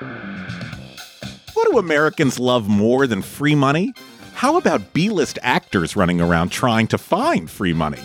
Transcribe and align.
What 0.00 1.70
do 1.70 1.78
Americans 1.78 2.38
love 2.38 2.68
more 2.68 3.06
than 3.06 3.20
free 3.20 3.54
money? 3.54 3.92
How 4.34 4.56
about 4.56 4.94
B 4.94 5.10
list 5.10 5.38
actors 5.42 5.94
running 5.94 6.20
around 6.20 6.50
trying 6.50 6.86
to 6.88 6.98
find 6.98 7.50
free 7.50 7.74
money? 7.74 8.00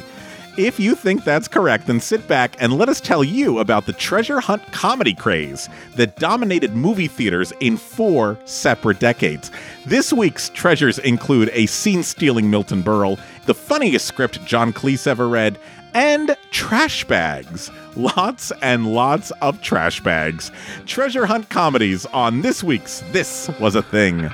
If 0.58 0.80
you 0.80 0.96
think 0.96 1.24
that's 1.24 1.48
correct, 1.48 1.88
then 1.88 2.00
sit 2.00 2.28
back 2.28 2.56
and 2.60 2.78
let 2.78 2.88
us 2.90 3.02
tell 3.02 3.24
you 3.24 3.60
about 3.60 3.86
the 3.86 3.94
treasure 3.94 4.40
hunt 4.40 4.72
comedy 4.72 5.14
craze 5.14 5.70
that 5.96 6.18
dominated 6.18 6.76
movie 6.76 7.08
theaters 7.08 7.54
in 7.60 7.78
four 7.78 8.40
separate 8.46 9.00
decades. 9.00 9.52
This 9.86 10.12
week's 10.12 10.50
treasures 10.50 11.00
include 11.00 11.50
a 11.54 11.66
scene 11.66 12.04
stealing 12.04 12.50
Milton 12.50 12.84
Berle, 12.84 13.20
the 13.46 13.54
funniest 13.54 14.06
script 14.06 14.44
John 14.46 14.72
Cleese 14.72 15.08
ever 15.08 15.28
read, 15.28 15.60
and 15.94 16.36
trash 16.52 17.06
bags. 17.06 17.70
Lots 17.96 18.52
and 18.62 18.94
lots 18.94 19.32
of 19.42 19.62
trash 19.62 20.02
bags. 20.02 20.52
Treasure 20.86 21.26
hunt 21.26 21.50
comedies 21.50 22.06
on 22.08 22.42
this 22.42 22.62
week's 22.62 23.02
This 23.12 23.50
Was 23.60 23.76
a 23.76 23.82
Thing. 23.82 24.30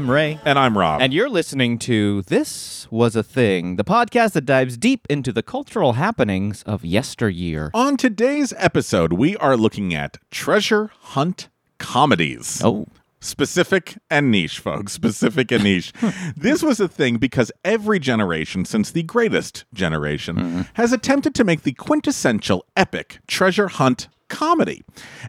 I'm 0.00 0.10
Ray. 0.10 0.40
And 0.46 0.58
I'm 0.58 0.78
Rob. 0.78 1.02
And 1.02 1.12
you're 1.12 1.28
listening 1.28 1.78
to 1.80 2.22
This 2.22 2.90
Was 2.90 3.14
a 3.14 3.22
Thing, 3.22 3.76
the 3.76 3.84
podcast 3.84 4.32
that 4.32 4.46
dives 4.46 4.78
deep 4.78 5.06
into 5.10 5.30
the 5.30 5.42
cultural 5.42 5.92
happenings 5.92 6.62
of 6.62 6.86
yesteryear. 6.86 7.70
On 7.74 7.98
today's 7.98 8.54
episode, 8.56 9.12
we 9.12 9.36
are 9.36 9.58
looking 9.58 9.92
at 9.92 10.16
treasure 10.30 10.90
hunt 11.00 11.50
comedies. 11.76 12.62
Oh, 12.64 12.86
Specific 13.20 13.98
and 14.08 14.30
niche, 14.30 14.60
folks. 14.60 14.94
Specific 14.94 15.52
and 15.52 15.64
niche. 15.64 15.92
this 16.34 16.62
was 16.62 16.80
a 16.80 16.88
thing 16.88 17.18
because 17.18 17.52
every 17.62 17.98
generation 17.98 18.64
since 18.64 18.90
the 18.90 19.02
greatest 19.02 19.66
generation 19.74 20.36
mm-hmm. 20.36 20.60
has 20.72 20.94
attempted 20.94 21.34
to 21.34 21.44
make 21.44 21.62
the 21.62 21.74
quintessential 21.74 22.64
epic 22.74 23.18
treasure 23.26 23.68
hunt 23.68 24.08
comedy. 24.30 24.82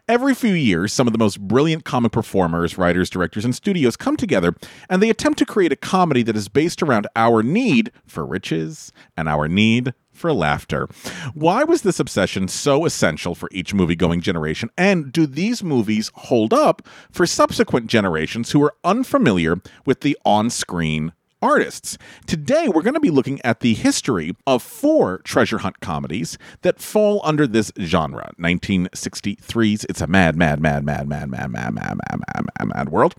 Every 0.08 0.34
few 0.34 0.54
years, 0.54 0.92
some 0.92 1.06
of 1.06 1.12
the 1.12 1.18
most 1.18 1.40
brilliant 1.40 1.84
comic 1.84 2.12
performers, 2.12 2.78
writers, 2.78 3.10
directors, 3.10 3.44
and 3.44 3.54
studios 3.54 3.96
come 3.96 4.16
together 4.16 4.54
and 4.88 5.02
they 5.02 5.10
attempt 5.10 5.38
to 5.40 5.46
create 5.46 5.72
a 5.72 5.76
comedy 5.76 6.22
that 6.22 6.36
is 6.36 6.48
based 6.48 6.82
around 6.82 7.06
our 7.14 7.42
need 7.42 7.92
for 8.06 8.24
riches 8.24 8.92
and 9.16 9.28
our 9.28 9.48
need 9.48 9.92
for 10.12 10.32
laughter. 10.32 10.88
Why 11.34 11.64
was 11.64 11.82
this 11.82 11.98
obsession 11.98 12.46
so 12.48 12.84
essential 12.84 13.34
for 13.34 13.48
each 13.52 13.74
movie 13.74 13.96
going 13.96 14.20
generation? 14.20 14.70
And 14.78 15.10
do 15.10 15.26
these 15.26 15.64
movies 15.64 16.10
hold 16.14 16.52
up 16.52 16.86
for 17.10 17.26
subsequent 17.26 17.88
generations 17.88 18.52
who 18.52 18.62
are 18.62 18.74
unfamiliar 18.84 19.60
with 19.84 20.00
the 20.00 20.16
on 20.24 20.50
screen 20.50 21.12
artists? 21.42 21.98
Today, 22.26 22.68
we're 22.68 22.82
going 22.82 22.94
to 22.94 23.00
be 23.00 23.10
looking 23.10 23.40
at 23.42 23.60
the 23.60 23.74
history 23.74 24.34
of 24.46 24.62
four 24.62 25.18
treasure 25.18 25.58
hunt 25.58 25.80
comedies 25.80 26.38
that 26.62 26.80
fall 26.80 27.20
under 27.24 27.46
this 27.46 27.72
genre 27.80 28.32
1963's 28.38 29.84
It's 29.88 30.00
a 30.00 30.06
Mad, 30.06 30.36
Mad, 30.36 30.60
Mad, 30.60 30.84
Mad, 30.84 31.08
Mad, 31.08 31.30
Mad, 31.30 31.50
Mad, 31.50 31.50
Mad, 31.50 31.74
Mad, 31.74 31.98
Mad, 31.98 32.46
Mad, 32.58 32.68
Mad 32.68 32.88
World. 32.90 33.14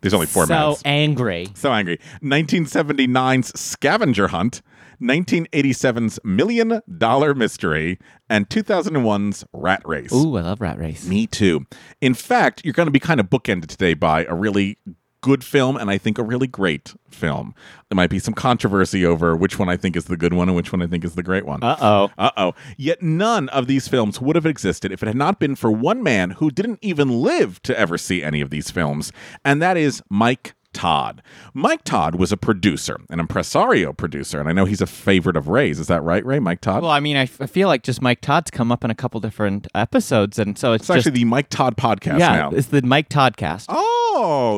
There's 0.00 0.14
only 0.14 0.26
four 0.26 0.46
so 0.46 0.70
mads. 0.70 0.82
angry. 0.84 1.48
So 1.54 1.72
angry. 1.72 2.00
1979's 2.22 3.58
Scavenger 3.60 4.28
Hunt, 4.28 4.62
1987's 5.02 6.18
Million 6.24 6.80
Dollar 6.96 7.34
Mystery, 7.34 7.98
and 8.30 8.48
2001's 8.48 9.44
Rat 9.52 9.82
Race. 9.84 10.12
Ooh, 10.12 10.36
I 10.36 10.40
love 10.40 10.60
Rat 10.60 10.78
Race. 10.78 11.06
Me 11.06 11.26
too. 11.26 11.66
In 12.00 12.14
fact, 12.14 12.62
you're 12.64 12.72
going 12.72 12.86
to 12.86 12.92
be 12.92 12.98
kind 13.00 13.20
of 13.20 13.26
bookended 13.26 13.66
today 13.66 13.92
by 13.94 14.24
a 14.24 14.34
really 14.34 14.78
good 15.20 15.42
film 15.42 15.76
and 15.76 15.90
I 15.90 15.98
think 15.98 16.18
a 16.18 16.22
really 16.22 16.46
great 16.46 16.94
film. 17.10 17.54
There 17.88 17.96
might 17.96 18.10
be 18.10 18.18
some 18.18 18.34
controversy 18.34 19.04
over 19.04 19.34
which 19.34 19.58
one 19.58 19.68
I 19.68 19.76
think 19.76 19.96
is 19.96 20.04
the 20.04 20.16
good 20.16 20.32
one 20.32 20.48
and 20.48 20.56
which 20.56 20.72
one 20.72 20.82
I 20.82 20.86
think 20.86 21.04
is 21.04 21.14
the 21.14 21.22
great 21.22 21.44
one. 21.46 21.62
Uh 21.62 21.76
oh. 21.80 22.10
Uh 22.18 22.30
oh. 22.36 22.54
Yet 22.76 23.02
none 23.02 23.48
of 23.48 23.66
these 23.66 23.88
films 23.88 24.20
would 24.20 24.36
have 24.36 24.46
existed 24.46 24.92
if 24.92 25.02
it 25.02 25.06
had 25.06 25.16
not 25.16 25.38
been 25.38 25.56
for 25.56 25.70
one 25.70 26.02
man 26.02 26.32
who 26.32 26.50
didn't 26.50 26.78
even 26.82 27.22
live 27.22 27.60
to 27.62 27.78
ever 27.78 27.98
see 27.98 28.22
any 28.22 28.40
of 28.40 28.50
these 28.50 28.70
films, 28.70 29.12
and 29.44 29.60
that 29.62 29.76
is 29.76 30.02
Mike 30.08 30.54
Todd. 30.72 31.22
Mike 31.54 31.82
Todd 31.82 32.14
was 32.16 32.30
a 32.30 32.36
producer, 32.36 32.98
an 33.10 33.20
impresario 33.20 33.92
producer, 33.92 34.38
and 34.38 34.48
I 34.48 34.52
know 34.52 34.64
he's 34.64 34.80
a 34.80 34.86
favorite 34.86 35.36
of 35.36 35.48
Ray's. 35.48 35.80
Is 35.80 35.86
that 35.88 36.02
right, 36.02 36.24
Ray? 36.24 36.38
Mike 36.38 36.60
Todd? 36.60 36.82
Well, 36.82 36.90
I 36.90 37.00
mean, 37.00 37.16
I, 37.16 37.22
f- 37.22 37.40
I 37.40 37.46
feel 37.46 37.68
like 37.68 37.82
just 37.82 38.02
Mike 38.02 38.20
Todd's 38.20 38.50
come 38.50 38.70
up 38.70 38.84
in 38.84 38.90
a 38.90 38.94
couple 38.94 39.18
different 39.20 39.66
episodes, 39.74 40.38
and 40.38 40.58
so 40.58 40.72
it's, 40.72 40.82
it's 40.82 40.88
just 40.88 40.96
actually 40.98 41.18
the 41.18 41.24
Mike 41.24 41.48
Todd 41.48 41.76
podcast 41.76 42.20
yeah, 42.20 42.36
now. 42.36 42.50
it's 42.50 42.68
the 42.68 42.82
Mike 42.82 43.08
Toddcast. 43.08 43.66
Oh, 43.68 43.87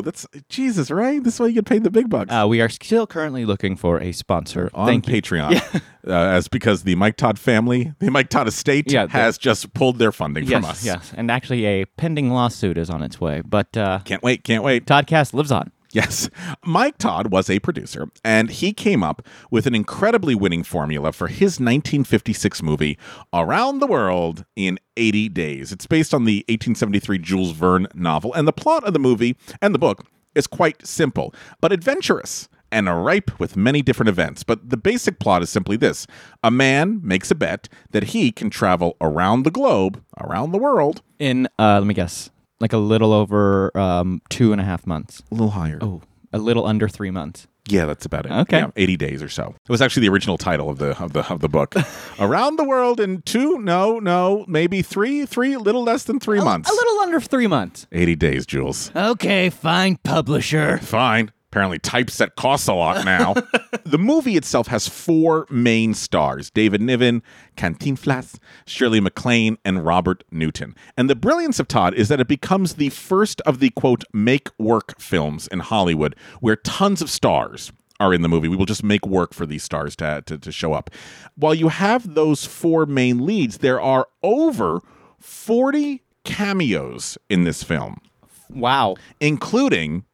that's 0.05 0.27
Jesus, 0.49 0.91
right? 0.91 1.23
This 1.23 1.35
is 1.35 1.41
why 1.41 1.47
you 1.47 1.53
get 1.55 1.67
paid 1.67 1.85
the 1.85 1.91
big 1.91 2.09
bucks. 2.09 2.33
Uh, 2.33 2.47
we 2.49 2.61
are 2.61 2.69
still 2.69 3.07
currently 3.07 3.45
looking 3.45 3.77
for 3.77 4.01
a 4.01 4.13
sponsor. 4.13 4.71
on 4.75 4.87
Thank. 4.87 5.05
Patreon, 5.07 5.53
uh, 6.07 6.11
as 6.11 6.49
because 6.49 6.83
the 6.85 6.95
Mike 6.95 7.17
Todd 7.17 7.39
family, 7.39 7.93
the 7.99 8.11
Mike 8.11 8.29
Todd 8.29 8.49
estate, 8.49 8.91
Yeah, 8.91 9.07
the- 9.07 9.13
has 9.13 9.39
just 9.39 9.73
pulled 9.75 9.99
their 9.99 10.13
funding 10.13 10.45
Yes, 10.45 10.53
from 10.63 10.65
us. 10.71 10.85
yes, 10.85 11.13
and 11.17 11.31
actually 11.31 11.65
a 11.67 11.85
pending 11.85 12.31
lawsuit 12.31 12.79
is 12.79 12.91
on 12.91 13.03
its 13.03 13.21
way, 13.21 13.43
but 13.45 13.77
uh, 13.77 14.01
Can't 14.05 14.23
wait, 14.23 14.45
can't 14.45 14.63
wait. 14.65 14.87
Toddcast 14.87 15.35
lives 15.35 15.53
on. 15.53 15.71
Yes. 15.93 16.31
Mike 16.65 16.99
Todd 16.99 17.33
was 17.33 17.51
a 17.51 17.59
producer, 17.59 18.09
and 18.25 18.51
he 18.51 18.73
came 18.73 19.03
up 19.03 19.27
with 19.51 19.67
an 19.67 19.75
incredibly 19.75 20.35
winning 20.35 20.63
formula 20.63 21.13
for 21.13 21.27
his 21.27 21.59
1956 21.59 22.63
movie, 22.63 22.99
Around 23.33 23.81
the 23.81 23.87
World 23.87 24.45
in 24.55 24.79
80 24.97 25.29
Days. 25.31 25.73
It's 25.73 25.87
based 25.87 26.15
on 26.15 26.25
the 26.25 26.45
1873 26.49 27.19
Jules 27.19 27.53
Verne 27.53 27.89
novel, 27.95 28.33
and 28.35 28.47
the 28.47 28.53
plot 28.53 28.85
of 28.85 28.93
the 28.93 28.99
movie 29.01 29.37
and 29.61 29.75
the 29.75 29.79
book 29.79 30.07
is 30.35 30.47
quite 30.47 30.87
simple, 30.87 31.35
but 31.61 31.73
adventurous. 31.73 32.49
And 32.73 32.87
ripe 33.05 33.41
with 33.41 33.57
many 33.57 33.83
different 33.83 34.11
events. 34.11 34.45
But 34.45 34.71
the 34.71 34.77
basic 34.77 35.19
plot 35.19 35.43
is 35.43 35.51
simply 35.51 35.77
this 35.77 36.07
a 36.45 36.53
man 36.53 37.01
makes 37.03 37.29
a 37.33 37.35
bet 37.35 37.69
that 37.91 38.05
he 38.05 38.31
can 38.31 38.49
travel 38.49 38.97
around 39.01 39.43
the 39.43 39.51
globe, 39.51 40.01
around 40.21 40.53
the 40.53 40.59
world, 40.59 41.03
In 41.19 41.49
uh, 41.59 41.81
let 41.81 41.87
me 41.89 41.95
guess, 41.95 42.31
like 42.61 42.73
a 42.73 42.79
little 42.79 43.13
over 43.13 43.77
um, 43.77 44.21
two 44.29 44.53
and 44.53 44.61
a 44.61 44.65
half 44.65 44.87
months. 44.87 45.23
a 45.31 45.35
little 45.35 45.51
higher. 45.51 45.79
Oh, 45.81 46.03
a 46.33 46.39
little 46.39 46.67
under 46.67 46.89
three 46.89 47.11
months. 47.11 47.47
Yeah, 47.69 47.85
that's 47.87 48.05
about 48.05 48.27
it. 48.27 48.33
Okay. 48.33 48.59
Yeah, 48.59 48.71
80 48.75 48.97
days 48.97 49.23
or 49.23 49.29
so. 49.29 49.55
It 49.65 49.71
was 49.71 49.81
actually 49.81 50.07
the 50.07 50.13
original 50.13 50.39
title 50.39 50.71
of 50.71 50.79
the 50.79 50.99
of 51.03 51.13
the 51.13 51.31
of 51.31 51.41
the 51.41 51.49
book. 51.49 51.75
Around 52.19 52.57
the 52.57 52.65
world 52.65 52.99
in 52.99 53.23
two, 53.23 53.59
no, 53.59 53.99
no, 53.99 54.45
maybe 54.49 54.83
three, 54.83 55.25
three, 55.27 55.57
little 55.57 55.83
less 55.85 56.05
than 56.05 56.19
3 56.19 56.41
months. 56.41 56.69
A 56.71 56.73
little 56.73 57.01
under 57.01 57.21
three 57.21 57.47
months. 57.47 57.87
80 57.93 58.17
days, 58.17 58.47
Jules. 58.47 58.91
Okay, 58.97 59.51
fine, 59.51 59.99
publisher. 60.03 60.79
Fine. 60.79 61.31
Apparently, 61.53 61.81
typeset 61.81 62.37
costs 62.37 62.69
a 62.69 62.75
lot 62.75 63.05
now. 63.05 63.35
the 63.85 63.99
movie 63.99 64.37
itself 64.37 64.69
has 64.69 64.89
four 64.89 65.49
main 65.51 65.95
stars 65.95 66.49
David 66.49 66.81
Niven, 66.81 67.25
Cantinflas, 67.57 68.39
Shirley 68.67 69.01
MacLaine, 69.01 69.59
and 69.65 69.85
Robert 69.85 70.23
Newton. 70.31 70.77
And 70.97 71.11
the 71.11 71.17
brilliance 71.17 71.59
of 71.59 71.67
Todd 71.67 71.95
is 71.95 72.09
that 72.09 72.21
it 72.21 72.29
becomes 72.29 72.75
the 72.75 72.91
first 72.91 73.41
of 73.41 73.59
the 73.59 73.71
quote, 73.71 74.05
make 74.13 74.49
work 74.59 75.01
films 75.01 75.49
in 75.49 75.59
Hollywood 75.59 76.15
where 76.39 76.55
tons 76.55 77.03
of 77.03 77.11
stars 77.11 77.73
are 77.99 78.15
in 78.15 78.23
the 78.23 78.29
movie. 78.29 78.47
We 78.47 78.57
will 78.57 78.65
just 78.65 78.85
make 78.85 79.05
work 79.05 79.35
for 79.35 79.45
these 79.45 79.65
stars 79.65 79.97
to, 79.97 80.23
to, 80.27 80.39
to 80.39 80.53
show 80.53 80.73
up. 80.73 80.89
While 81.35 81.55
you 81.55 81.69
have 81.69 82.15
those 82.15 82.47
four 82.47 82.87
main 82.87 83.27
leads, 83.27 83.59
there 83.59 83.81
are 83.81 84.07
over 84.23 84.81
40 85.19 86.03
cameos 86.25 87.19
in 87.29 87.43
this 87.43 87.63
film 87.65 88.01
Wow. 88.49 88.97
including, 89.21 90.05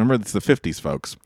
remember 0.00 0.22
it's 0.22 0.32
the 0.32 0.40
50s, 0.40 0.80
folks. 0.80 1.16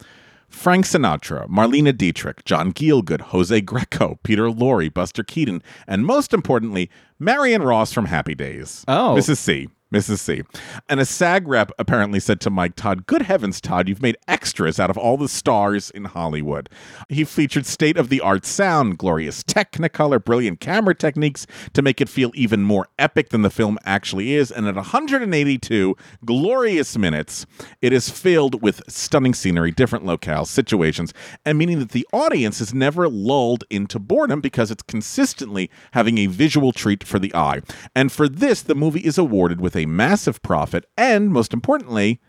Frank 0.48 0.86
Sinatra, 0.86 1.48
Marlene 1.48 1.96
Dietrich, 1.96 2.44
John 2.44 2.72
Gielgud, 2.72 3.20
Jose 3.20 3.60
Greco, 3.62 4.18
Peter 4.22 4.44
Lorre, 4.44 4.92
Buster 4.92 5.24
Keaton, 5.24 5.62
and 5.86 6.06
most 6.06 6.32
importantly, 6.32 6.90
Marion 7.18 7.62
Ross 7.62 7.92
from 7.92 8.06
Happy 8.06 8.34
Days. 8.34 8.84
Oh. 8.86 9.16
Mrs. 9.18 9.38
C. 9.38 9.68
Mrs. 9.94 10.18
C. 10.18 10.42
And 10.88 10.98
a 10.98 11.04
SAG 11.04 11.46
rep 11.46 11.70
apparently 11.78 12.18
said 12.18 12.40
to 12.40 12.50
Mike 12.50 12.74
Todd, 12.74 13.06
Good 13.06 13.22
heavens, 13.22 13.60
Todd, 13.60 13.88
you've 13.88 14.02
made 14.02 14.18
extras 14.26 14.80
out 14.80 14.90
of 14.90 14.98
all 14.98 15.16
the 15.16 15.28
stars 15.28 15.90
in 15.90 16.06
Hollywood. 16.06 16.68
He 17.08 17.22
featured 17.24 17.64
state 17.64 17.96
of 17.96 18.08
the 18.08 18.20
art 18.20 18.44
sound, 18.44 18.98
glorious 18.98 19.44
technicolor, 19.44 20.22
brilliant 20.22 20.58
camera 20.58 20.94
techniques 20.96 21.46
to 21.74 21.82
make 21.82 22.00
it 22.00 22.08
feel 22.08 22.32
even 22.34 22.62
more 22.62 22.88
epic 22.98 23.28
than 23.28 23.42
the 23.42 23.50
film 23.50 23.78
actually 23.84 24.34
is. 24.34 24.50
And 24.50 24.66
at 24.66 24.74
182 24.74 25.96
glorious 26.24 26.98
minutes, 26.98 27.46
it 27.80 27.92
is 27.92 28.10
filled 28.10 28.62
with 28.62 28.82
stunning 28.88 29.34
scenery, 29.34 29.70
different 29.70 30.04
locales, 30.04 30.48
situations, 30.48 31.14
and 31.44 31.56
meaning 31.56 31.78
that 31.78 31.90
the 31.90 32.06
audience 32.12 32.60
is 32.60 32.74
never 32.74 33.08
lulled 33.08 33.62
into 33.70 34.00
boredom 34.00 34.40
because 34.40 34.72
it's 34.72 34.82
consistently 34.82 35.70
having 35.92 36.18
a 36.18 36.26
visual 36.26 36.72
treat 36.72 37.04
for 37.04 37.20
the 37.20 37.34
eye. 37.34 37.60
And 37.94 38.10
for 38.10 38.28
this, 38.28 38.60
the 38.62 38.74
movie 38.74 39.00
is 39.00 39.18
awarded 39.18 39.60
with 39.60 39.76
a 39.76 39.83
massive 39.86 40.42
profit 40.42 40.86
and, 40.96 41.30
most 41.30 41.52
importantly, 41.52 42.20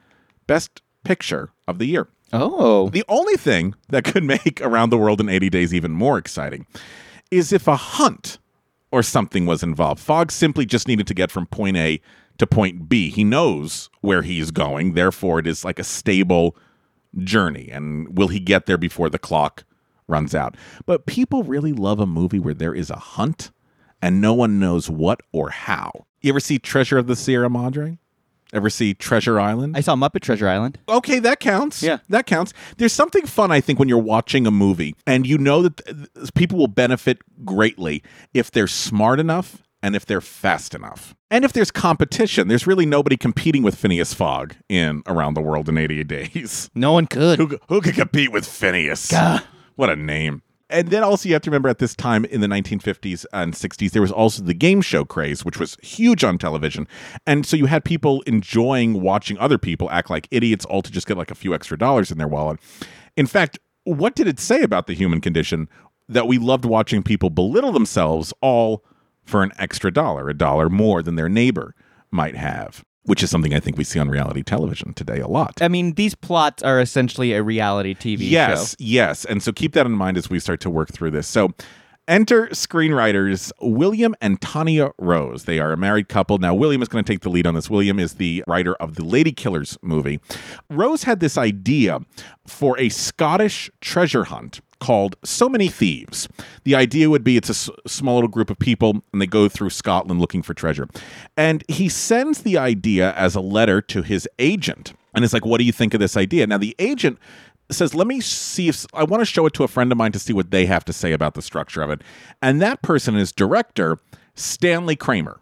Best 0.47 0.81
Picture 1.03 1.51
of 1.67 1.79
the 1.79 1.85
Year. 1.85 2.07
Oh. 2.33 2.89
The 2.89 3.03
only 3.07 3.35
thing 3.35 3.75
that 3.89 4.03
could 4.03 4.23
make 4.23 4.59
Around 4.61 4.89
the 4.89 4.97
World 4.97 5.21
in 5.21 5.29
80 5.29 5.49
Days 5.49 5.73
even 5.73 5.91
more 5.91 6.17
exciting 6.17 6.65
is 7.31 7.53
if 7.53 7.67
a 7.67 7.75
hunt 7.75 8.39
or 8.91 9.03
something 9.03 9.45
was 9.45 9.63
involved. 9.63 9.99
Fogg 9.99 10.31
simply 10.31 10.65
just 10.65 10.87
needed 10.87 11.07
to 11.07 11.13
get 11.13 11.31
from 11.31 11.45
point 11.47 11.77
A 11.77 12.01
to 12.37 12.47
point 12.47 12.89
B. 12.89 13.09
He 13.09 13.23
knows 13.23 13.89
where 14.01 14.21
he's 14.21 14.51
going, 14.51 14.93
therefore, 14.93 15.39
it 15.39 15.47
is 15.47 15.65
like 15.65 15.79
a 15.79 15.83
stable 15.83 16.55
journey. 17.17 17.69
And 17.71 18.17
will 18.17 18.27
he 18.27 18.39
get 18.39 18.65
there 18.65 18.77
before 18.77 19.09
the 19.09 19.19
clock 19.19 19.63
runs 20.07 20.35
out? 20.35 20.55
But 20.85 21.05
people 21.05 21.43
really 21.43 21.73
love 21.73 21.99
a 21.99 22.05
movie 22.05 22.39
where 22.39 22.53
there 22.53 22.73
is 22.73 22.89
a 22.89 22.95
hunt 22.95 23.51
and 24.01 24.21
no 24.21 24.33
one 24.33 24.59
knows 24.59 24.89
what 24.89 25.21
or 25.31 25.49
how. 25.49 26.05
You 26.25 26.31
ever 26.31 26.39
see 26.39 26.57
Treasure 26.57 26.97
of 26.97 27.05
the 27.05 27.15
Sierra 27.15 27.51
Madre? 27.51 27.99
Ever 28.51 28.71
see 28.71 28.95
Treasure 28.95 29.39
Island? 29.39 29.77
I 29.77 29.81
saw 29.81 29.95
Muppet 29.95 30.21
Treasure 30.21 30.47
Island. 30.49 30.79
okay, 30.89 31.19
that 31.19 31.39
counts. 31.39 31.83
Yeah. 31.83 31.99
that 32.09 32.25
counts. 32.25 32.51
There's 32.77 32.93
something 32.93 33.27
fun, 33.27 33.51
I 33.51 33.61
think, 33.61 33.77
when 33.77 33.87
you're 33.87 33.99
watching 33.99 34.47
a 34.47 34.51
movie 34.51 34.95
and 35.05 35.27
you 35.27 35.37
know 35.37 35.61
that 35.61 35.77
th- 35.85 35.97
th- 36.15 36.33
people 36.33 36.57
will 36.57 36.67
benefit 36.67 37.19
greatly 37.45 38.01
if 38.33 38.49
they're 38.49 38.65
smart 38.65 39.19
enough 39.19 39.61
and 39.83 39.95
if 39.95 40.07
they're 40.07 40.19
fast 40.19 40.73
enough. 40.73 41.13
And 41.29 41.45
if 41.45 41.53
there's 41.53 41.69
competition, 41.69 42.47
there's 42.47 42.65
really 42.65 42.87
nobody 42.87 43.17
competing 43.17 43.61
with 43.61 43.75
Phineas 43.75 44.15
Fogg 44.15 44.55
in 44.67 45.03
Around 45.05 45.35
the 45.35 45.41
World 45.41 45.69
in 45.69 45.77
88 45.77 46.07
Days. 46.07 46.71
No 46.73 46.91
one 46.91 47.05
could. 47.05 47.37
Who, 47.37 47.59
who 47.69 47.81
could 47.81 47.93
compete 47.93 48.31
with 48.31 48.47
Phineas? 48.47 49.13
What 49.75 49.91
a 49.91 49.95
name. 49.95 50.41
And 50.69 50.89
then 50.89 51.03
also, 51.03 51.29
you 51.29 51.35
have 51.35 51.43
to 51.43 51.51
remember 51.51 51.69
at 51.69 51.77
this 51.77 51.95
time 51.95 52.25
in 52.25 52.41
the 52.41 52.47
1950s 52.47 53.25
and 53.31 53.53
60s, 53.53 53.91
there 53.91 54.01
was 54.01 54.11
also 54.11 54.41
the 54.41 54.53
game 54.53 54.81
show 54.81 55.05
craze, 55.05 55.45
which 55.45 55.59
was 55.59 55.77
huge 55.83 56.23
on 56.23 56.39
television. 56.39 56.87
And 57.27 57.45
so 57.45 57.55
you 57.55 57.67
had 57.67 57.85
people 57.85 58.21
enjoying 58.23 59.01
watching 59.01 59.37
other 59.37 59.59
people 59.59 59.89
act 59.91 60.09
like 60.09 60.27
idiots, 60.31 60.65
all 60.65 60.81
to 60.81 60.91
just 60.91 61.05
get 61.05 61.17
like 61.17 61.29
a 61.29 61.35
few 61.35 61.53
extra 61.53 61.77
dollars 61.77 62.11
in 62.11 62.17
their 62.17 62.27
wallet. 62.27 62.59
In 63.15 63.27
fact, 63.27 63.59
what 63.83 64.15
did 64.15 64.27
it 64.27 64.39
say 64.39 64.63
about 64.63 64.87
the 64.87 64.95
human 64.95 65.21
condition 65.21 65.69
that 66.09 66.27
we 66.27 66.39
loved 66.39 66.65
watching 66.65 67.03
people 67.03 67.29
belittle 67.29 67.71
themselves 67.71 68.33
all 68.41 68.83
for 69.23 69.43
an 69.43 69.51
extra 69.59 69.91
dollar, 69.91 70.29
a 70.29 70.33
dollar 70.33 70.69
more 70.69 71.03
than 71.03 71.15
their 71.15 71.29
neighbor 71.29 71.75
might 72.09 72.35
have? 72.35 72.83
Which 73.05 73.21
is 73.21 73.29
something 73.29 73.53
I 73.53 73.59
think 73.59 73.77
we 73.77 73.83
see 73.83 73.99
on 73.99 74.09
reality 74.09 74.41
television 74.41 74.93
today 74.93 75.19
a 75.19 75.27
lot. 75.27 75.61
I 75.61 75.67
mean, 75.67 75.93
these 75.93 76.15
plots 76.15 76.63
are 76.63 76.79
essentially 76.79 77.33
a 77.33 77.43
reality 77.43 77.93
TV 77.93 78.19
show. 78.19 78.25
Yes, 78.25 78.71
show. 78.71 78.75
yes. 78.79 79.25
And 79.25 79.43
so 79.43 79.51
keep 79.51 79.73
that 79.73 79.85
in 79.85 79.91
mind 79.91 80.17
as 80.17 80.29
we 80.29 80.39
start 80.39 80.59
to 80.61 80.69
work 80.69 80.91
through 80.91 81.11
this. 81.11 81.27
So 81.27 81.53
enter 82.07 82.47
screenwriters 82.47 83.51
William 83.61 84.15
and 84.21 84.41
Tanya 84.41 84.91
Rose. 84.97 85.45
They 85.45 85.59
are 85.59 85.71
a 85.71 85.77
married 85.77 86.09
couple. 86.09 86.37
Now, 86.37 86.53
William 86.53 86.81
is 86.81 86.87
going 86.87 87.03
to 87.03 87.11
take 87.11 87.21
the 87.21 87.29
lead 87.29 87.47
on 87.47 87.55
this. 87.55 87.69
William 87.69 87.99
is 87.99 88.13
the 88.15 88.43
writer 88.47 88.75
of 88.75 88.95
the 88.95 89.03
Lady 89.03 89.31
Killers 89.31 89.77
movie. 89.81 90.19
Rose 90.69 91.03
had 91.03 91.19
this 91.19 91.37
idea 91.37 91.99
for 92.47 92.77
a 92.79 92.89
Scottish 92.89 93.69
treasure 93.81 94.25
hunt 94.25 94.61
called 94.85 95.15
So 95.23 95.49
Many 95.49 95.67
Thieves. 95.67 96.27
The 96.63 96.75
idea 96.75 97.09
would 97.09 97.23
be 97.23 97.37
it's 97.37 97.49
a 97.49 97.51
s- 97.51 97.71
small 97.87 98.15
little 98.15 98.29
group 98.29 98.51
of 98.51 98.59
people 98.59 99.01
and 99.11 99.19
they 99.19 99.25
go 99.25 99.49
through 99.49 99.71
Scotland 99.71 100.21
looking 100.21 100.43
for 100.43 100.53
treasure. 100.53 100.87
And 101.35 101.63
he 101.67 101.89
sends 101.89 102.43
the 102.43 102.59
idea 102.59 103.11
as 103.13 103.33
a 103.33 103.41
letter 103.41 103.81
to 103.81 104.03
his 104.03 104.29
agent. 104.37 104.93
And 105.15 105.25
it's 105.25 105.33
like, 105.33 105.43
what 105.43 105.57
do 105.57 105.63
you 105.63 105.71
think 105.71 105.95
of 105.95 105.99
this 105.99 106.15
idea? 106.15 106.45
Now, 106.45 106.59
the 106.59 106.75
agent 106.77 107.17
says, 107.71 107.95
let 107.95 108.05
me 108.05 108.21
see 108.21 108.67
if 108.67 108.85
I 108.93 109.03
want 109.05 109.21
to 109.21 109.25
show 109.25 109.47
it 109.47 109.53
to 109.53 109.63
a 109.63 109.67
friend 109.67 109.91
of 109.91 109.97
mine 109.97 110.11
to 110.11 110.19
see 110.19 110.33
what 110.33 110.51
they 110.51 110.67
have 110.67 110.85
to 110.85 110.93
say 110.93 111.13
about 111.13 111.33
the 111.33 111.41
structure 111.41 111.81
of 111.81 111.89
it. 111.89 112.03
And 112.43 112.61
that 112.61 112.83
person 112.83 113.15
is 113.15 113.31
director 113.31 113.97
Stanley 114.35 114.95
Kramer. 114.95 115.39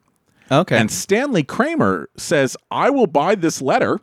Okay. 0.50 0.78
And 0.78 0.90
Stanley 0.90 1.44
Kramer 1.44 2.10
says, 2.16 2.56
I 2.72 2.90
will 2.92 3.08
buy 3.08 3.36
this 3.36 3.62
letter 3.62 4.00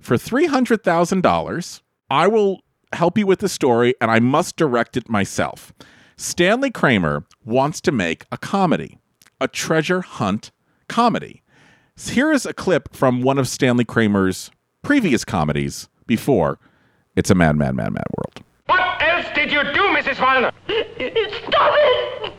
for 0.00 0.16
$300,000. 0.16 1.82
I 2.10 2.26
will 2.26 2.62
help 2.92 3.18
you 3.18 3.26
with 3.26 3.40
the 3.40 3.48
story, 3.48 3.94
and 4.00 4.10
I 4.10 4.18
must 4.20 4.56
direct 4.56 4.96
it 4.96 5.08
myself. 5.08 5.72
Stanley 6.16 6.70
Kramer 6.70 7.24
wants 7.44 7.80
to 7.82 7.92
make 7.92 8.26
a 8.30 8.38
comedy, 8.38 8.98
a 9.40 9.48
treasure 9.48 10.02
hunt 10.02 10.50
comedy. 10.88 11.42
Here 11.96 12.32
is 12.32 12.46
a 12.46 12.52
clip 12.52 12.94
from 12.94 13.22
one 13.22 13.38
of 13.38 13.48
Stanley 13.48 13.84
Kramer's 13.84 14.50
previous 14.82 15.24
comedies 15.24 15.88
before 16.06 16.58
It's 17.16 17.30
a 17.30 17.34
Mad, 17.34 17.56
Mad, 17.56 17.74
Mad, 17.74 17.92
Mad 17.92 18.04
World. 18.16 18.42
What 18.66 19.02
else 19.02 19.26
did 19.34 19.52
you 19.52 19.62
do, 19.62 19.80
Mrs. 19.80 20.14
Wallner? 20.14 20.52
Stop 21.48 21.74
it! 21.76 22.32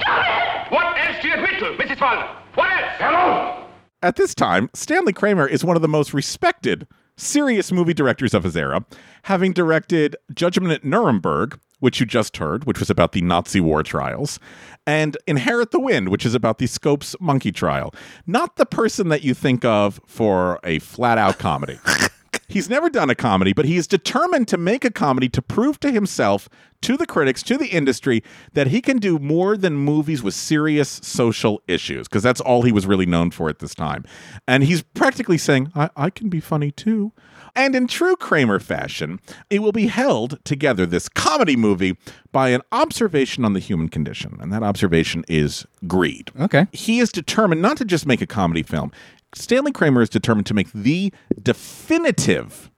Stop 0.00 0.24
it! 0.26 0.72
What 0.72 0.98
else 0.98 1.22
do 1.22 1.28
you 1.28 1.34
admit 1.34 1.58
to, 1.58 1.64
Mrs. 1.82 1.96
Wallner? 1.98 2.28
What 2.54 2.70
else? 2.70 2.92
Hello? 2.98 3.66
At 4.02 4.16
this 4.16 4.34
time, 4.34 4.68
Stanley 4.74 5.12
Kramer 5.12 5.46
is 5.46 5.64
one 5.64 5.76
of 5.76 5.82
the 5.82 5.88
most 5.88 6.12
respected, 6.14 6.86
serious 7.16 7.72
movie 7.72 7.94
directors 7.94 8.34
of 8.34 8.44
his 8.44 8.56
era, 8.56 8.84
having 9.24 9.52
directed 9.52 10.16
Judgment 10.32 10.72
at 10.72 10.84
Nuremberg, 10.84 11.58
which 11.80 12.00
you 12.00 12.06
just 12.06 12.38
heard, 12.38 12.64
which 12.64 12.80
was 12.80 12.90
about 12.90 13.12
the 13.12 13.20
Nazi 13.20 13.60
war 13.60 13.82
trials, 13.82 14.38
and 14.86 15.16
Inherit 15.26 15.70
the 15.70 15.80
Wind, 15.80 16.08
which 16.08 16.24
is 16.24 16.34
about 16.34 16.58
the 16.58 16.66
Scopes 16.66 17.14
monkey 17.20 17.52
trial. 17.52 17.94
Not 18.26 18.56
the 18.56 18.66
person 18.66 19.08
that 19.08 19.22
you 19.22 19.34
think 19.34 19.64
of 19.64 20.00
for 20.06 20.60
a 20.64 20.78
flat 20.78 21.18
out 21.18 21.38
comedy. 21.38 21.78
He's 22.48 22.68
never 22.68 22.90
done 22.90 23.10
a 23.10 23.14
comedy, 23.14 23.52
but 23.52 23.64
he 23.64 23.76
is 23.76 23.86
determined 23.86 24.48
to 24.48 24.56
make 24.56 24.84
a 24.84 24.90
comedy 24.90 25.28
to 25.30 25.42
prove 25.42 25.80
to 25.80 25.90
himself, 25.90 26.48
to 26.82 26.96
the 26.96 27.06
critics, 27.06 27.42
to 27.44 27.56
the 27.56 27.68
industry, 27.68 28.22
that 28.52 28.68
he 28.68 28.80
can 28.80 28.98
do 28.98 29.18
more 29.18 29.56
than 29.56 29.74
movies 29.74 30.22
with 30.22 30.34
serious 30.34 31.00
social 31.02 31.62
issues, 31.66 32.08
because 32.08 32.22
that's 32.22 32.40
all 32.40 32.62
he 32.62 32.72
was 32.72 32.86
really 32.86 33.06
known 33.06 33.30
for 33.30 33.48
at 33.48 33.60
this 33.60 33.74
time. 33.74 34.04
And 34.46 34.64
he's 34.64 34.82
practically 34.82 35.38
saying, 35.38 35.72
I, 35.74 35.90
I 35.96 36.10
can 36.10 36.28
be 36.28 36.40
funny 36.40 36.70
too. 36.70 37.12
And 37.56 37.76
in 37.76 37.86
true 37.86 38.16
Kramer 38.16 38.58
fashion, 38.58 39.20
it 39.48 39.60
will 39.60 39.72
be 39.72 39.86
held 39.86 40.44
together, 40.44 40.86
this 40.86 41.08
comedy 41.08 41.54
movie, 41.54 41.96
by 42.32 42.48
an 42.48 42.62
observation 42.72 43.44
on 43.44 43.52
the 43.52 43.60
human 43.60 43.88
condition. 43.88 44.36
And 44.40 44.52
that 44.52 44.64
observation 44.64 45.24
is 45.28 45.64
greed 45.86 46.30
okay. 46.40 46.66
he 46.72 46.98
is 46.98 47.12
determined 47.12 47.62
not 47.62 47.76
to 47.76 47.84
just 47.84 48.06
make 48.06 48.20
a 48.20 48.26
comedy 48.26 48.62
film. 48.62 48.90
Stanley 49.34 49.72
Kramer 49.72 50.02
is 50.02 50.08
determined 50.08 50.46
to 50.46 50.54
make 50.54 50.70
the 50.72 51.12
definitive 51.42 52.70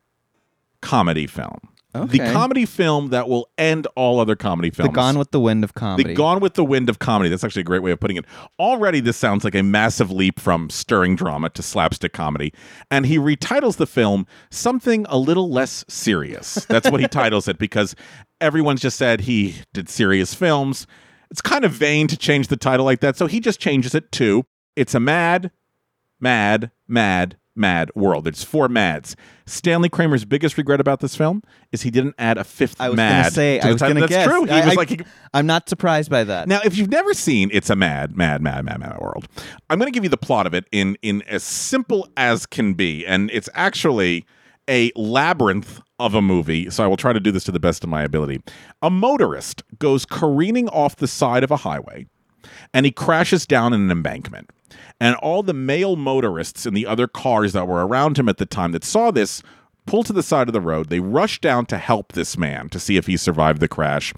comedy 0.82 1.26
film. 1.26 1.58
The 2.05 2.19
comedy 2.32 2.67
film 2.67 3.08
that 3.08 3.26
will 3.26 3.49
end 3.56 3.87
all 3.97 4.20
other 4.20 4.37
comedy 4.37 4.69
films. 4.69 4.91
The 4.91 4.94
Gone 4.94 5.19
with 5.19 5.31
the 5.31 5.41
Wind 5.41 5.64
of 5.64 5.73
comedy. 5.73 6.11
The 6.11 6.14
Gone 6.14 6.40
with 6.40 6.52
the 6.52 6.64
Wind 6.64 6.90
of 6.90 6.99
comedy. 6.99 7.31
That's 7.31 7.42
actually 7.42 7.62
a 7.62 7.64
great 7.64 7.83
way 7.83 7.90
of 7.90 7.99
putting 7.99 8.19
it. 8.19 8.26
Already, 8.59 9.00
this 9.00 9.16
sounds 9.16 9.45
like 9.45 9.54
a 9.54 9.62
massive 9.62 10.11
leap 10.11 10.38
from 10.38 10.69
stirring 10.69 11.16
drama 11.16 11.49
to 11.50 11.62
slapstick 11.62 12.12
comedy. 12.12 12.52
And 12.90 13.07
he 13.07 13.16
retitles 13.16 13.78
the 13.78 13.87
film 13.87 14.26
something 14.50 15.07
a 15.09 15.16
little 15.16 15.49
less 15.50 15.87
serious. 15.88 16.66
That's 16.66 16.90
what 16.90 17.00
he 17.00 17.09
titles 17.11 17.49
it 17.49 17.57
because 17.57 17.95
everyone's 18.42 18.83
just 18.83 18.99
said 18.99 19.23
he 19.23 19.54
did 19.73 19.88
serious 19.88 20.35
films. 20.35 20.87
It's 21.31 21.40
kind 21.40 21.64
of 21.64 21.73
vain 21.73 22.09
to 22.09 22.16
change 22.19 22.49
the 22.49 22.59
title 22.59 22.85
like 22.85 23.00
that. 23.00 23.16
So 23.16 23.26
he 23.26 23.40
just 23.40 23.59
changes 23.59 23.95
it 23.95 24.12
to 24.12 24.45
It's 24.76 24.95
a 24.95 25.00
Mad, 25.00 25.50
Mad, 26.20 26.70
Mad, 26.88 27.37
Mad 27.54 27.90
World. 27.94 28.28
It's 28.28 28.44
four 28.44 28.68
mads. 28.68 29.16
Stanley 29.46 29.88
Kramer's 29.88 30.25
biggest 30.25 30.58
regret 30.58 30.80
about 30.80 31.00
this 31.00 31.16
film 31.16 31.42
is 31.73 31.82
he 31.82 31.90
didn't 31.90 32.14
add 32.18 32.37
a 32.37 32.44
fifth 32.44 32.80
I 32.80 32.90
was 32.90 32.96
mad. 32.96 33.23
gonna 33.23 33.30
say. 33.30 33.58
to 33.58 33.66
I 33.68 33.73
was 33.73 33.80
gonna 33.80 34.00
that's 34.00 34.11
guess. 34.11 34.26
true. 34.26 34.44
He 34.44 34.50
I, 34.50 34.64
was 34.64 34.75
I, 34.75 34.76
like, 34.76 34.88
he... 34.90 35.00
I'm 35.32 35.46
not 35.46 35.68
surprised 35.68 36.11
by 36.11 36.25
that. 36.25 36.49
now, 36.49 36.61
if 36.64 36.76
you've 36.76 36.90
never 36.90 37.14
seen 37.14 37.50
It's 37.52 37.70
a 37.70 37.76
Mad, 37.76 38.16
Mad, 38.16 38.42
Mad, 38.42 38.64
Mad, 38.64 38.80
Mad, 38.80 38.90
Mad 38.90 38.99
World, 39.00 39.26
I'm 39.70 39.78
going 39.78 39.90
to 39.90 39.94
give 39.94 40.04
you 40.04 40.11
the 40.11 40.16
plot 40.16 40.46
of 40.46 40.54
it 40.54 40.66
in 40.73 40.96
in 41.02 41.23
as 41.23 41.42
simple 41.42 42.08
as 42.16 42.44
can 42.46 42.75
be, 42.75 43.06
and 43.06 43.30
it's 43.32 43.49
actually 43.54 44.26
a 44.68 44.90
labyrinth 44.96 45.80
of 45.99 46.14
a 46.14 46.20
movie. 46.20 46.68
So 46.70 46.85
I 46.85 46.87
will 46.87 46.96
try 46.96 47.12
to 47.12 47.20
do 47.20 47.30
this 47.30 47.44
to 47.44 47.52
the 47.52 47.61
best 47.61 47.85
of 47.85 47.88
my 47.90 48.02
ability. 48.02 48.42
A 48.82 48.90
motorist 48.90 49.62
goes 49.78 50.04
careening 50.04 50.68
off 50.68 50.96
the 50.96 51.06
side 51.08 51.44
of 51.44 51.50
a 51.50 51.56
highway, 51.56 52.06
and 52.73 52.87
he 52.87 52.93
crashes 52.93 53.47
down 53.47 53.73
in 53.73 53.83
an 53.83 53.90
embankment. 53.90 54.50
And 55.00 55.14
all 55.16 55.43
the 55.43 55.52
male 55.52 55.97
motorists 55.97 56.66
in 56.66 56.75
the 56.75 56.87
other 56.87 57.07
cars 57.07 57.52
that 57.52 57.69
were 57.69 57.87
around 57.87 58.19
him 58.19 58.28
at 58.28 58.38
the 58.38 58.47
time 58.47 58.73
that 58.73 58.85
saw 58.85 59.11
this 59.11 59.43
pull 59.87 60.02
to 60.05 60.12
the 60.12 60.23
side 60.23 60.49
of 60.49 60.52
the 60.52 60.61
road. 60.61 60.88
They 60.88 61.00
rush 61.00 61.40
down 61.40 61.66
to 61.66 61.78
help 61.78 62.12
this 62.12 62.37
man 62.37 62.69
to 62.71 62.81
see 62.81 62.97
if 62.97 63.07
he 63.07 63.16
survived 63.16 63.61
the 63.61 63.69
crash. 63.69 64.12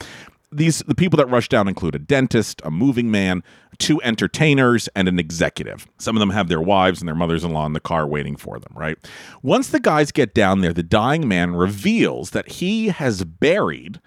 these 0.51 0.79
the 0.87 0.95
people 0.95 1.19
that 1.19 1.29
rush 1.29 1.49
down 1.49 1.69
include 1.69 1.95
a 1.95 1.99
dentist, 1.99 2.63
a 2.65 2.71
moving 2.71 3.11
man, 3.11 3.43
two 3.79 4.01
entertainers, 4.03 4.89
and 4.95 5.07
an 5.09 5.19
executive. 5.19 5.87
Some 5.99 6.17
of 6.17 6.21
them 6.21 6.31
have 6.31 6.49
their 6.49 6.63
wives 6.63 7.01
and 7.01 7.09
their 7.09 7.15
mothers-in-law 7.15 7.67
in 7.67 7.75
the 7.75 7.81
car 7.81 8.07
waiting 8.07 8.37
for 8.37 8.59
them, 8.59 8.73
right? 8.75 8.97
Once 9.43 9.69
the 9.69 9.81
guys 9.81 10.11
get 10.13 10.33
down 10.35 10.63
there, 10.63 10.73
the 10.73 10.83
dying 10.83 11.29
man 11.29 11.55
reveals 11.55 12.31
that 12.31 12.53
he 12.53 12.89
has 12.89 13.25
buried 13.25 14.01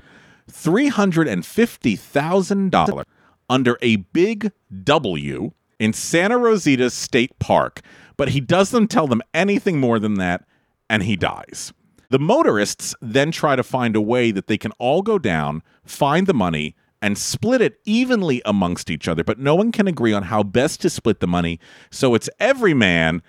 $350,000 0.52 3.04
under 3.52 3.78
a 3.82 3.98
big 3.98 4.52
W 4.84 5.52
in 5.78 5.94
Santa 5.94 6.38
Rosita 6.38 6.90
State 6.90 7.38
Park, 7.38 7.82
but 8.16 8.30
he 8.30 8.40
doesn't 8.40 8.88
tell 8.88 9.08
them 9.08 9.22
anything 9.34 9.80
more 9.80 10.00
than 10.00 10.16
that, 10.16 10.46
and 10.90 11.04
he 11.04 11.16
dies. 11.16 11.74
The 12.10 12.20
motorists 12.20 12.96
then 13.02 13.32
try 13.32 13.56
to 13.56 13.64
find 13.64 13.96
a 13.96 14.02
way 14.02 14.32
that 14.32 14.48
they 14.48 14.58
can 14.58 14.72
all 14.80 15.02
go 15.02 15.20
down, 15.20 15.64
find 15.84 16.28
the 16.28 16.34
money, 16.34 16.76
and 17.02 17.18
split 17.18 17.62
it 17.62 17.80
evenly 17.84 18.42
amongst 18.46 18.90
each 18.90 19.08
other, 19.08 19.24
but 19.24 19.40
no 19.40 19.56
one 19.56 19.72
can 19.72 19.88
agree 19.88 20.14
on 20.14 20.24
how 20.24 20.44
best 20.44 20.82
to 20.82 20.90
split 20.90 21.20
the 21.20 21.28
money. 21.28 21.60
So 21.90 22.16
it's 22.16 22.30
every 22.40 22.74
man. 22.74 23.22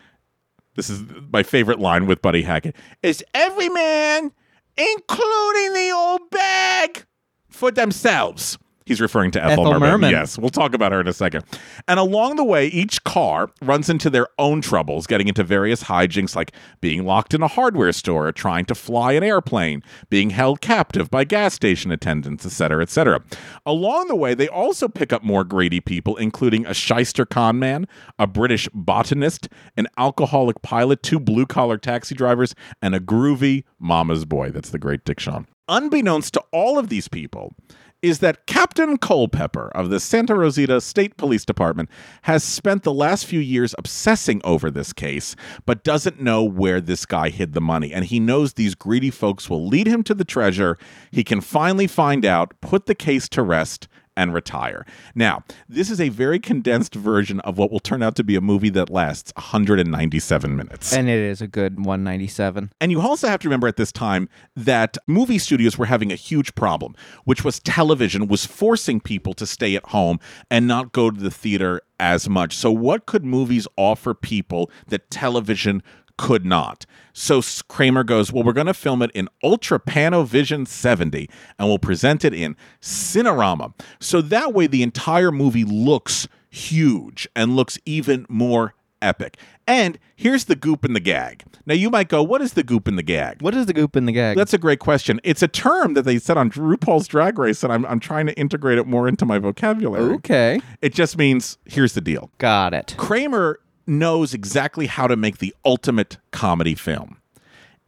This 0.77 0.91
is 0.91 1.03
my 1.33 1.43
favorite 1.43 1.79
line 1.81 2.07
with 2.07 2.23
Buddy 2.23 2.43
Hackett. 2.43 2.77
It's 3.03 3.23
every 3.35 3.71
man, 3.71 4.31
including 4.77 5.73
the 5.75 5.93
old 5.95 6.31
bag, 6.31 7.07
for 7.49 7.71
themselves. 7.71 8.59
He's 8.85 9.01
referring 9.01 9.31
to 9.33 9.43
Ethel, 9.43 9.53
Ethel 9.67 9.73
Merman. 9.73 9.91
Merman. 9.91 10.11
Yes, 10.11 10.39
we'll 10.39 10.51
talk 10.51 10.75
about 10.75 10.93
her 10.93 11.01
in 11.01 11.09
a 11.09 11.13
second. 11.13 11.45
And 11.89 11.99
along 11.99 12.37
the 12.37 12.45
way, 12.45 12.67
each 12.69 13.05
car 13.05 13.51
runs 13.61 13.89
into 13.89 14.11
their 14.11 14.29
own 14.39 14.61
troubles, 14.61 15.07
getting 15.07 15.29
into 15.29 15.45
various 15.45 15.85
hijinks 15.85 16.35
like 16.35 16.53
being 16.81 17.05
locked 17.05 17.35
in 17.35 17.43
a 17.43 17.49
hardware 17.49 17.93
store, 17.93 18.31
trying 18.33 18.65
to 18.67 18.75
fly 18.75 19.13
an 19.13 19.23
airplane, 19.23 19.83
being 20.11 20.31
held 20.31 20.61
captive 20.61 21.11
by 21.11 21.25
gas 21.25 21.55
station 21.55 21.91
attendants, 21.91 22.45
etc., 22.47 22.83
etc. 22.83 23.23
Along 23.67 24.09
the 24.09 24.17
way, 24.17 24.35
they 24.35 24.49
also 24.49 24.89
pick 24.89 25.13
up 25.13 25.23
more 25.23 25.45
greedy 25.45 25.81
people, 25.81 26.17
including 26.17 26.67
a 26.67 26.75
shyster 26.75 27.25
con 27.25 27.59
man, 27.59 27.87
a 28.19 28.27
British 28.27 28.69
botanist, 28.75 29.49
an 29.77 29.87
alcoholic 29.97 30.63
pilot, 30.63 31.03
two 31.03 31.21
blue 31.21 31.47
collar 31.47 31.79
taxi 31.79 32.15
drivers, 32.15 32.55
and 32.81 32.95
a 32.95 33.01
groovy 33.01 33.65
mama's 33.79 34.25
boy. 34.25 34.51
That's 34.51 34.71
the 34.71 34.79
great 34.79 35.05
Dick 35.05 35.21
Shawn. 35.21 35.47
Unbeknownst 35.69 36.35
to 36.35 36.43
all 36.53 36.79
of 36.79 36.89
these 36.89 37.09
people, 37.09 37.55
is 38.03 38.19
that 38.19 38.47
Captain 38.47 38.99
Culpepper 38.99 39.71
of 39.75 39.89
the 39.89 40.01
Santa 40.01 40.35
Rosita 40.35 40.81
State 40.81 41.17
Police 41.17 41.45
Department 41.45 41.89
has 42.23 42.43
spent 42.43 42.83
the 42.83 42.93
last 42.93 43.25
few 43.25 43.41
years 43.41 43.75
obsessing 43.79 44.41
over 44.45 44.71
this 44.71 44.93
case, 44.93 45.37
but 45.65 45.85
doesn't 45.85 46.21
know 46.21 46.43
where 46.43 46.81
this 46.81 47.07
guy 47.07 47.29
hid 47.29 47.53
the 47.53 47.61
money. 47.61 47.93
And 47.93 48.05
he 48.05 48.19
knows 48.19 48.55
these 48.55 48.75
greedy 48.75 49.11
folks 49.11 49.49
will 49.49 49.67
lead 49.67 49.87
him 49.87 50.03
to 50.03 50.15
the 50.15 50.25
treasure. 50.25 50.77
He 51.13 51.23
can 51.23 51.41
finally 51.41 51.87
find 51.87 52.27
out, 52.27 52.61
put 52.61 52.87
the 52.87 52.95
case 52.95 53.29
to 53.31 53.43
rest, 53.43 53.87
and 54.17 54.35
retire. 54.35 54.85
Now, 55.15 55.45
this 55.69 55.91
is 55.91 56.01
a 56.01 56.09
very 56.09 56.39
condensed 56.39 56.95
version 56.95 57.41
of 57.41 57.59
what 57.59 57.71
will 57.71 57.81
turn 57.81 58.03
out 58.03 58.17
to 58.17 58.25
be 58.25 58.37
a 58.37 58.41
movie 58.41 58.71
that 58.71 58.91
lasts 58.91 59.33
197 59.37 60.57
minutes. 60.57 60.93
And 60.93 61.09
it 61.09 61.19
is 61.19 61.41
a 61.41 61.47
good 61.47 61.79
197. 61.79 62.71
And 62.81 62.93
you 62.93 63.01
also 63.01 63.29
have 63.29 63.41
to 63.41 63.49
remember 63.49 63.69
at 63.69 63.77
this 63.77 63.93
time 63.93 64.29
that 64.57 64.99
movie 65.07 65.39
studios 65.39 65.79
were 65.79 65.87
having 65.87 66.13
a 66.13 66.17
huge 66.17 66.55
problem, 66.55 66.95
which 67.25 67.45
was 67.45 67.61
television 67.61 68.29
was 68.29 68.47
forcing 68.47 69.01
people 69.01 69.35
to 69.35 69.47
stay 69.47 69.77
at 69.77 69.87
home 69.87 70.19
and 70.51 70.67
not 70.67 70.93
go 70.93 71.11
to 71.11 71.21
the 71.21 71.31
theater 71.31 71.81
as 72.03 72.29
much. 72.29 72.57
So, 72.57 72.73
what 72.73 73.07
could 73.07 73.25
movies 73.25 73.69
offer 73.77 74.13
people 74.13 74.71
that 74.89 75.09
television 75.11 75.83
could 76.23 76.47
not? 76.47 76.87
So 77.13 77.43
Kramer 77.67 78.05
goes, 78.05 78.33
Well, 78.33 78.45
we're 78.45 78.53
going 78.53 78.69
to 78.69 78.75
film 78.75 79.03
it 79.03 79.11
in 79.13 79.29
Ultra 79.43 79.81
Panovision 79.81 80.69
70 80.69 81.29
and 81.59 81.67
we'll 81.69 81.81
present 81.81 82.25
it 82.25 82.33
in 82.33 82.57
Cinerama. 82.81 83.75
So 83.99 84.23
that 84.23 84.55
way 84.55 84.69
the 84.69 84.85
entire 84.85 85.33
movie 85.33 85.65
looks 85.65 86.29
huge 86.49 87.29
and 87.35 87.57
looks 87.57 87.77
even 87.85 88.25
more 88.29 88.75
epic. 89.03 89.37
And 89.67 89.99
here's 90.15 90.45
the 90.45 90.55
goop 90.55 90.85
and 90.85 90.95
the 90.95 91.01
gag. 91.01 91.43
Now 91.67 91.75
you 91.75 91.91
might 91.91 92.09
go, 92.09 92.23
what 92.23 92.41
is 92.41 92.53
the 92.53 92.63
goop 92.63 92.87
and 92.87 92.97
the 92.97 93.03
gag? 93.03 93.43
What 93.43 93.55
is 93.55 93.67
the 93.67 93.73
goop 93.73 93.97
in 93.97 94.07
the 94.07 94.13
gag? 94.13 94.37
That's 94.37 94.55
a 94.55 94.59
great 94.59 94.79
question. 94.79 95.21
It's 95.25 95.43
a 95.43 95.49
term 95.49 95.95
that 95.95 96.03
they 96.03 96.21
said 96.21 96.37
on 96.37 96.51
RuPaul's 96.53 97.09
Drag 97.09 97.37
Race, 97.37 97.65
and 97.65 97.73
I'm, 97.73 97.85
I'm 97.87 97.99
trying 97.99 98.27
to 98.27 98.35
integrate 98.35 98.79
it 98.79 98.87
more 98.87 99.09
into 99.09 99.27
my 99.27 99.39
vocabulary. 99.39 100.15
okay. 100.15 100.61
It 100.81 100.95
just 100.95 101.19
means 101.19 101.59
here's 101.65 101.95
the 101.95 102.01
deal. 102.01 102.31
Got 102.39 102.75
it. 102.75 102.95
Kramer 102.97 103.59
knows 103.87 104.35
exactly 104.35 104.87
how 104.87 105.07
to 105.07 105.17
make 105.17 105.39
the 105.39 105.55
ultimate 105.65 106.19
comedy 106.31 106.75
film. 106.75 107.19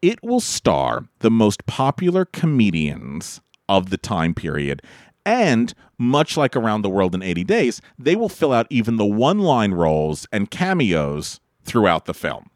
It 0.02 0.22
will 0.22 0.40
star 0.40 1.06
the 1.20 1.30
most 1.30 1.66
popular 1.66 2.24
comedians 2.24 3.40
of 3.68 3.90
the 3.90 3.96
time 3.96 4.34
period. 4.34 4.82
And 5.24 5.72
much 5.96 6.36
like 6.36 6.54
Around 6.54 6.82
the 6.82 6.90
World 6.90 7.14
in 7.14 7.22
80 7.22 7.44
Days, 7.44 7.80
they 7.98 8.14
will 8.14 8.28
fill 8.28 8.52
out 8.52 8.66
even 8.68 8.96
the 8.96 9.06
one 9.06 9.38
line 9.38 9.72
roles 9.72 10.26
and 10.30 10.50
cameos 10.50 11.40
throughout 11.62 12.04
the 12.04 12.14
film. 12.14 12.50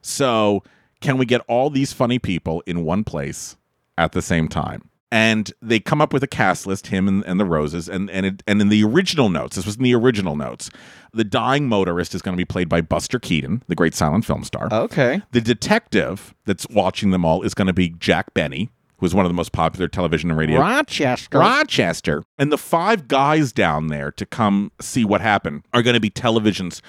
So, 0.00 0.62
can 1.00 1.18
we 1.18 1.26
get 1.26 1.42
all 1.48 1.68
these 1.68 1.92
funny 1.92 2.18
people 2.18 2.62
in 2.66 2.84
one 2.84 3.04
place 3.04 3.56
at 3.98 4.12
the 4.12 4.22
same 4.22 4.48
time? 4.48 4.88
And 5.12 5.52
they 5.60 5.78
come 5.78 6.00
up 6.00 6.14
with 6.14 6.22
a 6.22 6.26
cast 6.26 6.66
list, 6.66 6.86
him 6.86 7.06
and, 7.06 7.22
and 7.26 7.38
the 7.38 7.44
Roses, 7.44 7.86
and 7.86 8.08
and 8.10 8.24
it, 8.24 8.42
and 8.46 8.62
in 8.62 8.70
the 8.70 8.82
original 8.82 9.28
notes, 9.28 9.56
this 9.56 9.66
was 9.66 9.76
in 9.76 9.82
the 9.82 9.94
original 9.94 10.36
notes, 10.36 10.70
the 11.12 11.22
dying 11.22 11.68
motorist 11.68 12.14
is 12.14 12.22
going 12.22 12.34
to 12.34 12.40
be 12.40 12.46
played 12.46 12.66
by 12.66 12.80
Buster 12.80 13.18
Keaton, 13.18 13.62
the 13.68 13.74
great 13.74 13.94
silent 13.94 14.24
film 14.24 14.42
star. 14.42 14.68
Okay. 14.72 15.20
The 15.32 15.42
detective 15.42 16.34
that's 16.46 16.66
watching 16.70 17.10
them 17.10 17.26
all 17.26 17.42
is 17.42 17.52
going 17.52 17.66
to 17.66 17.74
be 17.74 17.90
Jack 17.90 18.32
Benny, 18.32 18.70
who 18.96 19.04
is 19.04 19.14
one 19.14 19.26
of 19.26 19.28
the 19.28 19.34
most 19.34 19.52
popular 19.52 19.86
television 19.86 20.30
and 20.30 20.38
radio 20.38 20.58
Rochester. 20.58 21.38
Rochester. 21.38 22.24
And 22.38 22.50
the 22.50 22.56
five 22.56 23.06
guys 23.06 23.52
down 23.52 23.88
there 23.88 24.12
to 24.12 24.24
come 24.24 24.72
see 24.80 25.04
what 25.04 25.20
happened 25.20 25.64
are 25.74 25.82
going 25.82 25.92
to 25.92 26.00
be 26.00 26.08
television's 26.08 26.80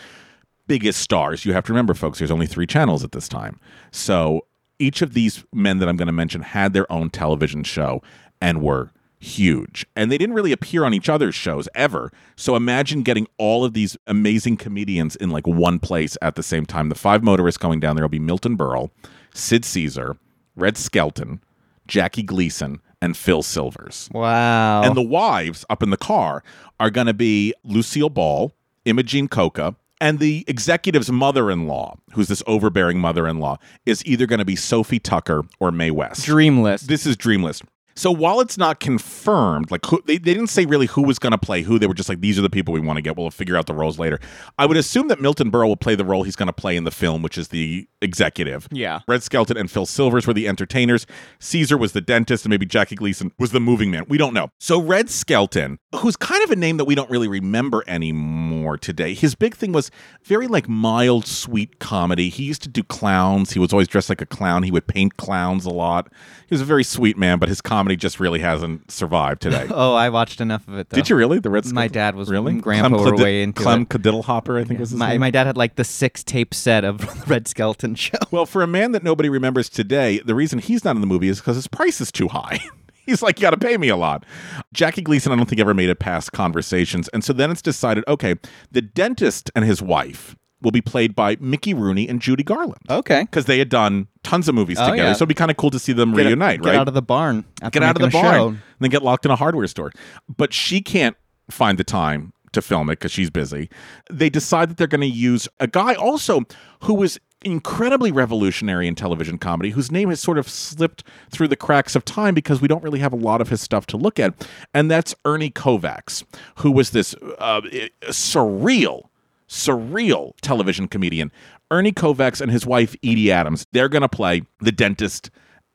biggest 0.66 1.02
stars. 1.02 1.44
You 1.44 1.52
have 1.52 1.66
to 1.66 1.74
remember, 1.74 1.94
folks, 1.94 2.20
there's 2.20 2.32
only 2.32 2.48
three 2.48 2.68
channels 2.68 3.04
at 3.04 3.12
this 3.12 3.28
time. 3.28 3.60
So 3.92 4.46
each 4.84 5.02
of 5.02 5.14
these 5.14 5.46
men 5.54 5.80
that 5.80 5.88
I'm 5.88 5.98
going 5.98 6.08
to 6.08 6.12
mention 6.12 6.42
had 6.42 6.74
their 6.74 6.92
own 6.92 7.10
television 7.10 7.64
show 7.64 8.02
and 8.42 8.62
were 8.62 8.92
huge. 9.20 9.86
And 9.96 10.12
they 10.12 10.18
didn't 10.18 10.36
really 10.36 10.52
appear 10.52 10.84
on 10.84 10.94
each 10.94 11.08
other's 11.08 11.34
shows 11.34 11.70
ever. 11.74 12.12
So 12.36 12.56
imagine 12.56 13.04
getting 13.04 13.28
all 13.38 13.64
of 13.64 13.74
these 13.74 13.96
amazing 14.06 14.58
comedians 14.58 15.16
in 15.16 15.30
like 15.30 15.48
one 15.48 15.80
place 15.80 16.18
at 16.22 16.36
the 16.36 16.44
same 16.44 16.66
time. 16.66 16.90
The 16.90 16.96
five 16.96 17.24
motorists 17.24 17.58
going 17.58 17.80
down 17.80 17.96
there 17.96 18.04
will 18.04 18.10
be 18.10 18.20
Milton 18.20 18.58
Berle, 18.58 18.92
Sid 19.34 19.64
Caesar, 19.64 20.18
Red 20.56 20.78
Skelton, 20.78 21.42
Jackie 21.88 22.24
Gleason, 22.24 22.82
and 23.02 23.16
Phil 23.16 23.42
Silvers. 23.42 24.10
Wow. 24.14 24.84
And 24.84 24.96
the 24.96 25.02
wives 25.02 25.66
up 25.70 25.82
in 25.82 25.90
the 25.90 25.98
car 25.98 26.44
are 26.80 26.90
going 26.90 27.08
to 27.08 27.14
be 27.14 27.54
Lucille 27.64 28.10
Ball, 28.10 28.54
Imogene 28.86 29.30
Coca, 29.30 29.76
and 30.02 30.20
the 30.20 30.44
executive's 30.48 31.12
mother 31.12 31.50
in 31.50 31.68
law, 31.68 31.96
who's 32.14 32.28
this 32.28 32.44
overbearing 32.48 33.00
mother 33.00 33.28
in 33.28 33.40
law, 33.40 33.58
is 33.86 34.06
either 34.06 34.26
going 34.26 34.40
to 34.40 34.46
be 34.46 34.56
Sophie 34.56 35.00
Tucker 35.00 35.44
or 35.60 35.72
Mae 35.72 35.92
West. 35.92 36.26
Dreamless. 36.26 36.82
This 36.82 37.06
is 37.06 37.16
Dreamlist. 37.16 37.64
So 37.96 38.12
while 38.12 38.40
it's 38.40 38.58
not 38.58 38.80
confirmed, 38.80 39.72
like 39.72 39.86
who, 39.86 40.02
they, 40.06 40.18
they 40.18 40.34
didn't 40.34 40.48
say 40.48 40.66
really 40.66 40.88
who 40.88 41.04
was 41.04 41.20
going 41.20 41.32
to 41.32 41.38
play 41.38 41.62
who, 41.62 41.78
they 41.80 41.88
were 41.88 41.94
just 41.94 42.10
like, 42.10 42.22
these 42.22 42.40
are 42.40 42.42
the 42.42 42.50
people 42.50 42.74
we 42.74 42.80
want 42.80 42.98
to 42.98 43.02
get. 43.02 43.16
We'll 43.18 43.30
figure 43.30 43.56
out 43.56 43.68
the 43.68 43.74
roles 43.74 44.00
later. 44.00 44.20
I 44.58 44.66
would 44.66 44.78
assume 44.78 45.08
that 45.10 45.22
Milton 45.22 45.52
Berle 45.52 45.68
will 45.68 45.78
play 45.78 45.96
the 45.96 46.06
role 46.06 46.24
he's 46.24 46.36
going 46.36 46.48
to 46.48 46.54
play 46.54 46.76
in 46.76 46.84
the 46.84 46.92
film, 46.92 47.22
which 47.22 47.38
is 47.38 47.50
the 47.50 47.88
executive. 48.02 48.68
Yeah. 48.72 49.02
Red 49.08 49.24
Skelton 49.24 49.58
and 49.58 49.70
Phil 49.70 49.86
Silvers 49.86 50.26
were 50.26 50.34
the 50.34 50.48
entertainers. 50.48 51.06
Caesar 51.40 51.78
was 51.78 51.94
the 51.94 52.02
dentist, 52.02 52.46
and 52.46 52.50
maybe 52.50 52.66
Jackie 52.66 52.96
Gleason 52.96 53.32
was 53.38 53.52
the 53.52 53.60
moving 53.60 53.92
man. 53.92 54.06
We 54.08 54.18
don't 54.18 54.34
know. 54.34 54.50
So 54.60 54.82
Red 54.82 55.10
Skelton, 55.10 55.78
who's 55.96 56.16
kind 56.16 56.44
of 56.44 56.52
a 56.52 56.56
name 56.56 56.78
that 56.78 56.86
we 56.86 56.96
don't 56.96 57.10
really 57.10 57.28
remember 57.28 57.84
anymore 57.88 58.78
today, 58.78 59.14
his 59.14 59.36
big 59.36 59.56
thing 59.56 59.72
was 59.72 59.92
very 60.24 60.48
like 60.48 60.68
mild, 60.68 61.26
sweet 61.26 61.80
comedy. 61.80 62.30
He 62.30 62.44
used 62.44 62.64
to 62.64 62.70
do 62.70 62.84
clowns. 62.84 63.52
He 63.52 63.60
was 63.60 63.72
always 63.72 63.88
dressed 63.88 64.10
like 64.10 64.22
a 64.22 64.26
clown. 64.26 64.64
He 64.64 64.72
would 64.72 64.88
paint 64.88 65.18
clowns 65.18 65.66
a 65.66 65.70
lot. 65.70 66.12
He 66.48 66.54
was 66.54 66.62
a 66.62 66.66
very 66.66 66.84
sweet 66.84 67.18
man, 67.18 67.40
but 67.40 67.50
his 67.50 67.62
comedy 67.62 67.83
just 67.96 68.20
really 68.20 68.40
hasn't 68.40 68.90
survived 68.92 69.42
today. 69.42 69.68
Oh, 69.76 69.94
I 69.94 70.10
watched 70.10 70.40
enough 70.42 70.68
of 70.68 70.78
it. 70.78 70.90
Though. 70.90 70.96
Did 70.96 71.10
you 71.10 71.16
really? 71.16 71.40
The 71.40 71.50
Red? 71.50 71.66
My 71.74 71.88
dad 71.88 72.16
was- 72.16 72.30
really. 72.30 72.54
Grandpa 72.60 72.90
Clem 72.90 73.02
were 73.04 73.12
Cledi- 73.18 73.24
way 73.24 73.44
into 73.44 73.62
Clem 73.62 73.82
it. 73.84 73.90
Kadiddlehopper, 73.90 74.60
I 74.60 74.64
think 74.64 74.80
was 74.80 74.92
his 74.92 75.00
My 75.00 75.10
name. 75.12 75.20
my 75.22 75.32
dad 75.32 75.48
had 75.48 75.58
like 75.58 75.76
the 75.76 75.84
six 75.84 76.24
tape 76.24 76.54
set 76.54 76.84
of 76.84 76.98
the 77.00 77.24
Red 77.28 77.48
Skelton 77.48 77.96
show. 77.96 78.18
Well, 78.32 78.46
for 78.46 78.62
a 78.62 78.68
man 78.68 78.92
that 78.94 79.04
nobody 79.04 79.30
remembers 79.30 79.70
today, 79.70 80.20
the 80.24 80.36
reason 80.36 80.60
he's 80.60 80.84
not 80.86 80.96
in 80.96 81.02
the 81.02 81.08
movie 81.08 81.28
is 81.30 81.40
because 81.40 81.56
his 81.56 81.68
price 81.68 82.00
is 82.02 82.12
too 82.12 82.28
high. 82.28 82.60
He's 83.06 83.22
like, 83.22 83.38
you 83.38 83.42
got 83.42 83.50
to 83.50 83.58
pay 83.58 83.76
me 83.76 83.90
a 83.90 83.98
lot. 83.98 84.26
Jackie 84.72 85.02
Gleason, 85.02 85.34
I 85.34 85.36
don't 85.36 85.46
think 85.50 85.60
ever 85.60 85.74
made 85.74 85.90
it 85.90 86.00
past 86.00 86.32
conversations. 86.32 87.10
And 87.10 87.22
so 87.22 87.34
then 87.34 87.52
it's 87.52 87.62
decided 87.62 88.06
okay, 88.08 88.36
the 88.72 88.82
dentist 88.82 89.52
and 89.58 89.66
his 89.66 89.82
wife 89.82 90.38
will 90.64 90.72
be 90.72 90.82
played 90.82 91.16
by 91.16 91.38
Mickey 91.40 91.74
Rooney 91.74 92.08
and 92.10 92.20
Judy 92.22 92.44
Garland. 92.44 92.82
Okay. 92.90 93.22
Because 93.24 93.46
they 93.46 93.60
had 93.60 93.70
done 93.70 94.08
tons 94.24 94.48
of 94.48 94.56
movies 94.56 94.78
Oh, 94.80 94.90
together. 94.90 95.10
yeah. 95.10 95.14
So 95.14 95.18
it'd 95.24 95.28
be 95.30 95.34
kind 95.36 95.52
of 95.52 95.58
cool 95.58 95.70
to 95.72 95.80
see 95.80 95.94
them 95.94 96.14
Get, 96.14 96.26
reunite, 96.26 96.62
get 96.62 96.70
right? 96.70 96.80
out 96.80 96.88
of 96.88 96.94
the 96.94 97.02
barn. 97.02 97.46
Get 97.72 97.84
out 97.84 97.96
of 97.96 98.02
the 98.02 98.08
barn 98.10 98.34
show. 98.36 98.48
and 98.48 98.60
then 98.80 98.90
get 98.90 99.04
locked 99.04 99.26
in 99.26 99.32
a 99.32 99.36
hardware 99.36 99.68
store. 99.68 99.92
But 100.36 100.54
she 100.54 100.82
can't 100.82 101.16
find 101.52 101.78
the 101.78 101.84
time 101.84 102.34
to 102.54 102.62
film 102.62 102.90
it 102.90 102.94
because 103.00 103.12
she's 103.12 103.30
busy. 103.30 103.70
They 104.10 104.30
decide 104.30 104.70
that 104.70 104.78
they're 104.78 104.88
going 104.88 105.02
to 105.02 105.08
use 105.08 105.48
a 105.60 105.68
guy 105.68 105.96
also 105.96 106.42
who 106.84 106.94
was 106.94 107.20
incredibly 107.46 108.10
revolutionary 108.12 108.88
in 108.88 108.96
television 108.96 109.38
comedy, 109.38 109.72
whose 109.72 109.92
name 109.92 110.08
has 110.10 110.22
sort 110.22 110.38
of 110.38 110.48
slipped 110.48 111.04
through 111.30 111.48
the 111.50 111.56
cracks 111.58 111.94
of 111.96 112.06
time 112.06 112.34
because 112.34 112.62
we 112.62 112.68
don't 112.70 112.82
really 112.84 113.00
have 113.00 113.12
a 113.12 113.18
lot 113.18 113.42
of 113.42 113.50
his 113.50 113.60
stuff 113.60 113.86
to 113.88 113.98
look 113.98 114.18
at. 114.20 114.48
And 114.74 114.90
that's 114.90 115.14
Ernie 115.26 115.50
Kovacs, 115.50 116.24
who 116.60 116.72
was 116.72 116.92
this 116.92 117.14
uh, 117.40 117.62
surreal, 118.04 119.10
surreal 119.54 120.34
television 120.42 120.88
comedian. 120.88 121.32
Ernie 121.70 121.92
Kovacs 121.92 122.42
and 122.42 122.52
his 122.52 122.66
wife, 122.66 122.96
Edie 123.04 123.32
Adams, 123.32 123.68
they're 123.72 123.90
going 123.90 124.02
to 124.02 124.10
play 124.10 124.42
the 124.60 124.72
dentist 124.72 125.30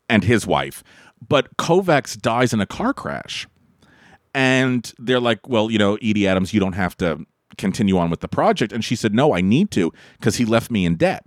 and 0.09 0.25
his 0.25 0.47
wife. 0.47 0.83
But 1.27 1.57
Kovacs 1.57 2.21
dies 2.21 2.53
in 2.53 2.61
a 2.61 2.67
car 2.67 2.93
crash 2.93 3.47
and 4.35 4.93
they're 4.99 5.21
like, 5.21 5.49
"Well, 5.49 5.71
you 5.71 5.79
know, 5.79 5.97
Edie 5.97 6.27
Adams, 6.27 6.53
you 6.53 6.61
don't 6.61 6.75
have 6.75 6.97
to 6.99 7.25
continue 7.57 7.99
on 7.99 8.11
with 8.11 8.21
the 8.21 8.29
project." 8.29 8.73
And 8.73 8.85
she 8.85 8.97
said, 8.97 9.15
"No, 9.15 9.35
I 9.35 9.41
need 9.41 9.71
to 9.73 9.93
because 10.19 10.37
he 10.37 10.45
left 10.45 10.71
me 10.71 10.85
in 10.85 10.97
debt." 10.97 11.25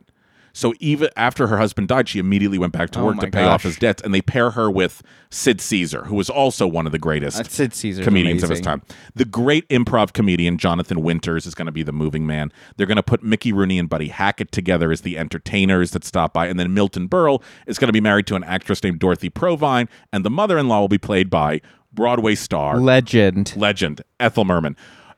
So 0.53 0.73
even 0.79 1.09
after 1.15 1.47
her 1.47 1.57
husband 1.57 1.87
died, 1.87 2.09
she 2.09 2.19
immediately 2.19 2.57
went 2.57 2.73
back 2.73 2.89
to 2.91 2.99
Oh 2.99 3.05
work 3.05 3.19
to 3.19 3.27
pay 3.31 3.43
off 3.43 3.63
his 3.63 3.77
debts, 3.77 4.01
and 4.01 4.13
they 4.13 4.21
pair 4.21 4.51
her 4.51 4.69
with 4.69 5.01
Sid 5.29 5.61
Caesar, 5.61 6.03
who 6.05 6.15
was 6.15 6.29
also 6.29 6.67
one 6.67 6.85
of 6.85 6.91
the 6.91 6.99
greatest 6.99 7.39
Uh, 7.39 7.43
Sid 7.43 7.73
Caesar's 7.73 8.05
comedians 8.05 8.43
of 8.43 8.49
his 8.49 8.61
time. 8.61 8.81
The 9.15 9.25
great 9.25 9.67
improv 9.69 10.13
comedian 10.13 10.57
Jonathan 10.57 11.01
Winters 11.01 11.45
is 11.45 11.55
going 11.55 11.67
to 11.67 11.71
be 11.71 11.83
the 11.83 11.93
moving 11.93 12.27
man. 12.27 12.51
They're 12.75 12.87
going 12.87 12.97
to 12.97 13.03
put 13.03 13.23
Mickey 13.23 13.53
Rooney 13.53 13.79
and 13.79 13.89
Buddy 13.89 14.09
Hackett 14.09 14.51
together 14.51 14.91
as 14.91 15.01
the 15.01 15.17
entertainers 15.17 15.91
that 15.91 16.03
stop 16.03 16.33
by, 16.33 16.47
and 16.47 16.59
then 16.59 16.73
Milton 16.73 17.07
Berle 17.07 17.41
is 17.67 17.77
going 17.79 17.87
to 17.87 17.93
be 17.93 18.01
married 18.01 18.27
to 18.27 18.35
an 18.35 18.43
actress 18.43 18.83
named 18.83 18.99
Dorothy 18.99 19.29
Provine, 19.29 19.87
and 20.11 20.25
the 20.25 20.29
mother-in-law 20.29 20.81
will 20.81 20.87
be 20.87 20.97
played 20.97 21.29
by 21.29 21.61
Broadway 21.93 22.35
star 22.35 22.79
Legend. 22.79 23.53
legend 23.55 24.01
Ethel 24.19 24.45
Merman. 24.45 24.75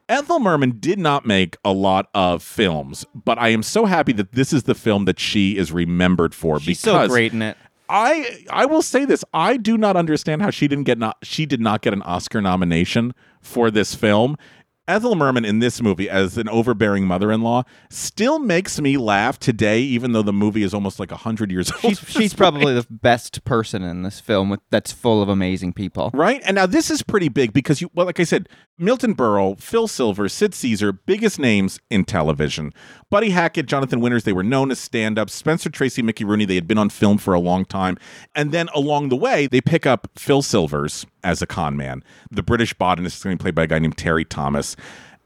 Ethel 0.10 0.40
Merman 0.40 0.78
did 0.80 1.00
not 1.00 1.26
make 1.26 1.58
a 1.64 1.72
lot 1.72 2.10
of 2.14 2.44
films, 2.44 3.06
but 3.16 3.40
I 3.40 3.50
am 3.50 3.64
so 3.64 3.86
happy 3.86 4.14
that 4.14 4.34
this 4.34 4.52
is 4.54 4.64
the 4.64 4.76
film 4.76 5.06
that 5.06 5.20
she 5.20 5.58
is 5.58 5.72
remembered 5.72 6.36
for 6.36 6.60
She's 6.60 6.82
because 6.82 7.08
so 7.08 7.14
great 7.14 7.34
in 7.34 7.42
it. 7.42 7.58
I 7.90 8.46
I 8.50 8.66
will 8.66 8.82
say 8.82 9.06
this: 9.06 9.24
I 9.34 9.58
do 9.58 9.78
not 9.78 9.96
understand 9.96 10.42
how 10.42 10.50
she 10.50 10.68
didn't 10.68 10.86
get 10.86 10.98
not 10.98 11.18
she 11.24 11.46
did 11.46 11.62
not 11.62 11.82
get 11.82 11.94
an 11.94 12.02
Oscar 12.04 12.42
nomination 12.42 13.14
for 13.42 13.70
this 13.70 13.96
film. 13.96 14.38
Ethel 14.86 15.16
Merman 15.16 15.46
in 15.46 15.60
this 15.60 15.82
movie 15.82 16.10
as 16.10 16.38
an 16.38 16.50
overbearing 16.50 17.08
mother-in-law 17.08 17.64
still 17.90 18.38
makes 18.38 18.82
me 18.82 18.98
laugh 18.98 19.40
today, 19.40 19.80
even 19.80 20.12
though 20.12 20.22
the 20.22 20.34
movie 20.34 20.62
is 20.62 20.74
almost 20.74 21.00
like 21.00 21.10
hundred 21.10 21.52
years 21.52 21.72
old. 21.72 21.82
She's 21.82 22.00
she's 22.10 22.34
probably 22.34 22.74
the 22.74 22.86
best 22.90 23.46
person 23.46 23.82
in 23.82 24.04
this 24.04 24.20
film 24.20 24.50
with 24.50 24.60
that's 24.72 24.92
full 24.92 25.22
of 25.22 25.30
amazing 25.30 25.72
people. 25.72 26.12
Right? 26.14 26.42
And 26.46 26.56
now 26.56 26.66
this 26.66 26.92
is 26.92 27.02
pretty 27.02 27.30
big 27.30 27.54
because 27.54 27.80
you 27.80 27.90
well, 27.94 28.06
like 28.06 28.20
I 28.20 28.26
said, 28.26 28.50
Milton 28.80 29.14
Berle, 29.14 29.60
Phil 29.60 29.88
Silver, 29.88 30.28
Sid 30.28 30.56
Caesar, 30.56 30.92
biggest 30.92 31.38
names 31.38 31.80
in 31.92 32.06
television. 32.06 32.74
Buddy 33.12 33.30
Hackett, 33.30 33.68
Jonathan 33.68 34.00
Winters, 34.00 34.24
they 34.24 34.34
were 34.34 34.44
known 34.44 34.72
as 34.72 34.80
stand-ups. 34.80 35.32
Spencer 35.32 35.70
Tracy, 35.70 36.02
Mickey 36.02 36.26
Rooney, 36.26 36.46
they 36.46 36.56
had 36.56 36.68
been 36.68 36.80
on 36.80 36.90
film 36.90 37.20
for 37.20 37.36
a 37.36 37.40
long 37.40 37.66
time. 37.66 38.00
And 38.34 38.52
then 38.52 38.70
along 38.74 39.10
the 39.10 39.16
way, 39.16 39.46
they 39.46 39.62
pick 39.62 39.86
up 39.86 40.08
Phil 40.18 40.42
Silvers 40.42 41.06
as 41.24 41.40
a 41.40 41.46
con 41.46 41.78
man. 41.78 42.04
The 42.32 42.42
British 42.42 42.74
botanist 42.74 43.18
is 43.18 43.24
going 43.24 43.38
to 43.38 43.42
be 43.42 43.44
played 43.44 43.56
by 43.56 43.64
a 43.64 43.68
guy 43.68 43.78
named 43.78 43.98
Terry 43.98 44.26
Thomas. 44.26 44.76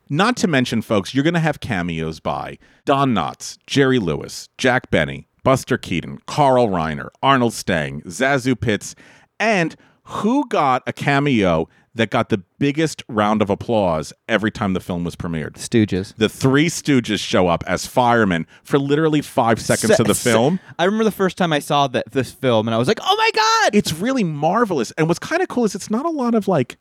Not 0.10 0.36
to 0.38 0.48
mention, 0.48 0.82
folks, 0.82 1.14
you're 1.14 1.24
going 1.24 1.34
to 1.34 1.40
have 1.40 1.62
cameos 1.62 2.20
by 2.20 2.58
Don 2.84 3.14
Knotts, 3.14 3.58
Jerry 3.66 4.00
Lewis, 4.00 4.50
Jack 4.58 4.92
Benny, 4.92 5.28
Buster 5.44 5.78
Keaton, 5.78 6.20
Carl 6.28 6.68
Reiner, 6.68 7.10
Arnold 7.24 7.54
Stang, 7.54 8.02
Zazu 8.02 8.60
Pitts, 8.60 8.94
and 9.40 9.78
who 10.04 10.48
got 10.48 10.84
a 10.86 10.94
cameo 10.94 11.70
that 11.98 12.10
got 12.10 12.30
the 12.30 12.40
biggest 12.60 13.04
round 13.08 13.42
of 13.42 13.50
applause 13.50 14.14
every 14.28 14.50
time 14.50 14.74
the 14.74 14.80
film 14.80 15.04
was 15.04 15.16
premiered? 15.16 15.54
Stooges. 15.54 16.16
The 16.16 16.30
Three 16.30 16.68
Stooges 16.70 17.20
show 17.20 17.48
up 17.48 17.64
as 17.68 17.86
firemen 17.86 18.48
for 18.64 18.80
literally 18.80 19.22
five 19.22 19.60
seconds 19.62 20.00
of 20.00 20.08
the 20.08 20.16
film. 20.16 20.60
I 20.80 20.86
remember 20.86 21.04
the 21.04 21.12
first 21.12 21.38
time 21.38 21.52
I 21.54 21.60
saw 21.60 21.88
that 21.88 22.12
this 22.12 22.32
film, 22.32 22.68
and 22.68 22.74
I 22.74 22.78
was 22.78 22.88
like, 22.88 23.00
"Oh 23.04 23.16
my 23.18 23.30
god!" 23.36 23.76
It's 23.76 23.94
really 23.94 24.24
marvelous. 24.24 24.92
And 24.92 25.08
what's 25.08 25.20
kind 25.20 25.42
of 25.42 25.48
cool 25.50 25.66
is 25.66 25.76
it's 25.76 25.92
not 25.92 26.06
a 26.06 26.10
lot 26.10 26.34
of 26.34 26.48
like 26.48 26.78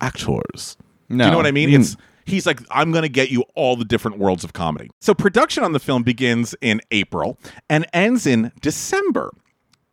actors. 0.00 0.76
Do 1.08 1.16
No. 1.16 1.24
you 1.26 1.30
know 1.32 1.36
what 1.36 1.46
I 1.46 1.50
mean? 1.52 1.70
Mm. 1.70 1.80
It's 1.80 1.96
he's 2.24 2.46
like, 2.46 2.60
I'm 2.70 2.92
gonna 2.92 3.08
get 3.08 3.30
you 3.30 3.44
all 3.54 3.76
the 3.76 3.84
different 3.84 4.18
worlds 4.18 4.44
of 4.44 4.52
comedy. 4.52 4.88
So 5.00 5.14
production 5.14 5.64
on 5.64 5.72
the 5.72 5.80
film 5.80 6.02
begins 6.02 6.54
in 6.60 6.80
April 6.90 7.38
and 7.68 7.86
ends 7.92 8.26
in 8.26 8.52
December. 8.60 9.32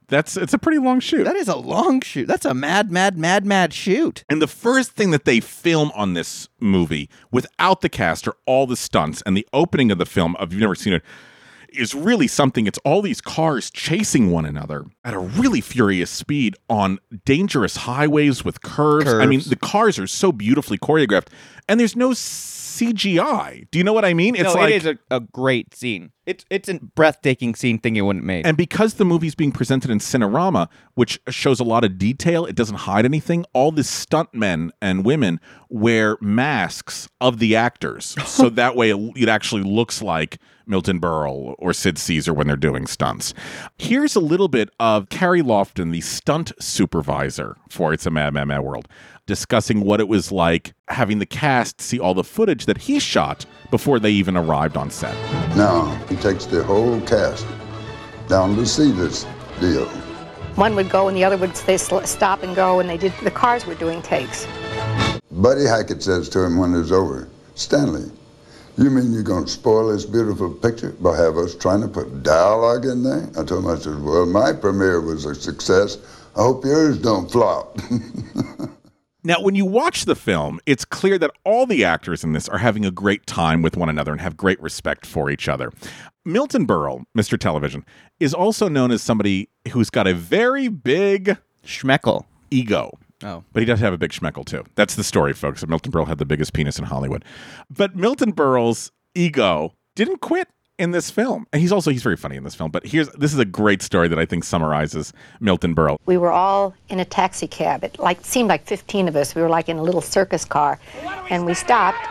That's 0.09 0.37
it's 0.37 0.53
a 0.53 0.57
pretty 0.57 0.79
long 0.79 0.99
shoot. 0.99 1.25
that 1.25 1.35
is 1.35 1.49
a 1.49 1.55
long 1.55 2.01
shoot. 2.01 2.27
That's 2.27 2.45
a 2.45 2.53
mad, 2.53 2.91
mad, 2.91 3.17
mad, 3.17 3.45
mad 3.45 3.73
shoot. 3.73 4.23
And 4.29 4.41
the 4.41 4.47
first 4.47 4.91
thing 4.91 5.11
that 5.11 5.25
they 5.25 5.39
film 5.39 5.91
on 5.95 6.13
this 6.13 6.47
movie 6.59 7.09
without 7.31 7.81
the 7.81 7.89
cast 7.89 8.27
are 8.27 8.35
all 8.45 8.67
the 8.67 8.77
stunts. 8.77 9.21
And 9.25 9.35
the 9.35 9.47
opening 9.51 9.91
of 9.91 9.97
the 9.97 10.05
film, 10.05 10.35
if 10.39 10.51
you've 10.51 10.61
never 10.61 10.75
seen 10.75 10.93
it, 10.93 11.03
is 11.73 11.93
really 11.93 12.27
something. 12.27 12.67
It's 12.67 12.79
all 12.79 13.01
these 13.01 13.19
cars 13.19 13.69
chasing 13.69 14.31
one 14.31 14.45
another 14.45 14.85
at 15.03 15.13
a 15.13 15.19
really 15.19 15.59
furious 15.61 16.09
speed 16.09 16.55
on 16.69 16.99
dangerous 17.25 17.75
highways 17.75 18.45
with 18.45 18.61
curves. 18.61 19.11
I 19.11 19.25
mean, 19.25 19.41
the 19.45 19.57
cars 19.57 19.99
are 19.99 20.07
so 20.07 20.31
beautifully 20.31 20.77
choreographed, 20.77 21.27
and 21.67 21.79
there's 21.79 21.95
no 21.95 22.11
CGI. 22.11 23.67
Do 23.71 23.77
you 23.77 23.83
know 23.83 23.93
what 23.93 24.05
I 24.05 24.13
mean? 24.13 24.35
It's 24.35 24.43
no, 24.45 24.53
like 24.53 24.73
it 24.73 24.85
is 24.85 24.85
a, 24.85 24.97
a 25.11 25.19
great 25.19 25.75
scene. 25.75 26.11
It's 26.27 26.45
it's 26.49 26.67
a 26.67 26.79
breathtaking 26.79 27.55
scene 27.55 27.79
thing 27.79 27.95
you 27.95 28.05
wouldn't 28.05 28.25
make. 28.25 28.45
And 28.45 28.57
because 28.57 28.95
the 28.95 29.05
movie's 29.05 29.33
being 29.33 29.53
presented 29.53 29.89
in 29.89 29.99
Cinerama, 29.99 30.67
which 30.93 31.21
shows 31.29 31.61
a 31.61 31.63
lot 31.63 31.85
of 31.85 31.97
detail, 31.97 32.45
it 32.45 32.53
doesn't 32.53 32.75
hide 32.75 33.05
anything. 33.05 33.45
All 33.53 33.71
the 33.71 33.81
stuntmen 33.81 34.71
and 34.81 35.05
women 35.05 35.39
wear 35.69 36.17
masks 36.19 37.07
of 37.21 37.39
the 37.39 37.55
actors, 37.55 38.15
so 38.25 38.49
that 38.49 38.75
way 38.75 38.89
it, 38.89 38.97
it 39.15 39.29
actually 39.29 39.63
looks 39.63 40.01
like 40.01 40.37
Milton 40.65 40.99
Berle 40.99 41.55
or 41.57 41.71
Sid 41.71 41.97
Caesar 41.97 42.33
when 42.33 42.47
they're 42.47 42.57
doing 42.57 42.87
stunts. 42.87 43.33
Here's 43.77 44.17
a 44.17 44.19
little 44.19 44.49
bit 44.49 44.69
of 44.81 45.07
Carey 45.07 45.41
Loftin, 45.41 45.91
the 45.91 46.01
stunt 46.01 46.51
supervisor 46.59 47.55
for 47.69 47.93
It's 47.93 48.05
a 48.05 48.11
Mad 48.11 48.33
Mad 48.33 48.49
Mad 48.49 48.65
World, 48.65 48.89
discussing 49.27 49.81
what 49.81 49.99
it 49.99 50.07
was 50.07 50.31
like 50.31 50.73
having 50.87 51.19
the 51.19 51.25
cast 51.25 51.79
see 51.81 51.99
all 51.99 52.15
the 52.15 52.23
footage 52.23 52.65
that 52.65 52.77
he 52.77 52.97
shot 52.97 53.45
before 53.69 53.99
they 53.99 54.09
even 54.09 54.35
arrived 54.35 54.75
on 54.75 54.89
set. 54.89 55.13
Now 55.55 55.93
he 56.09 56.15
takes 56.15 56.45
the 56.45 56.63
whole 56.63 56.99
cast 57.01 57.45
down 58.27 58.55
to 58.55 58.65
see 58.65 58.91
this 58.91 59.27
deal. 59.59 59.85
One 60.55 60.73
would 60.75 60.89
go 60.89 61.07
and 61.07 61.15
the 61.15 61.23
other 61.23 61.37
would 61.37 61.55
stay, 61.55 61.77
sl- 61.77 61.99
stop 61.99 62.41
and 62.41 62.55
go, 62.55 62.79
and 62.79 62.89
they 62.89 62.97
did. 62.97 63.13
The 63.21 63.29
cars 63.29 63.67
were 63.67 63.75
doing 63.75 64.01
takes. 64.01 64.47
Buddy 65.29 65.65
Hackett 65.65 66.01
says 66.01 66.29
to 66.29 66.43
him 66.43 66.57
when 66.57 66.73
it's 66.73 66.91
over, 66.91 67.29
Stanley, 67.53 68.09
you 68.77 68.89
mean 68.89 69.11
you're 69.11 69.23
going 69.23 69.45
to 69.45 69.51
spoil 69.51 69.89
this 69.89 70.05
beautiful 70.05 70.51
picture 70.51 70.91
by 70.93 71.15
have 71.15 71.37
us 71.37 71.53
trying 71.53 71.81
to 71.81 71.87
put 71.87 72.23
dialogue 72.23 72.85
in 72.85 73.03
there? 73.03 73.29
I 73.37 73.43
told 73.43 73.65
him, 73.65 73.67
I 73.67 73.77
said, 73.77 74.01
well, 74.01 74.25
my 74.25 74.53
premiere 74.53 75.01
was 75.01 75.25
a 75.25 75.35
success. 75.35 75.97
I 76.35 76.41
hope 76.41 76.63
yours 76.63 76.97
don't 76.97 77.29
flop. 77.31 77.77
Now, 79.27 79.41
when 79.41 79.55
you 79.55 79.65
watch 79.65 80.05
the 80.05 80.15
film, 80.15 80.61
it's 80.65 80.85
clear 80.85 81.17
that 81.17 81.31
all 81.43 81.65
the 81.65 81.83
actors 81.83 82.23
in 82.23 82.31
this 82.31 82.47
are 82.47 82.59
having 82.59 82.85
a 82.85 82.91
great 82.91 83.27
time 83.27 83.61
with 83.61 83.75
one 83.75 83.89
another 83.89 84.13
and 84.13 84.21
have 84.21 84.37
great 84.37 84.57
respect 84.61 85.05
for 85.05 85.29
each 85.29 85.49
other. 85.49 85.73
Milton 86.23 86.65
Berle, 86.65 87.03
Mr. 87.13 87.37
Television, 87.37 87.83
is 88.21 88.33
also 88.33 88.69
known 88.69 88.89
as 88.89 89.03
somebody 89.03 89.49
who's 89.73 89.89
got 89.89 90.07
a 90.07 90.13
very 90.13 90.69
big 90.69 91.37
Schmeckel. 91.65 92.23
ego. 92.51 92.97
Oh. 93.21 93.43
But 93.51 93.59
he 93.59 93.65
does 93.65 93.81
have 93.81 93.93
a 93.93 93.97
big 93.97 94.11
schmeckel 94.11 94.45
too. 94.45 94.63
That's 94.75 94.95
the 94.95 95.03
story, 95.03 95.33
folks. 95.33 95.67
Milton 95.67 95.91
Berle 95.91 96.07
had 96.07 96.19
the 96.19 96.25
biggest 96.25 96.53
penis 96.53 96.79
in 96.79 96.85
Hollywood. 96.85 97.25
But 97.69 97.97
Milton 97.97 98.31
Berle's 98.31 98.93
ego 99.13 99.73
didn't 99.95 100.21
quit 100.21 100.47
in 100.77 100.91
this 100.91 101.09
film. 101.09 101.47
And 101.51 101.61
he's 101.61 101.71
also 101.71 101.91
he's 101.91 102.03
very 102.03 102.17
funny 102.17 102.35
in 102.35 102.43
this 102.43 102.55
film. 102.55 102.71
But 102.71 102.85
here's 102.85 103.09
this 103.09 103.33
is 103.33 103.39
a 103.39 103.45
great 103.45 103.81
story 103.81 104.07
that 104.07 104.19
I 104.19 104.25
think 104.25 104.43
summarizes 104.43 105.13
Milton 105.39 105.75
Berle. 105.75 105.97
We 106.05 106.17
were 106.17 106.31
all 106.31 106.73
in 106.89 106.99
a 106.99 107.05
taxi 107.05 107.47
cab. 107.47 107.83
It 107.83 107.99
like 107.99 108.23
seemed 108.23 108.49
like 108.49 108.65
15 108.65 109.07
of 109.07 109.15
us. 109.15 109.35
We 109.35 109.41
were 109.41 109.49
like 109.49 109.69
in 109.69 109.77
a 109.77 109.83
little 109.83 110.01
circus 110.01 110.45
car, 110.45 110.79
and 111.29 111.45
we 111.45 111.53
stopped. 111.53 112.05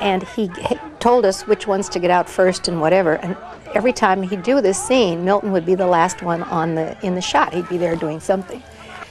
And 0.00 0.24
he 0.24 0.50
told 0.98 1.24
us 1.24 1.46
which 1.46 1.68
ones 1.68 1.88
to 1.90 2.00
get 2.00 2.10
out 2.10 2.28
first 2.28 2.66
and 2.66 2.80
whatever. 2.80 3.14
And 3.16 3.36
every 3.72 3.92
time 3.92 4.22
he'd 4.22 4.42
do 4.42 4.60
this 4.60 4.82
scene, 4.82 5.24
Milton 5.24 5.52
would 5.52 5.64
be 5.64 5.76
the 5.76 5.86
last 5.86 6.22
one 6.22 6.42
on 6.44 6.74
the 6.74 6.98
in 7.06 7.14
the 7.14 7.20
shot. 7.20 7.54
He'd 7.54 7.68
be 7.68 7.78
there 7.78 7.94
doing 7.94 8.18
something. 8.18 8.62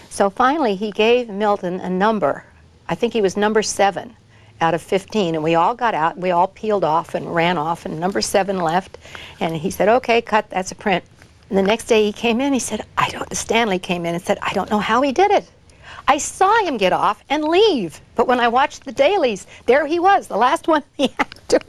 So 0.10 0.30
finally, 0.30 0.75
he 0.75 0.91
gave 0.91 1.30
Milton 1.30 1.80
a 1.80 1.89
number. 1.89 2.43
I 2.89 2.95
think 2.95 3.13
he 3.13 3.21
was 3.21 3.38
number 3.38 3.62
seven 3.62 4.17
out 4.62 4.74
of 4.74 4.82
15. 4.82 5.36
And 5.36 5.43
we 5.43 5.56
all 5.56 5.76
got 5.76 5.93
out. 5.93 6.17
We 6.17 6.32
all 6.32 6.47
peeled 6.47 6.84
off 6.84 7.15
and 7.15 7.34
ran 7.34 7.58
off. 7.58 7.86
And 7.86 8.00
number 8.00 8.21
seven 8.21 8.60
left. 8.60 8.97
And 9.39 9.56
he 9.56 9.71
said, 9.71 9.89
"Okay, 9.89 10.21
cut. 10.21 10.50
That's 10.50 10.71
a 10.71 10.76
print." 10.76 11.04
And 11.52 11.58
the 11.58 11.63
next 11.63 11.88
day 11.88 12.06
he 12.06 12.13
came 12.13 12.39
in, 12.39 12.54
he 12.54 12.60
said, 12.60 12.86
I 12.97 13.10
don't, 13.10 13.36
Stanley 13.36 13.78
came 13.78 14.06
in 14.06 14.15
and 14.15 14.24
said, 14.24 14.39
I 14.41 14.54
don't 14.54 14.69
know 14.71 14.80
how 14.80 15.02
he 15.02 15.12
did 15.12 15.32
it. 15.32 15.52
I 16.08 16.17
saw 16.17 16.63
him 16.63 16.78
get 16.78 16.93
off 16.93 17.26
and 17.30 17.43
leave. 17.43 18.00
But 18.15 18.26
when 18.26 18.39
I 18.39 18.47
watched 18.47 18.86
the 18.86 18.93
dailies, 18.93 19.45
there 19.65 19.86
he 19.86 20.00
was, 20.00 20.28
the 20.28 20.38
last 20.38 20.69
one 20.69 20.82
he 20.95 21.08
had 21.17 21.28
to. 21.50 21.60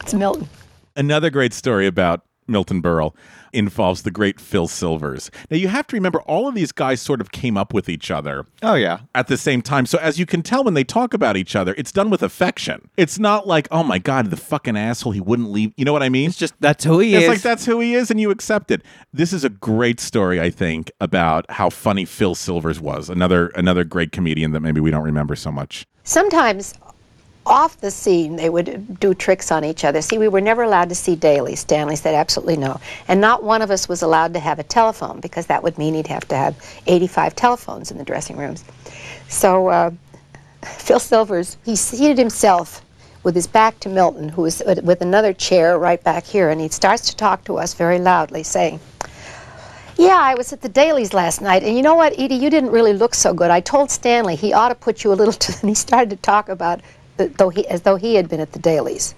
It's 0.00 0.14
Milton. 0.14 0.48
Another 0.96 1.28
great 1.28 1.52
story 1.52 1.86
about 1.86 2.24
Milton 2.48 2.82
Berle 2.82 3.14
involves 3.52 4.02
the 4.02 4.10
great 4.10 4.38
Phil 4.40 4.68
Silvers. 4.68 5.30
Now, 5.50 5.56
you 5.56 5.68
have 5.68 5.86
to 5.88 5.96
remember, 5.96 6.20
all 6.22 6.48
of 6.48 6.54
these 6.54 6.70
guys 6.72 7.00
sort 7.00 7.20
of 7.20 7.30
came 7.32 7.56
up 7.56 7.72
with 7.72 7.88
each 7.88 8.10
other 8.10 8.44
Oh 8.62 8.74
yeah. 8.74 9.00
at 9.14 9.26
the 9.28 9.36
same 9.38 9.62
time. 9.62 9.86
So, 9.86 9.98
as 9.98 10.18
you 10.18 10.26
can 10.26 10.42
tell 10.42 10.64
when 10.64 10.74
they 10.74 10.84
talk 10.84 11.14
about 11.14 11.36
each 11.36 11.56
other, 11.56 11.74
it's 11.78 11.92
done 11.92 12.10
with 12.10 12.22
affection. 12.22 12.90
It's 12.96 13.18
not 13.18 13.46
like, 13.46 13.68
oh 13.70 13.82
my 13.82 13.98
God, 13.98 14.30
the 14.30 14.36
fucking 14.36 14.76
asshole, 14.76 15.12
he 15.12 15.20
wouldn't 15.20 15.50
leave. 15.50 15.72
You 15.76 15.84
know 15.84 15.92
what 15.92 16.02
I 16.02 16.08
mean? 16.08 16.28
It's 16.28 16.38
just 16.38 16.54
that's 16.60 16.84
who 16.84 16.98
he 16.98 17.14
It's 17.14 17.22
is. 17.24 17.28
It's 17.28 17.44
like 17.44 17.50
that's 17.50 17.64
who 17.64 17.80
he 17.80 17.94
is, 17.94 18.10
and 18.10 18.20
you 18.20 18.30
accept 18.30 18.70
it. 18.70 18.82
This 19.12 19.32
is 19.32 19.44
a 19.44 19.48
great 19.50 19.98
story, 20.00 20.40
I 20.40 20.50
think, 20.50 20.90
about 21.00 21.50
how 21.50 21.70
funny 21.70 22.04
Phil 22.04 22.34
Silvers 22.34 22.80
was. 22.80 23.08
Another 23.08 23.48
another 23.48 23.84
great 23.84 24.12
comedian 24.12 24.52
that 24.52 24.60
maybe 24.60 24.80
we 24.80 24.90
don't 24.90 25.04
remember 25.04 25.34
so 25.36 25.50
much. 25.50 25.86
Sometimes 26.04 26.74
off 27.48 27.80
the 27.80 27.90
scene, 27.90 28.36
they 28.36 28.50
would 28.50 29.00
do 29.00 29.14
tricks 29.14 29.50
on 29.50 29.64
each 29.64 29.84
other. 29.84 30.00
See, 30.02 30.18
we 30.18 30.28
were 30.28 30.40
never 30.40 30.62
allowed 30.62 30.90
to 30.90 30.94
see 30.94 31.16
daily. 31.16 31.56
Stanley 31.56 31.96
said 31.96 32.14
absolutely 32.14 32.56
no. 32.56 32.80
And 33.08 33.20
not 33.20 33.42
one 33.42 33.62
of 33.62 33.70
us 33.70 33.88
was 33.88 34.02
allowed 34.02 34.34
to 34.34 34.40
have 34.40 34.58
a 34.58 34.62
telephone 34.62 35.20
because 35.20 35.46
that 35.46 35.62
would 35.62 35.78
mean 35.78 35.94
he'd 35.94 36.06
have 36.06 36.28
to 36.28 36.36
have 36.36 36.54
85 36.86 37.34
telephones 37.34 37.90
in 37.90 37.98
the 37.98 38.04
dressing 38.04 38.36
rooms. 38.36 38.64
So 39.28 39.68
uh, 39.68 39.90
Phil 40.62 41.00
Silvers, 41.00 41.56
he 41.64 41.74
seated 41.74 42.18
himself 42.18 42.82
with 43.24 43.34
his 43.34 43.46
back 43.46 43.80
to 43.80 43.88
Milton, 43.88 44.28
who 44.28 44.42
was 44.42 44.62
with 44.82 45.00
another 45.00 45.32
chair 45.32 45.78
right 45.78 46.02
back 46.02 46.24
here, 46.24 46.50
and 46.50 46.60
he 46.60 46.68
starts 46.68 47.10
to 47.10 47.16
talk 47.16 47.44
to 47.44 47.58
us 47.58 47.74
very 47.74 47.98
loudly, 47.98 48.42
saying, 48.42 48.78
yeah, 49.98 50.16
I 50.16 50.34
was 50.34 50.52
at 50.52 50.60
the 50.60 50.68
dailies 50.68 51.12
last 51.12 51.40
night, 51.40 51.64
and 51.64 51.76
you 51.76 51.82
know 51.82 51.96
what, 51.96 52.16
Edie, 52.18 52.36
you 52.36 52.50
didn't 52.50 52.70
really 52.70 52.92
look 52.92 53.14
so 53.14 53.34
good. 53.34 53.50
I 53.50 53.60
told 53.60 53.90
Stanley 53.90 54.36
he 54.36 54.52
ought 54.52 54.68
to 54.68 54.76
put 54.76 55.02
you 55.02 55.12
a 55.12 55.14
little. 55.14 55.34
To, 55.38 55.52
and 55.60 55.68
he 55.68 55.74
started 55.74 56.10
to 56.10 56.16
talk 56.16 56.48
about 56.48 56.80
though 57.18 57.50
he 57.50 57.66
as 57.68 57.82
though 57.82 57.96
he 57.96 58.14
had 58.14 58.28
been 58.28 58.40
at 58.40 58.52
the 58.52 58.58
dailies. 58.58 59.14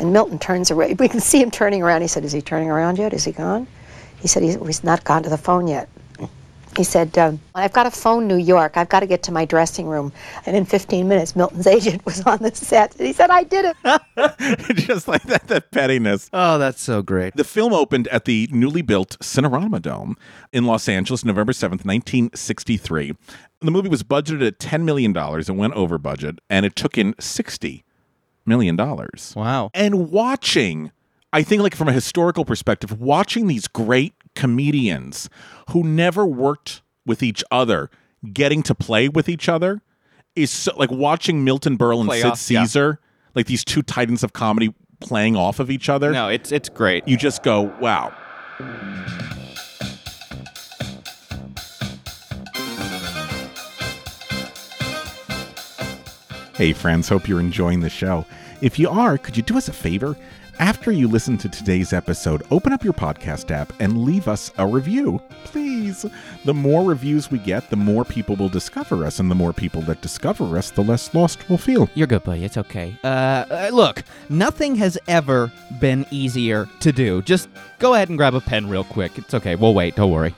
And 0.00 0.12
Milton 0.12 0.38
turns 0.38 0.70
around. 0.70 0.98
We 1.00 1.08
can 1.08 1.20
see 1.20 1.40
him 1.40 1.50
turning 1.50 1.82
around. 1.82 2.02
He 2.02 2.08
said, 2.08 2.24
"Is 2.24 2.32
he 2.32 2.42
turning 2.42 2.70
around 2.70 2.98
yet? 2.98 3.12
Is 3.12 3.24
he 3.24 3.32
gone?" 3.32 3.66
He 4.20 4.28
said, 4.28 4.42
"He's, 4.42 4.56
he's 4.56 4.84
not 4.84 5.04
gone 5.04 5.22
to 5.22 5.30
the 5.30 5.38
phone 5.38 5.66
yet." 5.66 5.88
He 6.78 6.84
said, 6.84 7.18
um, 7.18 7.40
I've 7.56 7.72
got 7.72 7.82
to 7.82 7.90
phone 7.90 8.28
New 8.28 8.36
York. 8.36 8.76
I've 8.76 8.88
got 8.88 9.00
to 9.00 9.06
get 9.06 9.24
to 9.24 9.32
my 9.32 9.44
dressing 9.44 9.88
room. 9.88 10.12
And 10.46 10.56
in 10.56 10.64
15 10.64 11.08
minutes, 11.08 11.34
Milton's 11.34 11.66
agent 11.76 12.06
was 12.06 12.22
on 12.22 12.38
the 12.38 12.54
set. 12.54 12.94
And 12.96 13.04
he 13.04 13.12
said, 13.12 13.30
I 13.30 13.42
did 13.42 13.64
it. 13.64 14.76
Just 14.76 15.08
like 15.08 15.24
that, 15.24 15.48
that 15.48 15.72
pettiness. 15.72 16.30
oh, 16.32 16.56
that's 16.56 16.80
so 16.80 17.02
great. 17.02 17.34
The 17.34 17.42
film 17.42 17.72
opened 17.72 18.06
at 18.08 18.26
the 18.26 18.48
newly 18.52 18.82
built 18.82 19.18
Cinerama 19.18 19.82
Dome 19.82 20.16
in 20.52 20.66
Los 20.66 20.88
Angeles, 20.88 21.24
November 21.24 21.52
7th, 21.52 21.84
1963. 21.84 23.12
The 23.60 23.70
movie 23.72 23.88
was 23.88 24.04
budgeted 24.04 24.46
at 24.46 24.60
$10 24.60 24.84
million 24.84 25.16
It 25.16 25.50
went 25.50 25.72
over 25.72 25.98
budget, 25.98 26.38
and 26.48 26.64
it 26.64 26.76
took 26.76 26.96
in 26.96 27.14
$60 27.14 27.82
million. 28.46 28.76
Wow. 29.34 29.70
And 29.74 30.12
watching, 30.12 30.92
I 31.32 31.42
think, 31.42 31.62
like 31.62 31.74
from 31.74 31.88
a 31.88 31.92
historical 31.92 32.44
perspective, 32.44 33.00
watching 33.00 33.48
these 33.48 33.66
great 33.66 34.14
comedians 34.38 35.28
who 35.70 35.82
never 35.82 36.24
worked 36.24 36.80
with 37.04 37.24
each 37.24 37.42
other 37.50 37.90
getting 38.32 38.62
to 38.62 38.72
play 38.74 39.08
with 39.08 39.28
each 39.28 39.48
other 39.48 39.82
is 40.36 40.48
so, 40.52 40.72
like 40.76 40.92
watching 40.92 41.42
Milton 41.42 41.76
Berle 41.76 42.00
and 42.00 42.08
Play 42.08 42.20
Sid 42.20 42.30
off, 42.30 42.50
yeah. 42.50 42.62
Caesar, 42.62 43.00
like 43.34 43.46
these 43.46 43.64
two 43.64 43.82
titans 43.82 44.22
of 44.22 44.32
comedy 44.32 44.72
playing 45.00 45.34
off 45.34 45.58
of 45.58 45.70
each 45.72 45.88
other 45.88 46.12
No, 46.12 46.28
it's 46.28 46.52
it's 46.52 46.68
great. 46.68 47.06
you 47.08 47.16
just 47.16 47.42
go, 47.42 47.62
wow. 47.80 48.14
Hey, 56.54 56.72
friends, 56.72 57.08
hope 57.08 57.28
you're 57.28 57.40
enjoying 57.40 57.80
the 57.80 57.90
show. 57.90 58.24
If 58.60 58.78
you 58.78 58.88
are, 58.88 59.16
could 59.16 59.36
you 59.36 59.42
do 59.44 59.56
us 59.56 59.68
a 59.68 59.72
favor? 59.72 60.16
After 60.60 60.90
you 60.90 61.06
listen 61.06 61.38
to 61.38 61.48
today's 61.48 61.92
episode, 61.92 62.42
open 62.50 62.72
up 62.72 62.82
your 62.82 62.92
podcast 62.92 63.52
app 63.52 63.72
and 63.78 64.02
leave 64.04 64.26
us 64.26 64.50
a 64.58 64.66
review. 64.66 65.22
Please. 65.44 66.04
The 66.44 66.52
more 66.52 66.82
reviews 66.82 67.30
we 67.30 67.38
get, 67.38 67.70
the 67.70 67.76
more 67.76 68.04
people 68.04 68.34
will 68.34 68.48
discover 68.48 69.06
us, 69.06 69.20
and 69.20 69.30
the 69.30 69.36
more 69.36 69.52
people 69.52 69.82
that 69.82 70.02
discover 70.02 70.58
us, 70.58 70.72
the 70.72 70.82
less 70.82 71.14
lost 71.14 71.48
we'll 71.48 71.58
feel. 71.58 71.88
You're 71.94 72.08
good, 72.08 72.24
buddy. 72.24 72.44
It's 72.44 72.56
okay. 72.56 72.98
Uh, 73.04 73.44
uh, 73.48 73.70
look, 73.72 74.02
nothing 74.30 74.74
has 74.76 74.98
ever 75.06 75.52
been 75.78 76.04
easier 76.10 76.68
to 76.80 76.90
do. 76.90 77.22
Just 77.22 77.48
go 77.78 77.94
ahead 77.94 78.08
and 78.08 78.18
grab 78.18 78.34
a 78.34 78.40
pen 78.40 78.68
real 78.68 78.84
quick. 78.84 79.16
It's 79.16 79.34
okay. 79.34 79.54
We'll 79.54 79.74
wait. 79.74 79.94
Don't 79.94 80.10
worry. 80.10 80.34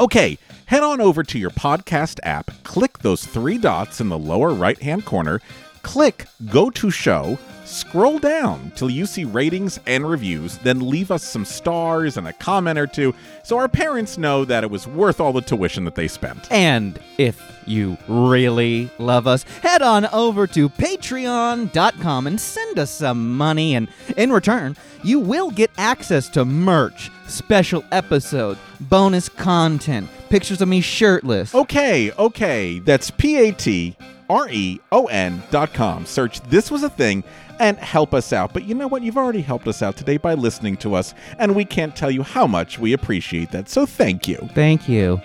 Okay, 0.00 0.38
head 0.66 0.84
on 0.84 1.00
over 1.00 1.22
to 1.24 1.38
your 1.38 1.50
podcast 1.50 2.20
app, 2.22 2.50
click 2.62 2.98
those 3.00 3.26
three 3.26 3.58
dots 3.58 4.00
in 4.00 4.08
the 4.08 4.18
lower 4.18 4.50
right 4.50 4.80
hand 4.80 5.04
corner, 5.04 5.40
click 5.88 6.26
Go 6.50 6.68
to 6.68 6.90
Show, 6.90 7.38
scroll 7.64 8.18
down 8.18 8.70
till 8.76 8.90
you 8.90 9.06
see 9.06 9.24
ratings 9.24 9.80
and 9.86 10.06
reviews, 10.06 10.58
then 10.58 10.86
leave 10.86 11.10
us 11.10 11.24
some 11.24 11.46
stars 11.46 12.18
and 12.18 12.28
a 12.28 12.32
comment 12.34 12.78
or 12.78 12.86
two 12.86 13.14
so 13.42 13.56
our 13.56 13.68
parents 13.68 14.18
know 14.18 14.44
that 14.44 14.62
it 14.62 14.70
was 14.70 14.86
worth 14.86 15.18
all 15.18 15.32
the 15.32 15.40
tuition 15.40 15.86
that 15.86 15.94
they 15.94 16.06
spent. 16.06 16.46
And 16.52 17.00
if 17.16 17.40
you 17.66 17.96
really 18.06 18.90
love 18.98 19.26
us, 19.26 19.44
head 19.62 19.80
on 19.80 20.04
over 20.08 20.46
to 20.48 20.68
patreon.com 20.68 22.26
and 22.26 22.38
send 22.38 22.78
us 22.78 22.90
some 22.90 23.38
money. 23.38 23.74
And 23.74 23.88
in 24.18 24.30
return, 24.30 24.76
you 25.02 25.18
will 25.18 25.50
get 25.50 25.70
access 25.78 26.28
to 26.30 26.44
merch, 26.44 27.10
special 27.28 27.82
episodes, 27.92 28.60
bonus 28.78 29.30
content, 29.30 30.10
pictures 30.28 30.60
of 30.60 30.68
me 30.68 30.82
shirtless. 30.82 31.54
Okay, 31.54 32.12
okay, 32.12 32.78
that's 32.78 33.10
P 33.10 33.36
A 33.38 33.52
T 33.52 33.96
R 34.28 34.48
E 34.50 34.80
O 34.92 35.06
N 35.06 35.42
dot 35.50 35.74
com. 35.74 36.06
Search 36.06 36.40
This 36.42 36.70
Was 36.70 36.82
a 36.82 36.90
Thing 36.90 37.24
and 37.58 37.76
help 37.78 38.14
us 38.14 38.32
out. 38.32 38.52
But 38.52 38.64
you 38.64 38.74
know 38.74 38.86
what? 38.86 39.02
You've 39.02 39.16
already 39.16 39.42
helped 39.42 39.66
us 39.66 39.82
out 39.82 39.96
today 39.96 40.16
by 40.16 40.34
listening 40.34 40.76
to 40.78 40.94
us, 40.94 41.14
and 41.38 41.54
we 41.54 41.64
can't 41.64 41.96
tell 41.96 42.10
you 42.10 42.22
how 42.22 42.46
much 42.46 42.78
we 42.78 42.92
appreciate 42.92 43.50
that. 43.52 43.68
So 43.68 43.86
thank 43.86 44.28
you. 44.28 44.48
Thank 44.54 44.88
you. 44.88 45.20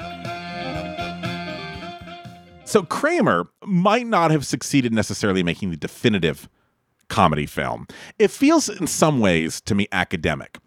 So 2.65 2.83
Kramer 2.83 3.47
might 3.65 4.07
not 4.07 4.31
have 4.31 4.45
succeeded 4.45 4.93
necessarily 4.93 5.41
in 5.41 5.45
making 5.45 5.69
the 5.69 5.77
definitive 5.77 6.49
comedy 7.07 7.45
film. 7.45 7.85
It 8.17 8.31
feels 8.31 8.67
in 8.67 8.87
some 8.87 9.19
ways 9.19 9.61
to 9.61 9.75
me 9.75 9.87
academic. 9.91 10.57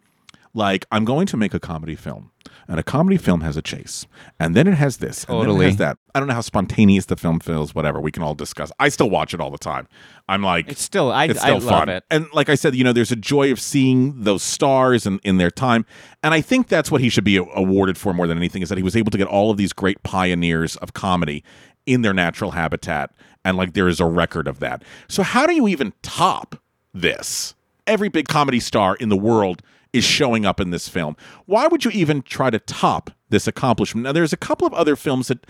Like 0.54 0.86
I'm 0.92 1.04
going 1.04 1.26
to 1.26 1.36
make 1.36 1.52
a 1.52 1.60
comedy 1.60 1.96
film. 1.96 2.30
And 2.68 2.80
a 2.80 2.82
comedy 2.82 3.16
film 3.16 3.42
has 3.42 3.56
a 3.56 3.62
chase. 3.62 4.06
And 4.40 4.56
then 4.56 4.66
it 4.66 4.74
has 4.74 4.96
this. 4.96 5.24
And 5.24 5.34
then 5.34 5.42
it 5.42 5.44
Totally. 5.46 5.66
has 5.66 5.76
that. 5.76 5.98
I 6.14 6.18
don't 6.18 6.26
know 6.28 6.34
how 6.34 6.40
spontaneous 6.40 7.06
the 7.06 7.16
film 7.16 7.38
feels, 7.38 7.74
whatever. 7.74 8.00
We 8.00 8.10
can 8.10 8.22
all 8.22 8.34
discuss. 8.34 8.72
I 8.80 8.88
still 8.88 9.08
watch 9.08 9.32
it 9.34 9.40
all 9.40 9.50
the 9.50 9.58
time. 9.58 9.86
I'm 10.28 10.42
like 10.42 10.68
It's 10.68 10.82
still, 10.82 11.12
I, 11.12 11.26
it's 11.26 11.38
I 11.40 11.48
still 11.56 11.60
love 11.60 11.80
fun. 11.80 11.88
it. 11.90 12.04
And 12.10 12.26
like 12.32 12.48
I 12.48 12.56
said, 12.56 12.74
you 12.74 12.82
know, 12.82 12.92
there's 12.92 13.12
a 13.12 13.16
joy 13.16 13.52
of 13.52 13.60
seeing 13.60 14.22
those 14.24 14.42
stars 14.42 15.06
in, 15.06 15.20
in 15.22 15.36
their 15.36 15.50
time. 15.50 15.86
And 16.22 16.34
I 16.34 16.40
think 16.40 16.66
that's 16.68 16.90
what 16.90 17.00
he 17.00 17.08
should 17.08 17.24
be 17.24 17.36
awarded 17.36 17.96
for 17.96 18.12
more 18.12 18.26
than 18.26 18.36
anything 18.36 18.62
is 18.62 18.68
that 18.68 18.78
he 18.78 18.84
was 18.84 18.96
able 18.96 19.10
to 19.12 19.18
get 19.18 19.28
all 19.28 19.50
of 19.50 19.56
these 19.56 19.72
great 19.72 20.02
pioneers 20.02 20.74
of 20.76 20.92
comedy 20.92 21.44
in 21.86 22.02
their 22.02 22.14
natural 22.14 22.50
habitat. 22.52 23.12
And 23.44 23.56
like 23.56 23.74
there 23.74 23.86
is 23.86 24.00
a 24.00 24.06
record 24.06 24.48
of 24.48 24.58
that. 24.58 24.82
So 25.08 25.22
how 25.22 25.46
do 25.46 25.54
you 25.54 25.68
even 25.68 25.92
top 26.02 26.56
this? 26.92 27.54
Every 27.86 28.08
big 28.08 28.26
comedy 28.26 28.58
star 28.58 28.96
in 28.96 29.08
the 29.10 29.16
world 29.16 29.62
is 29.96 30.04
showing 30.04 30.44
up 30.46 30.60
in 30.60 30.70
this 30.70 30.88
film. 30.88 31.16
Why 31.46 31.66
would 31.66 31.84
you 31.84 31.90
even 31.92 32.22
try 32.22 32.50
to 32.50 32.58
top 32.58 33.10
this 33.28 33.46
accomplishment? 33.46 34.04
Now, 34.04 34.12
there's 34.12 34.32
a 34.32 34.36
couple 34.38 34.66
of 34.66 34.74
other 34.74 34.96
films 34.96 35.28
that 35.28 35.46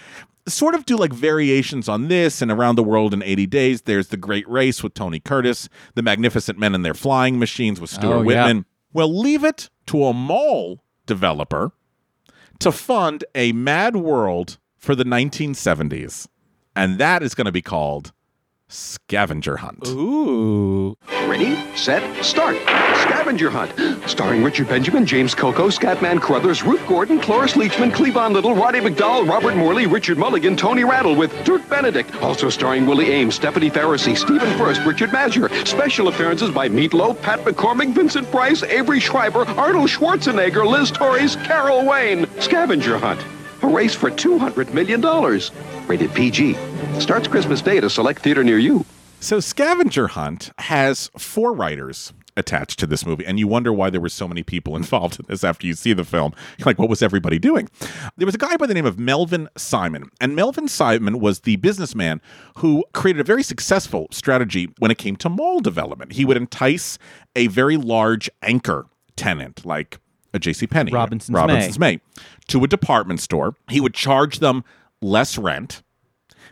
sort 0.48 0.74
of 0.74 0.86
do 0.86 0.96
like 0.96 1.12
variations 1.12 1.88
on 1.88 2.08
this 2.08 2.40
and 2.40 2.50
Around 2.50 2.76
the 2.76 2.82
World 2.84 3.12
in 3.12 3.22
80 3.22 3.46
Days. 3.46 3.82
There's 3.82 4.08
The 4.08 4.16
Great 4.16 4.48
Race 4.48 4.82
with 4.82 4.94
Tony 4.94 5.18
Curtis, 5.20 5.68
The 5.94 6.02
Magnificent 6.02 6.58
Men 6.58 6.74
and 6.74 6.84
Their 6.84 6.94
Flying 6.94 7.38
Machines 7.38 7.80
with 7.80 7.90
Stuart 7.90 8.12
Oh, 8.14 8.20
yeah. 8.22 8.44
Whitman. 8.44 8.64
Well, 8.92 9.14
leave 9.18 9.44
it 9.44 9.68
to 9.86 10.04
a 10.04 10.12
mall 10.12 10.82
developer 11.06 11.72
to 12.60 12.72
fund 12.72 13.24
a 13.34 13.52
mad 13.52 13.96
world 13.96 14.58
for 14.78 14.94
the 14.94 15.04
1970s. 15.04 16.28
And 16.74 16.98
that 16.98 17.22
is 17.22 17.34
going 17.34 17.46
to 17.46 17.52
be 17.52 17.62
called 17.62 18.12
Scavenger 18.68 19.58
Hunt. 19.58 19.86
Ooh. 19.86 20.96
Ready, 21.28 21.56
set, 21.76 22.02
start. 22.24 22.56
Scavenger 23.02 23.48
Hunt. 23.48 23.72
Starring 24.08 24.42
Richard 24.42 24.68
Benjamin, 24.68 25.06
James 25.06 25.36
Coco, 25.36 25.68
Scatman 25.68 26.20
Crothers, 26.20 26.64
Ruth 26.64 26.84
Gordon, 26.88 27.20
Cloris 27.20 27.52
Leachman, 27.52 27.92
Cleavon 27.92 28.32
Little, 28.32 28.56
Roddy 28.56 28.80
McDowall, 28.80 29.28
Robert 29.28 29.54
Morley, 29.54 29.86
Richard 29.86 30.18
Mulligan, 30.18 30.56
Tony 30.56 30.82
Randall 30.82 31.14
with 31.14 31.32
Dirk 31.44 31.68
Benedict. 31.68 32.12
Also 32.16 32.50
starring 32.50 32.86
Willie 32.86 33.10
Ames, 33.12 33.36
Stephanie 33.36 33.70
Faracy, 33.70 34.16
Stephen 34.16 34.50
Furst, 34.58 34.84
Richard 34.84 35.10
Masur. 35.10 35.48
Special 35.64 36.08
appearances 36.08 36.50
by 36.50 36.68
Meatloaf, 36.68 37.22
Pat 37.22 37.38
McCormick, 37.44 37.92
Vincent 37.94 38.28
Price, 38.32 38.64
Avery 38.64 38.98
Schreiber, 38.98 39.44
Arnold 39.50 39.88
Schwarzenegger, 39.90 40.66
Liz 40.66 40.90
Torres, 40.90 41.36
Carol 41.36 41.86
Wayne. 41.86 42.26
Scavenger 42.40 42.98
Hunt. 42.98 43.24
A 43.62 43.68
race 43.68 43.94
for 43.94 44.10
$200 44.10 44.74
million. 44.74 45.00
Rated 45.88 46.12
PG. 46.14 46.56
Starts 46.98 47.28
Christmas 47.28 47.60
Day 47.62 47.78
at 47.78 47.84
a 47.84 47.90
select 47.90 48.22
theater 48.22 48.42
near 48.42 48.58
you. 48.58 48.84
So 49.20 49.40
Scavenger 49.40 50.08
Hunt 50.08 50.50
has 50.58 51.10
four 51.16 51.52
writers 51.52 52.12
attached 52.36 52.78
to 52.78 52.86
this 52.86 53.06
movie, 53.06 53.24
and 53.24 53.38
you 53.38 53.48
wonder 53.48 53.72
why 53.72 53.88
there 53.88 54.00
were 54.00 54.10
so 54.10 54.28
many 54.28 54.42
people 54.42 54.76
involved 54.76 55.18
in 55.18 55.26
this 55.26 55.42
after 55.42 55.66
you 55.66 55.74
see 55.74 55.92
the 55.92 56.04
film. 56.04 56.32
You're 56.58 56.66
like, 56.66 56.78
what 56.78 56.88
was 56.88 57.02
everybody 57.02 57.38
doing? 57.38 57.68
There 58.16 58.26
was 58.26 58.34
a 58.34 58.38
guy 58.38 58.56
by 58.56 58.66
the 58.66 58.74
name 58.74 58.86
of 58.86 58.98
Melvin 58.98 59.48
Simon, 59.56 60.10
and 60.20 60.36
Melvin 60.36 60.68
Simon 60.68 61.18
was 61.18 61.40
the 61.40 61.56
businessman 61.56 62.20
who 62.58 62.84
created 62.92 63.20
a 63.20 63.24
very 63.24 63.42
successful 63.42 64.06
strategy 64.10 64.68
when 64.78 64.90
it 64.90 64.98
came 64.98 65.16
to 65.16 65.28
mall 65.28 65.60
development. 65.60 66.12
He 66.12 66.24
would 66.24 66.36
entice 66.36 66.98
a 67.34 67.46
very 67.46 67.76
large 67.76 68.28
anchor 68.42 68.86
tenant, 69.16 69.64
like 69.64 69.98
a 70.34 70.38
J.C. 70.38 70.66
Penney, 70.66 70.92
Robinson's 70.92 71.34
Robinson's 71.34 71.78
May, 71.78 72.00
to 72.48 72.62
a 72.62 72.68
department 72.68 73.20
store. 73.20 73.56
He 73.70 73.80
would 73.80 73.94
charge 73.94 74.40
them 74.40 74.62
less 75.00 75.38
rent. 75.38 75.82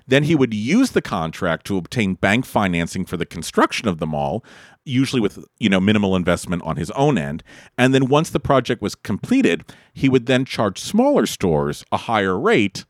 Then 0.06 0.24
he 0.24 0.34
would 0.34 0.52
use 0.52 0.90
the 0.90 1.02
contract 1.02 1.66
to 1.66 1.78
obtain 1.78 2.14
bank 2.14 2.44
financing 2.44 3.04
for 3.04 3.16
the 3.16 3.24
construction 3.24 3.88
of 3.88 3.98
the 3.98 4.06
mall, 4.06 4.44
usually 4.84 5.20
with 5.20 5.38
you 5.58 5.68
know 5.68 5.80
minimal 5.80 6.14
investment 6.14 6.62
on 6.62 6.76
his 6.76 6.90
own 6.92 7.16
end. 7.16 7.42
And 7.78 7.94
then 7.94 8.08
once 8.08 8.30
the 8.30 8.40
project 8.40 8.82
was 8.82 8.94
completed, 8.94 9.64
he 9.92 10.08
would 10.08 10.26
then 10.26 10.44
charge 10.44 10.78
smaller 10.78 11.26
stores 11.26 11.84
a 11.90 11.96
higher 11.96 12.38
rate 12.38 12.84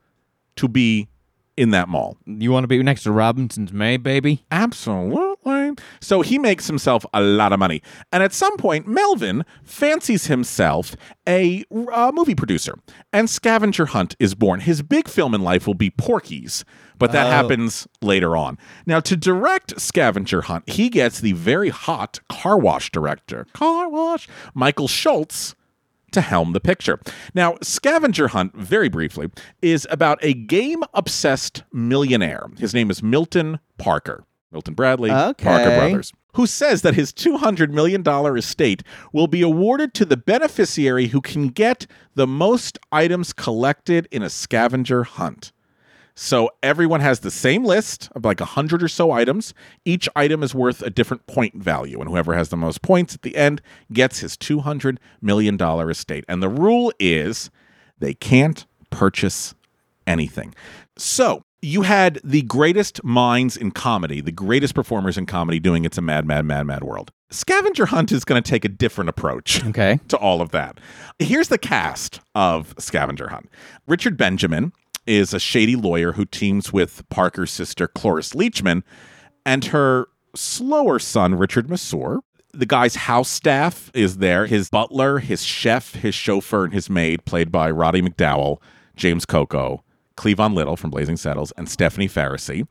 to 0.57 0.69
be 0.69 1.09
in 1.57 1.71
that 1.71 1.88
mall. 1.88 2.17
You 2.27 2.51
want 2.51 2.64
to 2.64 2.69
be 2.69 2.83
next 2.83 3.05
to 3.05 3.12
Robinson's 3.12 3.73
May, 3.73 3.97
baby? 3.97 4.45
Absolutely. 4.51 5.34
So 6.01 6.23
he 6.23 6.39
makes 6.39 6.67
himself 6.67 7.05
a 7.15 7.21
lot 7.21 7.53
of 7.53 7.59
money. 7.59 7.83
And 8.13 8.23
at 8.23 8.33
some 8.33 8.57
point, 8.57 8.87
Melvin 8.87 9.45
fancies 9.63 10.27
himself 10.27 10.97
a 11.29 11.65
uh, 11.93 12.13
movie 12.15 12.35
producer. 12.35 12.79
And 13.13 13.29
Scavenger 13.29 13.87
Hunt 13.87 14.17
is 14.19 14.35
born. 14.35 14.61
His 14.61 14.83
big 14.83 15.09
film 15.09 15.35
in 15.35 15.43
life 15.43 15.67
will 15.67 15.75
be 15.75 15.91
Porky's, 15.91 16.65
but 16.99 17.13
that 17.13 17.27
Oh. 17.27 17.31
happens 17.31 17.87
later 18.03 18.37
on. 18.37 18.59
Now, 18.87 19.01
to 19.01 19.17
direct 19.17 19.81
Scavenger 19.81 20.43
Hunt, 20.43 20.69
he 20.69 20.89
gets 20.89 21.21
the 21.21 21.33
very 21.33 21.69
hot 21.71 22.21
car 22.29 22.59
wash 22.59 22.91
director, 22.91 23.47
car 23.53 23.89
wash, 23.89 24.29
Michael 24.55 24.89
Schultz 24.89 25.55
to 26.13 26.21
helm 26.21 26.53
the 26.53 26.61
picture. 26.61 27.01
Now, 27.35 27.57
Scavenger 27.61 28.29
Hunt, 28.29 28.55
very 28.55 28.89
briefly, 28.89 29.31
is 29.61 29.85
about 29.91 30.19
a 30.23 30.33
game 30.33 30.85
obsessed 30.95 31.65
millionaire. 31.73 32.47
His 32.59 32.73
name 32.73 32.89
is 32.91 33.03
Milton 33.03 33.59
Parker. 33.79 34.25
Milton 34.55 34.75
Bradley, 34.75 35.11
Okay. 35.11 35.45
Parker 35.45 35.77
Brothers. 35.77 36.12
Who 36.35 36.47
says 36.47 36.83
that 36.83 36.95
his 36.95 37.12
$200 37.12 37.71
million 37.71 38.07
estate 38.37 38.83
will 39.12 39.27
be 39.27 39.43
awarded 39.43 39.93
to 39.95 40.05
the 40.05 40.17
beneficiary 40.17 41.09
who 41.09 41.21
can 41.21 41.49
get 41.49 41.87
the 42.14 42.27
most 42.27 42.79
items 42.90 43.33
collected 43.33 44.09
in 44.11 44.23
a 44.23 44.31
scavenger 44.31 45.03
hunt. 45.05 45.53
So 46.17 46.51
everyone 46.62 47.01
has 47.01 47.21
the 47.21 47.31
same 47.33 47.64
list 47.64 48.09
of 48.14 48.25
like 48.25 48.40
a 48.40 48.45
hundred 48.45 48.83
or 48.85 48.88
so 48.88 49.11
items. 49.11 49.53
Each 49.85 50.09
item 50.14 50.45
is 50.45 50.55
worth 50.55 50.81
a 50.83 50.90
different 50.90 51.27
point 51.27 51.57
value, 51.57 52.01
and 52.01 52.09
whoever 52.09 52.35
has 52.35 52.51
the 52.51 52.57
most 52.57 52.83
points 52.83 53.17
at 53.17 53.23
the 53.23 53.35
end 53.35 53.61
gets 53.93 54.21
his 54.21 54.37
two 54.37 54.61
hundred 54.61 55.01
million 55.21 55.57
dollar 55.57 55.90
estate. 55.90 56.25
And 56.29 56.40
the 56.40 56.49
rule 56.49 56.93
is 57.01 57.51
they 57.99 58.14
can't 58.14 58.64
purchase 58.90 59.57
anything. 60.07 60.55
So 60.97 61.45
you 61.64 61.83
had 61.83 62.20
the 62.22 62.42
greatest 62.42 63.03
minds 63.03 63.57
in 63.57 63.70
comedy, 63.70 64.20
the 64.20 64.33
greatest 64.33 64.74
performers 64.74 65.16
in 65.16 65.27
comedy 65.27 65.59
doing 65.59 65.85
It's 65.85 65.98
a 65.98 66.03
Mad, 66.03 66.27
Mad, 66.27 66.44
Mad, 66.44 66.66
Mad 66.66 66.85
World. 66.85 67.11
Scavenger 67.31 67.87
Hunt 67.87 68.12
is 68.12 68.24
going 68.24 68.42
to 68.42 68.48
take 68.48 68.64
a 68.64 68.68
different 68.68 69.09
approach 69.09 69.64
Okay. 69.66 69.98
to 70.09 70.16
all 70.16 70.40
of 70.40 70.50
that. 70.50 70.79
Here's 71.18 71.48
the 71.48 71.59
cast 71.59 72.20
of 72.35 72.74
Scavenger 72.79 73.29
Hunt 73.29 73.48
Richard 73.87 74.16
Benjamin 74.16 74.72
is 75.07 75.35
a 75.35 75.38
shady 75.40 75.77
lawyer 75.77 76.12
who 76.12 76.24
teams 76.24 76.72
with 76.72 77.07
Parker's 77.11 77.50
sister, 77.50 77.87
Cloris 77.88 78.33
Leachman, 78.35 78.83
and 79.44 79.66
her 79.66 80.07
slower 80.35 80.98
son, 80.98 81.35
Richard 81.35 81.68
Masur. 81.68 82.20
The 82.53 82.66
guy's 82.66 82.94
house 82.94 83.29
staff 83.29 83.90
is 83.94 84.18
there 84.18 84.46
his 84.46 84.70
butler, 84.70 85.18
his 85.18 85.44
chef, 85.44 85.94
his 85.94 86.14
chauffeur, 86.14 86.64
and 86.64 86.72
his 86.72 86.88
maid, 86.88 87.24
played 87.27 87.53
by 87.53 87.70
Roddy 87.70 88.00
McDowall, 88.00 88.59
James 88.96 89.27
Coco, 89.27 89.84
Cleavon 90.16 90.55
Little 90.55 90.77
from 90.77 90.90
Blazing 90.90 91.16
Saddles, 91.16 91.53
and 91.57 91.68
Stephanie 91.68 92.09
Faracy. 92.09 92.66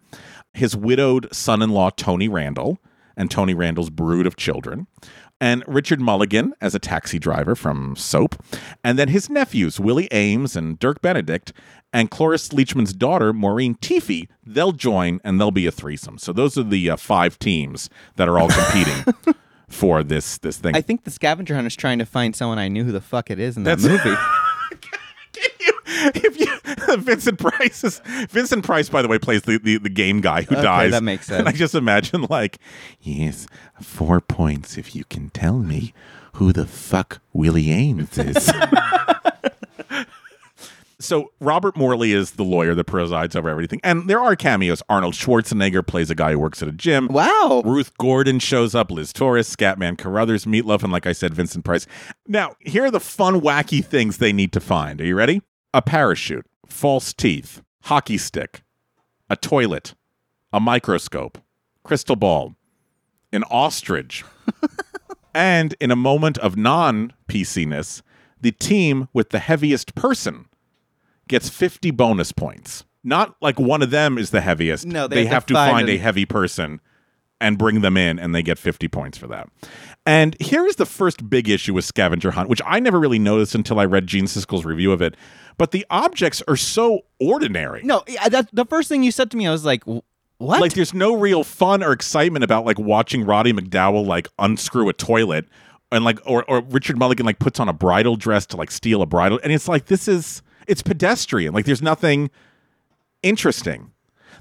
His 0.53 0.75
widowed 0.75 1.33
son 1.33 1.61
in 1.61 1.69
law, 1.71 1.89
Tony 1.89 2.27
Randall, 2.27 2.77
and 3.17 3.29
Tony 3.29 3.53
Randall's 3.53 3.89
brood 3.89 4.25
of 4.25 4.35
children 4.35 4.87
and 5.43 5.61
Richard 5.67 5.99
Mulligan 5.99 6.53
as 6.61 6.73
a 6.73 6.79
taxi 6.79 7.19
driver 7.19 7.53
from 7.53 7.97
Soap, 7.97 8.41
and 8.81 8.97
then 8.97 9.09
his 9.09 9.29
nephews, 9.29 9.77
Willie 9.77 10.07
Ames 10.11 10.55
and 10.55 10.79
Dirk 10.79 11.01
Benedict, 11.01 11.51
and 11.91 12.09
Cloris 12.09 12.49
Leachman's 12.49 12.93
daughter, 12.93 13.33
Maureen 13.33 13.75
Teefy. 13.75 14.29
They'll 14.45 14.71
join 14.71 15.19
and 15.21 15.41
they'll 15.41 15.51
be 15.51 15.67
a 15.67 15.71
threesome. 15.71 16.17
So 16.17 16.31
those 16.31 16.57
are 16.57 16.63
the 16.63 16.91
uh, 16.91 16.95
five 16.95 17.37
teams 17.39 17.89
that 18.15 18.29
are 18.29 18.39
all 18.39 18.47
competing 18.47 19.35
for 19.67 20.01
this 20.01 20.37
this 20.37 20.57
thing. 20.57 20.77
I 20.77 20.81
think 20.81 21.03
the 21.03 21.11
scavenger 21.11 21.55
hunt 21.55 21.67
is 21.67 21.75
trying 21.75 21.99
to 21.99 22.05
find 22.05 22.33
someone 22.33 22.57
I 22.57 22.69
knew 22.69 22.85
who 22.85 22.93
the 22.93 23.01
fuck 23.01 23.29
it 23.29 23.37
is 23.37 23.57
in 23.57 23.63
that 23.63 23.79
That's- 23.79 24.05
movie. 24.05 24.17
if 26.25 26.39
you 26.39 26.47
Vincent 26.97 27.39
Price 27.39 27.83
is 27.83 28.01
Vincent 28.29 28.63
Price, 28.65 28.89
by 28.89 29.01
the 29.01 29.07
way, 29.07 29.17
plays 29.19 29.43
the, 29.43 29.57
the, 29.57 29.77
the 29.77 29.89
game 29.89 30.21
guy 30.21 30.43
who 30.43 30.55
Okay, 30.55 30.63
dies. 30.63 30.91
that 30.91 31.03
makes 31.03 31.27
sense. 31.27 31.39
And 31.43 31.49
I 31.49 31.51
just 31.51 31.75
imagine 31.75 32.25
like, 32.29 32.57
yes, 33.01 33.47
four 33.81 34.21
points 34.21 34.77
if 34.77 34.95
you 34.95 35.03
can 35.05 35.29
tell 35.31 35.59
me 35.59 35.93
who 36.33 36.51
the 36.53 36.65
fuck 36.65 37.21
Willie 37.33 37.69
Ames 37.71 38.17
is. 38.17 38.51
so 40.99 41.31
Robert 41.39 41.75
Morley 41.75 42.13
is 42.13 42.31
the 42.31 42.43
lawyer 42.43 42.73
that 42.75 42.85
presides 42.85 43.35
over 43.35 43.49
everything, 43.49 43.81
and 43.83 44.09
there 44.09 44.19
are 44.19 44.35
cameos. 44.35 44.81
Arnold 44.89 45.13
Schwarzenegger 45.15 45.85
plays 45.85 46.09
a 46.09 46.15
guy 46.15 46.31
who 46.31 46.39
works 46.39 46.61
at 46.61 46.69
a 46.69 46.71
gym. 46.71 47.07
wow. 47.07 47.61
Ruth 47.65 47.95
Gordon 47.97 48.39
shows 48.39 48.73
up, 48.73 48.89
Liz 48.89 49.11
Torres, 49.11 49.53
Scatman 49.53 49.97
Crothers, 49.97 50.45
Meatloaf, 50.45 50.81
and 50.83 50.91
like 50.93 51.05
I 51.05 51.11
said, 51.11 51.33
Vincent 51.33 51.65
Price. 51.65 51.85
Now, 52.27 52.55
here 52.61 52.85
are 52.85 52.91
the 52.91 52.99
fun, 53.01 53.41
wacky 53.41 53.83
things 53.83 54.17
they 54.17 54.31
need 54.33 54.53
to 54.53 54.59
find. 54.59 55.01
Are 55.01 55.05
you 55.05 55.15
ready? 55.15 55.41
A 55.73 55.81
parachute, 55.81 56.45
false 56.67 57.13
teeth, 57.13 57.61
hockey 57.83 58.17
stick, 58.17 58.63
a 59.29 59.35
toilet, 59.35 59.93
a 60.51 60.59
microscope, 60.59 61.37
crystal 61.83 62.15
ball, 62.15 62.55
an 63.31 63.43
ostrich, 63.45 64.23
and 65.33 65.75
in 65.79 65.91
a 65.91 65.95
moment 65.95 66.37
of 66.39 66.55
non 66.55 67.13
PCness, 67.27 68.01
the 68.39 68.51
team 68.51 69.07
with 69.13 69.29
the 69.29 69.39
heaviest 69.39 69.95
person 69.95 70.45
gets 71.27 71.49
50 71.49 71.91
bonus 71.91 72.31
points. 72.31 72.83
Not 73.03 73.35
like 73.41 73.59
one 73.59 73.81
of 73.81 73.89
them 73.89 74.17
is 74.17 74.29
the 74.29 74.41
heaviest. 74.41 74.85
No, 74.85 75.07
they 75.07 75.23
they 75.23 75.25
have 75.25 75.45
to 75.47 75.53
find 75.53 75.71
find 75.71 75.89
a 75.89 75.97
heavy 75.97 76.25
person 76.25 76.79
and 77.41 77.57
bring 77.57 77.81
them 77.81 77.97
in, 77.97 78.19
and 78.19 78.33
they 78.33 78.41
get 78.41 78.57
50 78.57 78.87
points 78.87 79.17
for 79.17 79.27
that. 79.27 79.49
And 80.05 80.35
here 80.39 80.65
is 80.65 80.77
the 80.77 80.85
first 80.85 81.29
big 81.29 81.49
issue 81.49 81.73
with 81.73 81.85
Scavenger 81.85 82.31
Hunt, 82.31 82.49
which 82.49 82.61
I 82.65 82.79
never 82.79 82.99
really 82.99 83.19
noticed 83.19 83.55
until 83.55 83.79
I 83.79 83.85
read 83.85 84.07
Gene 84.07 84.25
Siskel's 84.25 84.65
review 84.65 84.91
of 84.91 85.01
it. 85.01 85.15
But 85.57 85.71
the 85.71 85.85
objects 85.89 86.41
are 86.47 86.55
so 86.55 87.01
ordinary. 87.19 87.81
No, 87.83 88.03
that, 88.29 88.49
the 88.53 88.65
first 88.65 88.89
thing 88.89 89.03
you 89.03 89.11
said 89.11 89.29
to 89.31 89.37
me, 89.37 89.47
I 89.47 89.51
was 89.51 89.65
like, 89.65 89.83
"Wh- 89.83 89.99
what? 90.39 90.61
Like 90.61 90.73
there's 90.73 90.93
no 90.93 91.15
real 91.15 91.43
fun 91.43 91.83
or 91.83 91.91
excitement 91.91 92.43
about 92.43 92.65
like 92.65 92.77
watching 92.77 93.25
Roddy 93.25 93.53
McDowall 93.53 94.05
like 94.05 94.27
unscrew 94.39 94.89
a 94.89 94.93
toilet 94.93 95.45
and 95.91 96.03
like 96.03 96.19
or 96.25 96.43
or 96.49 96.61
Richard 96.61 96.97
Mulligan 96.97 97.25
like 97.25 97.39
puts 97.39 97.59
on 97.59 97.69
a 97.69 97.73
bridal 97.73 98.17
dress 98.17 98.45
to 98.47 98.57
like 98.57 98.71
steal 98.71 99.01
a 99.01 99.05
bridal 99.05 99.39
and 99.43 99.53
it's 99.53 99.67
like 99.69 99.85
this 99.85 100.07
is 100.07 100.41
it's 100.67 100.81
pedestrian. 100.81 101.53
Like 101.53 101.65
there's 101.65 101.81
nothing 101.81 102.29
interesting. 103.21 103.92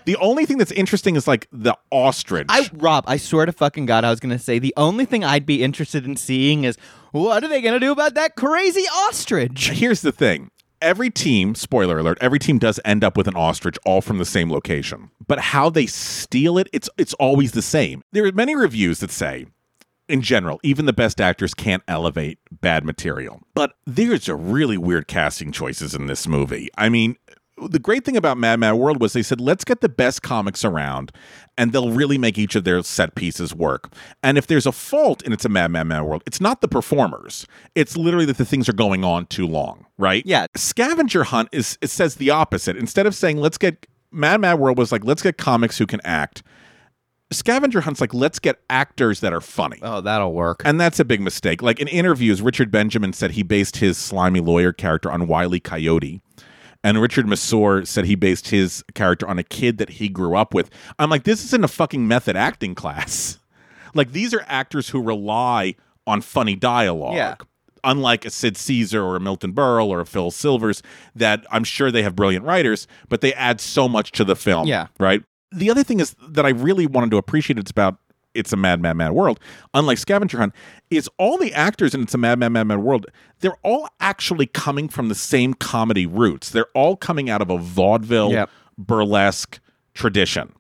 The 0.05 0.17
only 0.17 0.47
thing 0.47 0.59
that's 0.59 0.73
interesting 0.73 1.17
is 1.17 1.27
like 1.27 1.49
the 1.53 1.77
ostrich. 1.91 2.47
I 2.49 2.69
Rob, 2.75 3.05
I 3.07 3.17
swear 3.17 3.47
to 3.47 3.53
fucking 3.53 3.87
God, 3.87 4.05
I 4.05 4.11
was 4.11 4.21
gonna 4.21 4.39
say 4.39 4.59
the 4.59 4.75
only 4.77 5.05
thing 5.05 5.25
I'd 5.25 5.47
be 5.47 5.63
interested 5.63 6.05
in 6.05 6.17
seeing 6.17 6.65
is 6.65 6.77
what 7.13 7.45
are 7.45 7.49
they 7.49 7.61
gonna 7.61 7.81
do 7.81 7.93
about 7.93 8.15
that 8.15 8.37
crazy 8.37 8.85
ostrich? 9.09 9.71
Here's 9.71 10.03
the 10.03 10.13
thing. 10.13 10.51
Every 10.81 11.11
team, 11.11 11.55
spoiler 11.55 11.99
alert, 11.99 12.19
every 12.21 12.41
team 12.41 12.59
does 12.59 12.81
end 12.85 13.05
up 13.05 13.17
with 13.17 13.29
an 13.29 13.37
ostrich 13.37 13.79
all 13.87 14.01
from 14.01 14.19
the 14.19 14.25
same 14.25 14.51
location. 14.51 15.11
But 15.27 15.39
how 15.39 15.71
they 15.71 15.87
steal 15.87 16.59
it, 16.59 16.69
it's 16.73 16.91
it's 16.99 17.15
always 17.15 17.53
the 17.53 17.63
same. 17.63 18.03
There 18.13 18.25
are 18.25 18.33
many 18.33 18.57
reviews 18.57 18.99
that 19.01 19.11
say 19.11 19.47
in 20.09 20.21
general, 20.21 20.61
even 20.63 20.85
the 20.87 20.93
best 20.93 21.21
actors 21.21 21.55
can't 21.55 21.83
elevate 21.89 22.39
bad 22.51 22.85
material. 22.85 23.41
But 23.55 23.73
there's 23.87 24.29
a 24.29 24.35
really 24.35 24.77
weird 24.77 25.09
casting 25.09 25.53
choices 25.53 25.95
in 25.95 26.07
this 26.07 26.27
movie. 26.27 26.69
I 26.77 26.89
mean, 26.89 27.17
the 27.69 27.79
great 27.79 28.05
thing 28.05 28.17
about 28.17 28.39
Mad 28.39 28.61
Mad 28.61 28.73
World 28.73 29.01
was 29.01 29.13
they 29.13 29.23
said, 29.23 29.41
let's 29.41 29.65
get 29.65 29.81
the 29.81 29.89
best 29.89 30.23
comics 30.23 30.65
around, 30.65 31.13
and 31.57 31.73
they'll 31.73 31.91
really 31.91 32.19
make 32.19 32.39
each 32.39 32.55
of 32.55 32.65
their 32.65 32.83
set 32.83 33.15
pieces 33.15 33.55
work. 33.55 33.93
And 34.23 34.39
if 34.39 34.47
there's 34.47 34.67
a 34.67 34.73
fault 34.73 35.23
in 35.23 35.33
It's 35.33 35.45
a 35.45 35.49
Mad 35.49 35.71
Mad 35.71 35.85
Mad 35.85 36.03
World, 36.03 36.23
it's 36.27 36.41
not 36.41 36.61
the 36.61 36.69
performers. 36.69 37.47
It's 37.75 37.97
literally 37.97 38.27
that 38.27 38.39
the 38.39 38.45
things 38.45 38.69
are 38.69 38.75
going 38.75 39.05
on 39.05 39.27
too 39.27 39.47
long, 39.47 39.87
right? 39.99 40.25
Yeah. 40.27 40.47
Scavenger 40.57 41.25
Hunt 41.25 41.49
is 41.53 41.79
it 41.81 41.91
says 41.91 42.17
the 42.17 42.31
opposite. 42.31 42.77
Instead 42.77 43.07
of 43.07 43.15
saying 43.15 43.39
let's 43.39 43.59
get 43.59 43.87
Mad 44.11 44.41
Mad 44.41 44.59
World 44.59 44.79
was 44.79 44.93
like 44.93 45.05
let's 45.05 45.23
get 45.23 45.39
comics 45.39 45.79
who 45.79 45.87
can 45.87 46.01
act. 46.05 46.43
Scavenger 47.31 47.81
Hunt's 47.81 48.01
like 48.01 48.13
let's 48.13 48.39
get 48.39 48.61
actors 48.69 49.21
that 49.21 49.33
are 49.33 49.41
funny. 49.41 49.79
Oh, 49.83 50.01
that'll 50.01 50.33
work. 50.33 50.63
And 50.65 50.81
that's 50.81 51.01
a 51.01 51.05
big 51.05 51.21
mistake. 51.21 51.63
Like 51.63 51.81
in 51.81 51.89
interviews, 51.89 52.43
Richard 52.43 52.71
Benjamin 52.71 53.13
said 53.13 53.33
he 53.33 53.43
based 53.43 53.77
his 53.79 53.97
slimy 53.97 54.41
lawyer 54.41 54.73
character 54.73 55.11
on 55.11 55.27
Wiley 55.27 55.61
Coyote. 55.61 56.21
And 56.85 57.01
Richard 57.01 57.27
Masur 57.27 57.87
said 57.87 58.05
he 58.07 58.15
based 58.17 58.49
his 58.49 58.85
character 58.95 59.29
on 59.29 59.39
a 59.39 59.45
kid 59.45 59.79
that 59.79 59.91
he 59.91 60.09
grew 60.09 60.37
up 60.37 60.53
with. 60.53 60.69
I'm 60.99 61.11
like, 61.11 61.25
this 61.25 61.45
isn't 61.45 61.65
a 61.65 61.69
fucking 61.69 62.07
method 62.09 62.37
acting 62.37 62.75
class. 62.75 63.39
Like 63.95 64.13
these 64.13 64.33
are 64.33 64.43
actors 64.47 64.89
who 64.89 65.03
rely 65.03 65.75
on 66.07 66.23
funny 66.23 66.57
dialogue. 66.57 67.15
Yeah. 67.15 67.35
Unlike 67.85 68.25
a 68.25 68.31
Sid 68.31 68.57
Caesar 68.57 69.03
or 69.03 69.17
a 69.17 69.21
Milton 69.21 69.53
Berle 69.53 69.89
or 69.89 70.01
a 70.01 70.07
Phil 70.07 70.31
Silvers, 70.31 70.83
that 71.15 71.45
I'm 71.51 71.63
sure 71.63 71.91
they 71.91 72.03
have 72.03 72.17
brilliant 72.17 72.47
writers, 72.47 72.87
but 73.11 73.21
they 73.21 73.35
add 73.35 73.61
so 73.61 73.91
much 73.91 74.13
to 74.13 74.25
the 74.25 74.35
film. 74.35 74.67
Yeah. 74.67 74.87
Right. 74.99 75.23
The 75.51 75.71
other 75.71 75.83
thing 75.83 76.01
is 76.01 76.17
that 76.27 76.47
I 76.47 76.49
really 76.49 76.87
wanted 76.87 77.11
to 77.11 77.19
appreciate 77.19 77.59
it's 77.59 77.71
about 77.71 77.99
It's 78.35 78.53
a 78.53 78.57
Mad, 78.57 78.81
Mad, 78.81 78.97
Mad 78.97 79.13
World, 79.13 79.39
unlike 79.75 79.99
Scavenger 79.99 80.39
Hunt, 80.39 80.55
is 80.91 81.09
all 81.19 81.37
the 81.39 81.53
actors 81.53 81.95
in 81.95 82.03
It's 82.03 82.15
a 82.15 82.19
Mad, 82.19 82.39
Mad, 82.39 82.49
Mad, 82.49 82.65
Mad 82.65 82.79
World, 82.79 83.07
they're 83.41 83.57
all 83.63 83.89
actually 84.01 84.47
coming 84.47 84.89
from 84.89 85.09
the 85.09 85.15
same 85.15 85.55
comedy 85.55 86.07
roots. 86.07 86.51
They're 86.51 86.71
all 86.75 86.97
coming 86.97 87.29
out 87.29 87.43
of 87.43 87.51
a 87.51 87.59
vaudeville, 87.59 88.31
Yep. 88.33 88.51
burlesque 88.79 89.61
tradition. 89.95 90.53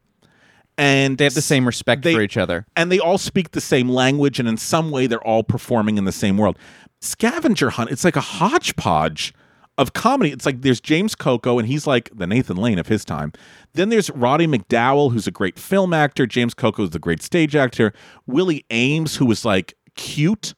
And 0.79 1.19
They 1.19 1.25
have 1.25 1.35
the 1.35 1.43
same 1.43 1.67
respect 1.67 2.03
they- 2.03 2.15
for 2.15 2.23
each 2.23 2.37
other. 2.37 2.67
and 2.77 2.91
they 2.91 2.99
all 2.99 3.19
speak 3.19 3.53
the 3.53 3.61
same 3.61 3.89
language 3.89 4.39
and 4.39 4.49
in 4.49 4.57
some 4.57 4.91
way 4.91 5.07
they're 5.07 5.23
all 5.27 5.43
performing 5.45 5.99
in 5.99 6.05
the 6.05 6.13
same 6.13 6.37
world 6.39 6.59
scavenger 7.01 7.71
hunt 7.71 7.91
it's 7.91 8.05
like 8.05 8.15
a 8.17 8.21
hodgepodge 8.21 9.35
of 9.79 9.95
comedy 9.95 10.31
it's 10.31 10.45
like 10.45 10.61
there's 10.61 10.81
james 10.81 11.15
coco 11.15 11.59
and 11.59 11.67
he's 11.67 11.87
like 11.87 12.11
the 12.15 12.27
nathan 12.27 12.57
lane 12.57 12.79
of 12.79 12.89
his 12.89 13.05
time. 13.05 13.33
Then 13.75 13.89
there's 13.89 14.11
roddy 14.11 14.47
mcdowall 14.47 15.13
who's 15.13 15.27
a 15.27 15.31
great 15.31 15.59
film 15.59 15.95
actor. 15.95 16.27
James 16.27 16.55
coco 16.55 16.85
is 16.85 16.91
the 16.91 16.99
great 16.99 17.23
stage 17.23 17.57
actor. 17.57 17.93
Willie 18.27 18.65
ames 18.71 19.17
who 19.17 19.27
was 19.27 19.45
like 19.45 19.75
cute 19.95 20.55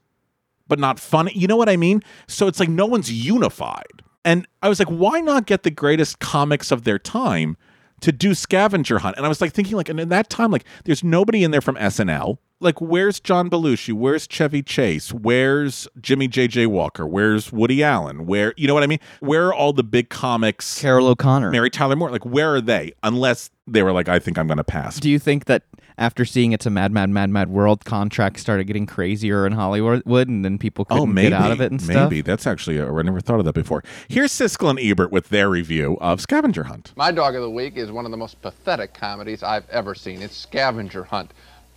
but 0.67 0.79
not 0.79 0.99
funny. 0.99 1.33
You 1.35 1.47
know 1.47 1.57
what 1.57 1.69
i 1.69 1.77
mean? 1.77 2.03
So 2.27 2.47
it's 2.49 2.59
like 2.59 2.69
no 2.69 2.87
one's 2.87 3.13
unified. 3.13 4.03
And 4.25 4.47
i 4.63 4.69
was 4.69 4.79
like 4.79 4.89
why 4.89 5.21
not 5.21 5.47
get 5.47 5.63
the 5.63 5.71
greatest 5.71 6.19
comics 6.19 6.71
of 6.71 6.85
their 6.85 6.99
time 6.99 7.57
to 8.05 8.13
do 8.13 8.35
scavenger 8.35 8.99
hunt. 8.99 9.17
And 9.17 9.25
I 9.25 9.29
was 9.31 9.41
like 9.41 9.53
thinking, 9.53 9.77
like, 9.77 9.89
and 9.89 9.99
in 9.99 10.11
that 10.11 10.29
time, 10.29 10.51
like, 10.51 10.65
there's 10.85 11.03
nobody 11.03 11.43
in 11.43 11.53
there 11.53 11.63
from 11.63 11.77
SNL. 11.77 12.37
Like, 12.65 12.81
where's 12.81 13.21
John 13.21 13.51
Belushi? 13.51 13.93
Where's 13.93 14.27
Chevy 14.27 14.63
Chase? 14.63 15.13
Where's 15.13 15.87
Jimmy 16.01 16.27
J.J. 16.29 16.67
Walker? 16.67 17.07
Where's 17.07 17.53
Woody 17.53 17.83
Allen? 17.85 18.27
Where, 18.27 18.55
you 18.57 18.67
know 18.67 18.75
what 18.75 18.83
I 18.83 18.87
mean? 18.87 19.01
Where 19.21 19.49
are 19.49 19.55
all 19.55 19.73
the 19.75 19.85
big 19.85 20.09
comics? 20.09 20.81
Carroll 20.81 21.07
O'Connor. 21.09 21.51
Mary 21.51 21.69
Tyler 21.71 21.95
Moore. 21.97 22.11
Like, 22.11 22.25
where 22.25 22.55
are 22.55 22.61
they? 22.63 22.93
Unless 23.03 23.51
they 23.67 23.83
were 23.83 23.93
like, 23.93 24.09
I 24.09 24.19
think 24.19 24.39
I'm 24.39 24.47
going 24.47 24.57
to 24.59 24.65
pass. 24.65 24.99
Do 24.99 25.11
you 25.11 25.19
think 25.19 25.45
that 25.45 25.65
after 25.99 26.25
seeing 26.25 26.53
It's 26.53 26.67
a 26.67 26.71
Mad, 26.71 26.91
Mad, 26.91 27.11
Mad, 27.11 27.31
Mad 27.31 27.51
World, 27.51 27.85
contracts 27.85 28.41
started 28.41 28.65
getting 28.67 28.85
crazier 28.87 29.47
in 29.47 29.53
Hollywood 29.53 30.03
and 30.29 30.45
then 30.45 30.59
people 30.59 30.85
couldn't 30.87 31.03
Oh, 31.03 31.07
maybe. 31.07 31.29
get 31.31 31.41
out 31.41 31.53
of 31.53 31.61
it 31.61 31.71
and 31.71 31.81
stuff? 31.81 32.11
maybe. 32.11 32.21
That's 32.23 32.47
actually, 32.47 32.79
a, 32.79 32.91
I 32.93 33.03
never 33.03 33.21
thought 33.21 33.39
of 33.39 33.45
that 33.45 33.53
before. 33.55 33.85
Here's 34.09 34.33
Siskel 34.33 34.71
and 34.71 34.81
Ebert 34.81 35.13
with 35.13 35.29
their 35.29 35.49
review 35.51 35.97
of 36.01 36.21
Scavenger 36.21 36.65
Hunt. 36.65 36.93
My 36.97 37.13
dog 37.13 37.37
of 37.37 37.43
the 37.43 37.51
week 37.51 37.77
is 37.77 37.93
one 37.93 38.07
of 38.07 38.11
the 38.11 38.17
most 38.17 38.41
pathetic 38.43 38.93
comedies 38.95 39.43
I've 39.43 39.69
ever 39.71 39.95
seen. 39.95 40.21
It's 40.23 40.37
Scavenger 40.37 41.05
Hunt. 41.05 41.33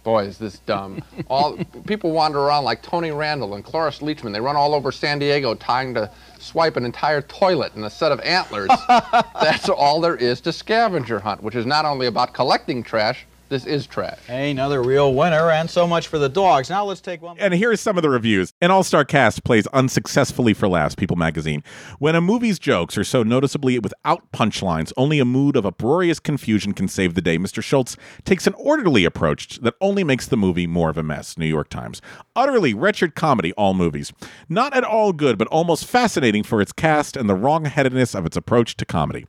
Boy, 0.08 0.24
is 0.24 0.38
this 0.38 0.60
dumb. 0.60 1.04
All 1.30 1.58
people 1.86 2.12
wander 2.12 2.40
around 2.40 2.64
like 2.64 2.82
Tony 2.82 3.12
Randall 3.12 3.56
and 3.56 3.62
Cloris 3.62 4.00
Leachman. 4.00 4.32
They 4.32 4.40
run 4.40 4.56
all 4.56 4.74
over 4.74 4.90
San 4.90 5.20
Diego 5.20 5.54
trying 5.54 5.94
to 5.96 6.10
swipe 6.40 6.78
an 6.78 6.86
entire 6.86 7.22
toilet 7.22 7.76
and 7.76 7.84
a 7.84 7.90
set 7.90 8.14
of 8.14 8.22
antlers. 8.22 8.70
That's 8.88 9.68
all 9.68 10.00
there 10.00 10.16
is 10.16 10.40
to 10.42 10.54
Scavenger 10.54 11.20
Hunt, 11.20 11.44
which 11.44 11.56
is 11.56 11.66
not 11.66 11.84
only 11.84 12.08
about 12.08 12.34
collecting 12.34 12.84
trash, 12.84 13.26
this 13.50 13.66
is 13.66 13.88
trash. 13.88 14.20
Another 14.28 14.82
real 14.82 15.14
winner, 15.14 15.52
and 15.52 15.70
so 15.70 15.88
much 15.88 16.08
for 16.08 16.18
the 16.18 16.30
dogs. 16.30 16.70
Now 16.70 16.86
let's 16.86 17.02
take 17.02 17.22
one. 17.22 17.38
And 17.40 17.54
here 17.54 17.72
are 17.72 17.78
some 17.78 17.98
of 17.98 18.02
the 18.02 18.10
reviews. 18.10 18.54
An 18.62 18.72
all 18.72 18.84
star 18.84 19.06
cast 19.06 19.44
plays 19.44 19.68
unsuccessfully 19.68 20.54
for 20.54 20.68
laughs, 20.68 20.96
People 20.96 21.18
magazine. 21.18 21.64
When 22.00 22.16
a 22.16 22.22
movie's 22.22 22.60
jokes 22.60 22.98
are 22.98 23.04
so 23.04 23.24
noticeably 23.24 23.80
without 23.80 24.32
punchlines, 24.32 24.92
only 24.98 25.20
a 25.20 25.26
mood 25.26 25.56
of 25.56 25.66
uproarious 25.66 26.20
confusion 26.20 26.74
can 26.74 26.88
save 26.88 27.14
the 27.14 27.22
day. 27.22 27.38
Mr. 27.38 27.64
Schultz 27.64 27.98
takes 28.26 28.48
an 28.48 28.54
orderly 28.56 29.06
approach 29.06 29.60
that 29.60 29.76
only 29.82 30.04
makes 30.04 30.28
the 30.28 30.38
movie 30.38 30.68
more 30.68 30.90
of 30.90 30.98
a 30.98 31.04
mess. 31.04 31.38
New 31.38 31.46
York 31.46 31.70
Times. 31.70 32.02
Utterly 32.36 32.74
wretched 32.74 33.16
comedy, 33.16 33.54
all 33.54 33.74
movies. 33.74 34.12
Not 34.50 34.76
at 34.76 34.84
all 34.84 35.14
good, 35.14 35.38
but 35.38 35.48
almost 35.48 35.86
fascinating 35.86 36.44
for 36.44 36.62
its 36.62 36.72
cast 36.72 37.18
and 37.18 37.30
the 37.30 37.36
wrong-headedness 37.36 38.16
of 38.16 38.26
its 38.26 38.38
approach 38.38 38.76
to 38.78 38.86
comedy. 38.86 39.26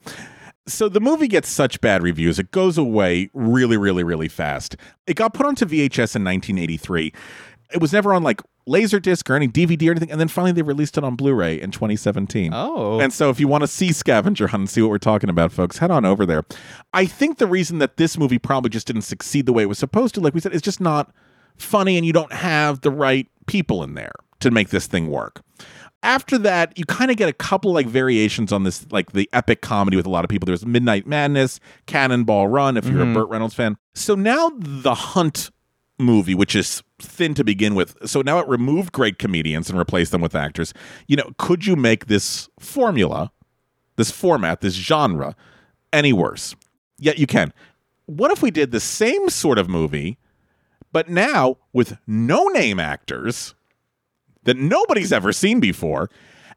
So 0.69 0.89
the 0.89 1.01
movie 1.01 1.29
gets 1.29 1.49
such 1.49 1.81
bad 1.81 2.03
reviews, 2.03 2.39
it 2.39 2.51
goes 2.51 2.79
away 2.79 3.31
really, 3.33 3.77
really, 3.77 4.05
really 4.05 4.29
fast. 4.29 4.77
It 5.07 5.15
got 5.15 5.35
put 5.35 5.47
onto 5.47 5.65
VHS 5.65 6.15
in 6.17 6.25
1983. 6.25 7.13
It 7.73 7.81
was 7.81 7.93
never 7.93 8.15
on 8.15 8.23
like 8.23 8.41
Laserdisc 8.67 9.29
or 9.29 9.35
any 9.35 9.49
DVD 9.49 9.89
or 9.89 9.91
anything, 9.93 10.11
and 10.11 10.21
then 10.21 10.29
finally 10.29 10.53
they 10.53 10.63
released 10.63 10.97
it 10.99 11.05
on 11.05 11.17
Blu-ray 11.17 11.61
in 11.61 11.71
2017. 11.71 12.53
Oh. 12.55 13.01
And 13.01 13.13
so 13.13 13.31
if 13.31 13.41
you 13.41 13.49
want 13.49 13.63
to 13.63 13.69
see 13.69 13.93
Scavenger 13.93 14.49
Hunt 14.49 14.61
and 14.63 14.71
see 14.71 14.83
what 14.83 14.91
we're 14.91 14.99
talking 14.99 15.31
about, 15.31 15.53
folks, 15.53 15.79
head 15.79 15.91
on 15.91 16.05
over 16.05 16.25
there. 16.25 16.45
I 16.93 17.07
think 17.07 17.39
the 17.39 17.47
reason 17.47 17.79
that 17.79 17.97
this 17.97 18.19
movie 18.19 18.39
probably 18.39 18.71
just 18.71 18.87
didn't 18.87 19.03
succeed 19.03 19.47
the 19.47 19.53
way 19.53 19.63
it 19.63 19.69
was 19.69 19.79
supposed 19.79 20.15
to, 20.15 20.21
like 20.21 20.35
we 20.35 20.41
said, 20.41 20.53
is 20.53 20.63
just 20.63 20.81
not 20.81 21.13
funny 21.57 21.97
and 21.97 22.07
you 22.07 22.13
don't 22.13 22.33
have 22.33 22.83
the 22.83 22.91
right 22.91 23.27
people 23.47 23.83
in 23.83 23.95
there 23.95 24.13
to 24.41 24.51
make 24.51 24.69
this 24.69 24.87
thing 24.87 25.09
work 25.09 25.43
after 26.03 26.39
that, 26.39 26.79
you 26.79 26.85
kind 26.85 27.11
of 27.11 27.17
get 27.17 27.29
a 27.29 27.33
couple 27.33 27.73
like 27.73 27.87
variations 27.87 28.53
on 28.53 28.65
this, 28.65 28.87
like 28.91 29.13
the 29.13 29.29
epic 29.33 29.61
comedy 29.63 29.97
with 29.97 30.07
a 30.07 30.11
lot 30.11 30.25
of 30.25 30.29
people. 30.29 30.47
There's 30.47 30.65
Midnight 30.65 31.07
Madness, 31.07 31.61
Cannonball 31.87 32.49
Run, 32.49 32.77
if 32.77 32.87
you're 32.87 33.01
a 33.01 33.05
mm-hmm. 33.05 33.15
Burt 33.15 33.29
Reynolds 33.29 33.55
fan. 33.55 33.77
So 33.95 34.15
now 34.15 34.51
the 34.59 34.95
Hunt 34.95 35.51
movie, 35.99 36.35
which 36.35 36.55
is 36.55 36.83
thin 37.01 37.35
to 37.35 37.43
begin 37.43 37.75
with, 37.75 37.97
so 38.09 38.23
now 38.23 38.39
it 38.39 38.49
removed 38.49 38.93
great 38.93 39.19
comedians 39.19 39.69
and 39.69 39.79
replaced 39.79 40.13
them 40.13 40.21
with 40.21 40.35
actors. 40.35 40.73
You 41.09 41.17
know, 41.17 41.33
could 41.39 41.67
you 41.67 41.75
make 41.75 42.07
this 42.07 42.49
formula, 42.61 43.33
this 43.97 44.11
format, 44.11 44.61
this 44.61 44.75
genre 44.75 45.35
any 45.93 46.13
worse? 46.13 46.55
Yet 46.99 47.19
you 47.19 47.27
can. 47.27 47.53
What 48.07 48.31
if 48.31 48.43
we 48.43 48.51
did 48.51 48.71
the 48.71 48.81
same 48.81 49.29
sort 49.29 49.59
of 49.59 49.69
movie, 49.69 50.19
but 50.93 51.09
now 51.09 51.59
with 51.73 51.99
no 52.07 52.45
name 52.47 52.79
actors? 52.81 53.55
That 54.49 54.57
nobody's 54.57 55.13
ever 55.13 55.31
seen 55.33 55.61
before 55.61 56.09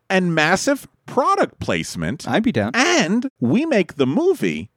and 0.10 0.34
massive 0.34 0.88
product 1.06 1.60
placement. 1.60 2.26
I'd 2.28 2.42
be 2.44 2.52
down. 2.54 2.72
And 2.74 3.30
we 3.42 3.66
make 3.66 3.96
the 3.96 4.08
movie 4.08 4.70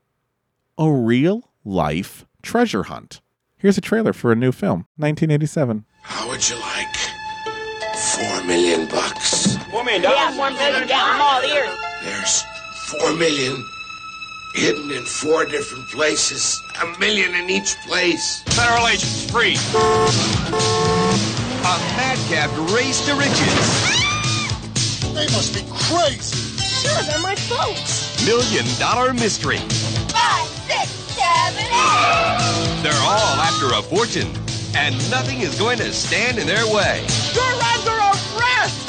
a 0.77 0.91
real 0.91 1.53
life 1.65 2.27
treasure 2.43 2.83
hunt. 2.85 3.21
Here's 3.57 3.79
a 3.79 3.81
trailer 3.81 4.13
for 4.13 4.33
a 4.33 4.37
new 4.37 4.51
film, 4.53 4.87
1987. 4.97 5.85
How 6.03 6.29
would 6.29 6.47
you 6.49 6.57
like 6.59 6.95
four 7.97 8.45
million 8.45 8.89
bucks? 8.89 9.57
Four 9.71 9.85
million 9.85 10.03
Yeah, 10.03 10.11
dollars. 10.11 10.37
four 10.37 10.51
million 10.51 10.89
down. 10.89 11.11
I'm 11.15 11.21
all 11.23 11.43
ears. 11.43 11.77
There's 12.03 12.43
four 12.91 13.13
million 13.17 13.57
hidden 14.57 14.91
in 14.91 15.05
four 15.05 15.45
different 15.47 15.89
places. 15.91 16.61
A 16.83 16.99
million 16.99 17.35
in 17.35 17.49
each 17.49 17.77
place. 17.87 18.43
Federal 18.49 18.89
agents, 18.89 19.31
freeze. 19.31 19.63
A 21.67 21.79
madcap 21.97 22.51
race 22.75 23.05
to 23.07 23.15
riches. 23.15 23.55
They 25.15 25.25
must 25.33 25.55
be 25.55 25.63
crazy. 25.71 26.37
Sure, 26.63 27.03
they're 27.05 27.19
my 27.21 27.35
folks. 27.35 28.25
Million 28.27 28.67
dollar 28.79 29.15
mystery. 29.15 29.57
Five, 29.57 30.47
six, 30.69 30.91
seven, 31.17 31.65
eight. 31.65 32.83
They're 32.83 32.93
all 33.03 33.41
after 33.41 33.73
a 33.75 33.81
fortune, 33.81 34.29
and 34.77 34.95
nothing 35.11 35.41
is 35.41 35.59
going 35.59 35.79
to 35.79 35.91
stand 35.95 36.39
in 36.39 36.47
their 36.47 36.67
way. 36.67 37.07
You're 37.33 37.45
under 37.45 37.97
arrest. 38.13 38.81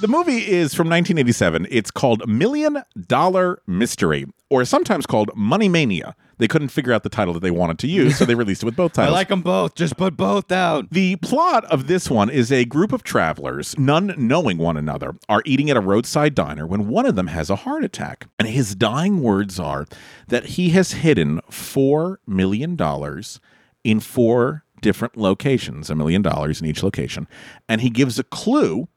The 0.00 0.06
movie 0.08 0.46
is 0.46 0.74
from 0.74 0.86
1987. 0.86 1.66
It's 1.72 1.90
called 1.90 2.28
Million 2.28 2.84
Dollar 3.08 3.60
Mystery, 3.66 4.26
or 4.48 4.64
sometimes 4.64 5.06
called 5.06 5.32
Money 5.34 5.68
Mania. 5.68 6.14
They 6.38 6.48
couldn't 6.48 6.68
figure 6.68 6.92
out 6.92 7.02
the 7.02 7.08
title 7.08 7.34
that 7.34 7.40
they 7.40 7.50
wanted 7.50 7.78
to 7.80 7.86
use, 7.86 8.16
so 8.16 8.24
they 8.24 8.34
released 8.36 8.62
it 8.62 8.66
with 8.66 8.76
both 8.76 8.92
titles. 8.92 9.12
I 9.12 9.16
like 9.16 9.28
them 9.28 9.42
both. 9.42 9.74
Just 9.74 9.96
put 9.96 10.16
both 10.16 10.50
out. 10.50 10.90
The 10.90 11.16
plot 11.16 11.64
of 11.66 11.86
this 11.86 12.08
one 12.08 12.30
is 12.30 12.50
a 12.50 12.64
group 12.64 12.92
of 12.92 13.02
travelers, 13.02 13.78
none 13.78 14.14
knowing 14.16 14.58
one 14.58 14.76
another, 14.76 15.16
are 15.28 15.42
eating 15.44 15.70
at 15.70 15.76
a 15.76 15.80
roadside 15.80 16.34
diner 16.34 16.66
when 16.66 16.88
one 16.88 17.06
of 17.06 17.16
them 17.16 17.26
has 17.28 17.50
a 17.50 17.56
heart 17.56 17.84
attack. 17.84 18.28
And 18.38 18.48
his 18.48 18.74
dying 18.74 19.20
words 19.20 19.58
are 19.58 19.86
that 20.28 20.44
he 20.44 20.70
has 20.70 20.92
hidden 20.92 21.40
$4 21.50 22.16
million 22.26 22.76
in 23.84 24.00
four 24.00 24.64
different 24.80 25.16
locations, 25.16 25.90
a 25.90 25.94
million 25.94 26.22
dollars 26.22 26.60
in 26.60 26.66
each 26.66 26.82
location. 26.82 27.26
And 27.68 27.80
he 27.80 27.90
gives 27.90 28.18
a 28.18 28.24
clue 28.24 28.88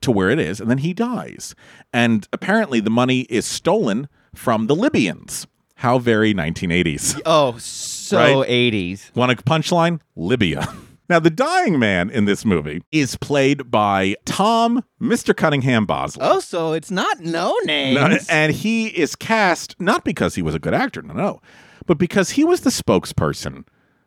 to 0.00 0.10
where 0.10 0.30
it 0.30 0.38
is, 0.38 0.60
and 0.60 0.70
then 0.70 0.78
he 0.78 0.92
dies. 0.92 1.54
And 1.92 2.26
apparently, 2.32 2.80
the 2.80 2.90
money 2.90 3.20
is 3.22 3.46
stolen 3.46 4.08
from 4.34 4.66
the 4.66 4.74
Libyans. 4.74 5.46
How 5.82 5.98
very 5.98 6.32
1980s. 6.32 7.20
Oh, 7.26 7.58
so 7.58 8.16
Right? 8.16 8.48
80s. 8.48 9.12
Want 9.16 9.32
a 9.32 9.34
punchline? 9.42 9.98
Libya. 10.14 10.64
Now, 11.08 11.18
the 11.18 11.30
dying 11.30 11.78
man 11.78 12.08
in 12.08 12.24
this 12.24 12.42
movie 12.44 12.80
is 12.90 13.16
played 13.16 13.70
by 13.70 14.14
Tom 14.24 14.82
Mr. 14.98 15.36
Cunningham 15.36 15.84
Bosley. 15.84 16.22
Oh, 16.24 16.40
so 16.40 16.72
it's 16.72 16.90
not 16.90 17.20
no 17.20 17.54
name. 17.64 17.94
No, 17.96 18.16
and 18.30 18.50
he 18.54 18.86
is 18.86 19.14
cast 19.14 19.78
not 19.78 20.04
because 20.04 20.36
he 20.36 20.42
was 20.42 20.54
a 20.54 20.58
good 20.58 20.72
actor, 20.72 21.02
no, 21.02 21.12
no, 21.12 21.42
but 21.84 21.98
because 21.98 22.30
he 22.30 22.44
was 22.44 22.60
the 22.60 22.70
spokesperson 22.70 23.64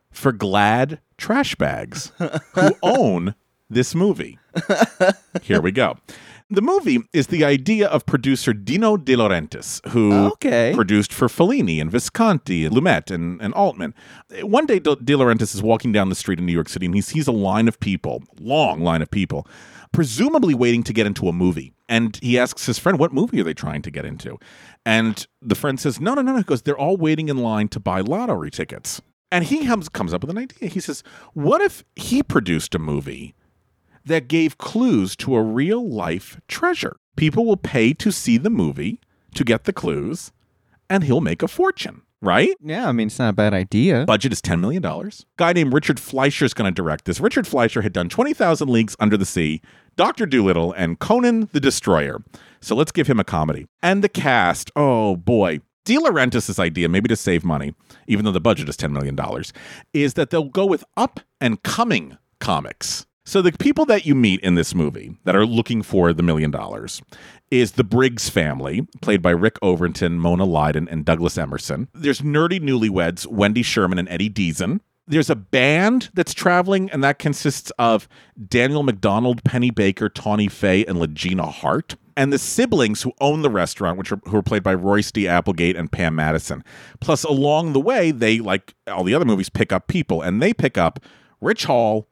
for 0.09 0.31
Glad 0.31 0.99
Trash 1.19 1.53
Bags, 1.55 2.11
who 2.53 2.71
own 2.81 3.35
this 3.69 3.93
movie. 3.93 4.39
Here 5.43 5.61
we 5.61 5.71
go. 5.71 5.97
The 6.51 6.62
movie 6.62 6.99
is 7.12 7.27
the 7.27 7.43
idea 7.43 7.88
of 7.88 8.05
producer 8.05 8.53
Dino 8.53 8.97
De 8.97 9.15
Laurentiis, 9.15 9.86
who 9.89 10.13
Okay. 10.34 10.73
produced 10.75 11.12
for 11.12 11.27
Fellini 11.27 11.81
and 11.81 11.89
Visconti 11.91 12.65
and 12.65 12.75
Lumet 12.75 13.10
and, 13.10 13.41
and 13.41 13.51
Altman. 13.55 13.95
One 14.43 14.67
day, 14.67 14.77
De 14.77 14.95
Laurentiis 14.95 15.55
is 15.55 15.63
walking 15.63 15.91
down 15.91 16.10
the 16.10 16.15
street 16.15 16.38
in 16.38 16.45
New 16.45 16.53
York 16.53 16.69
City 16.69 16.86
and 16.86 16.93
he 16.93 17.01
sees 17.01 17.27
a 17.27 17.31
line 17.31 17.67
of 17.67 17.79
people, 17.79 18.21
long 18.39 18.81
line 18.81 19.01
of 19.01 19.10
people, 19.10 19.47
presumably 19.91 20.53
waiting 20.53 20.84
to 20.84 20.93
get 20.93 21.08
into 21.08 21.27
a 21.27 21.34
movie. 21.34 21.73
And 21.89 22.19
he 22.21 22.38
asks 22.38 22.67
his 22.67 22.77
friend, 22.77 22.99
What 22.99 23.12
movie 23.12 23.41
are 23.41 23.43
they 23.43 23.53
trying 23.55 23.81
to 23.81 23.89
get 23.89 24.05
into? 24.05 24.38
And 24.86 25.25
the 25.41 25.55
friend 25.55 25.79
says, 25.79 25.99
No, 25.99 26.13
no, 26.13 26.21
no, 26.21 26.34
no. 26.34 26.38
He 26.38 26.43
goes, 26.43 26.62
They're 26.62 26.77
all 26.77 26.95
waiting 26.97 27.27
in 27.27 27.38
line 27.38 27.69
to 27.69 27.79
buy 27.79 28.01
lottery 28.01 28.51
tickets. 28.51 29.01
And 29.31 29.45
he 29.45 29.65
comes 29.65 29.89
comes 29.89 30.13
up 30.13 30.21
with 30.21 30.29
an 30.29 30.38
idea. 30.38 30.69
He 30.69 30.79
says, 30.79 31.03
"What 31.34 31.60
if 31.60 31.84
he 31.95 32.21
produced 32.21 32.75
a 32.75 32.79
movie 32.79 33.34
that 34.06 34.28
gave 34.28 34.58
clues 34.58 35.15
to 35.18 35.36
a 35.36 35.41
real 35.41 35.88
life 35.88 36.39
treasure? 36.47 36.97
People 37.16 37.45
will 37.45 37.58
pay 37.58 37.93
to 37.93 38.12
see 38.12 38.38
the 38.38 38.49
movie 38.49 38.99
to 39.34 39.43
get 39.43 39.64
the 39.66 39.74
clues, 39.74 40.32
and 40.89 41.03
he'll 41.03 41.22
make 41.22 41.43
a 41.43 41.47
fortune." 41.47 42.01
Right? 42.22 42.56
Yeah, 42.60 42.89
I 42.89 42.91
mean, 42.91 43.08
it's 43.08 43.20
not 43.20 43.30
a 43.30 43.34
bad 43.34 43.53
idea. 43.53 44.03
Budget 44.06 44.32
is 44.32 44.41
$10 44.41 44.60
million. 44.60 44.82
Guy 45.38 45.53
named 45.53 45.74
Richard 45.74 45.99
Fleischer 45.99 46.45
is 46.45 46.56
going 46.56 46.74
to 46.74 46.74
direct 46.74 47.06
this. 47.06 47.20
Richard 47.20 47.45
Fleischer 47.45 47.84
had 47.84 47.93
done 47.93 48.10
20,000 48.10 48.68
Leagues 48.68 48.95
Under 48.99 49.16
the 49.16 49.26
Sea, 49.26 49.62
Dr. 49.95 50.26
Dolittle, 50.26 50.74
and 50.74 50.97
Conan 50.97 51.49
the 51.51 51.60
Destroyer. 51.60 52.24
So 52.62 52.76
let's 52.76 52.91
give 52.91 53.06
him 53.06 53.20
a 53.20 53.24
comedy. 53.24 53.68
And 53.84 54.03
the 54.03 54.10
cast, 54.10 54.72
oh 54.76 55.18
boy. 55.18 55.60
De 55.84 55.97
Laurentiis' 55.97 56.58
idea, 56.58 56.89
maybe 56.89 57.08
to 57.08 57.16
save 57.16 57.45
money, 57.45 57.76
even 58.08 58.26
though 58.26 58.32
the 58.32 58.41
budget 58.41 58.68
is 58.68 58.76
$10 58.76 58.91
million, 58.91 59.16
is 59.93 60.16
that 60.16 60.32
they'll 60.32 60.45
go 60.45 60.66
with 60.66 60.84
up 60.97 61.20
and 61.39 61.62
coming 61.62 62.18
comics. 62.39 63.06
So 63.28 63.41
the 63.41 63.51
people 63.51 63.86
that 63.86 64.05
you 64.05 64.13
meet 64.13 64.39
in 64.41 64.53
this 64.53 64.76
movie 64.76 65.17
that 65.23 65.36
are 65.36 65.47
looking 65.47 65.82
for 65.82 66.13
the 66.13 66.21
million 66.21 66.51
dollars 66.51 67.01
is 67.49 67.71
the 67.71 67.84
Briggs 67.84 68.30
family, 68.30 68.88
played 69.01 69.23
by 69.23 69.32
Rick 69.32 69.57
Overton, 69.63 70.19
Mona 70.19 70.45
Lyden, 70.45 70.88
and 70.91 71.03
Douglas 71.03 71.36
Emerson. 71.36 71.88
There's 71.93 72.21
nerdy 72.21 72.59
newlyweds, 72.61 73.26
Wendy 73.26 73.63
Sherman 73.63 73.97
and 73.97 74.07
Eddie 74.09 74.30
Deezen. 74.30 74.80
There's 75.07 75.32
a 75.32 75.36
band 75.36 76.09
that's 76.13 76.36
traveling, 76.36 76.91
and 76.91 77.03
that 77.03 77.17
consists 77.17 77.71
of 77.80 78.07
Daniel 78.47 78.84
McDonald, 78.84 79.43
Penny 79.43 79.71
Baker, 79.71 80.07
Tawny 80.07 80.47
Faye, 80.47 80.86
and 80.86 80.99
LaGena 80.99 81.51
Hart. 81.51 81.95
And 82.15 82.32
the 82.32 82.39
siblings 82.39 83.01
who 83.01 83.11
own 83.19 83.41
the 83.41 83.49
restaurant, 83.49 83.97
which 83.97 84.11
are 84.11 84.19
who 84.26 84.38
are 84.38 84.43
played 84.43 84.63
by 84.63 84.73
Royce 84.76 85.11
D. 85.11 85.28
Applegate 85.28 85.76
and 85.76 85.91
Pam 85.91 86.15
Madison. 86.15 86.63
Plus, 87.01 87.23
along 87.23 87.73
the 87.73 87.80
way, 87.80 88.11
they 88.11 88.39
like 88.39 88.76
all 88.88 89.03
the 89.03 89.15
other 89.15 89.26
movies 89.26 89.49
pick 89.49 89.71
up 89.71 89.88
people, 89.88 90.21
and 90.21 90.41
they 90.41 90.53
pick 90.53 90.78
up 90.78 90.99
Rich 91.41 91.65
Hall 91.65 92.07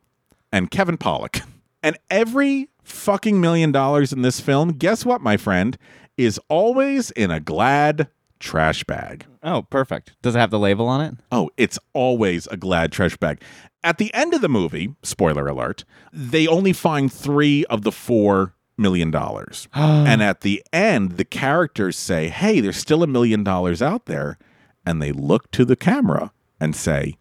and 0.54 0.70
Kevin 0.72 0.98
Pollak. 0.98 1.42
And 1.82 1.98
every 2.10 2.70
fucking 2.84 3.42
million 3.42 3.74
dollars 3.74 4.14
in 4.14 4.22
this 4.22 4.40
film, 4.40 4.70
guess 4.70 5.04
what, 5.04 5.20
my 5.20 5.36
friend, 5.36 5.78
is 6.16 6.40
always 6.48 7.12
in 7.12 7.32
a 7.32 7.42
glad 7.42 8.08
trash 8.40 8.84
bag. 8.84 9.26
Oh, 9.42 9.64
perfect. 9.64 10.16
Does 10.22 10.36
it 10.36 10.40
have 10.40 10.52
the 10.52 10.60
label 10.60 10.88
on 10.88 11.02
it? 11.02 11.16
Oh, 11.32 11.50
it's 11.58 11.80
always 11.94 12.48
a 12.48 12.56
glad 12.56 12.92
trash 12.92 13.18
bag. 13.18 13.42
At 13.84 13.98
the 13.98 14.14
end 14.14 14.34
of 14.34 14.42
the 14.42 14.48
movie, 14.48 14.96
spoiler 15.02 15.48
alert, 15.48 15.84
they 16.14 16.48
only 16.48 16.72
find 16.72 17.12
three 17.12 17.66
of 17.66 17.82
the 17.82 17.92
four 17.92 18.54
million 18.78 19.12
dollars. 19.12 19.68
and 19.74 20.22
at 20.22 20.42
the 20.42 20.64
end, 20.72 21.14
the 21.14 21.26
characters 21.26 21.98
say, 21.98 22.30
Hey, 22.30 22.62
there's 22.62 22.78
still 22.78 23.02
a 23.04 23.08
million 23.08 23.44
dollars 23.44 23.82
out 23.82 24.06
there. 24.06 24.38
And 24.86 25.02
they 25.02 25.12
look 25.12 25.50
to 25.52 25.66
the 25.66 25.76
camera 25.76 26.32
and 26.60 26.76
say, 26.76 27.16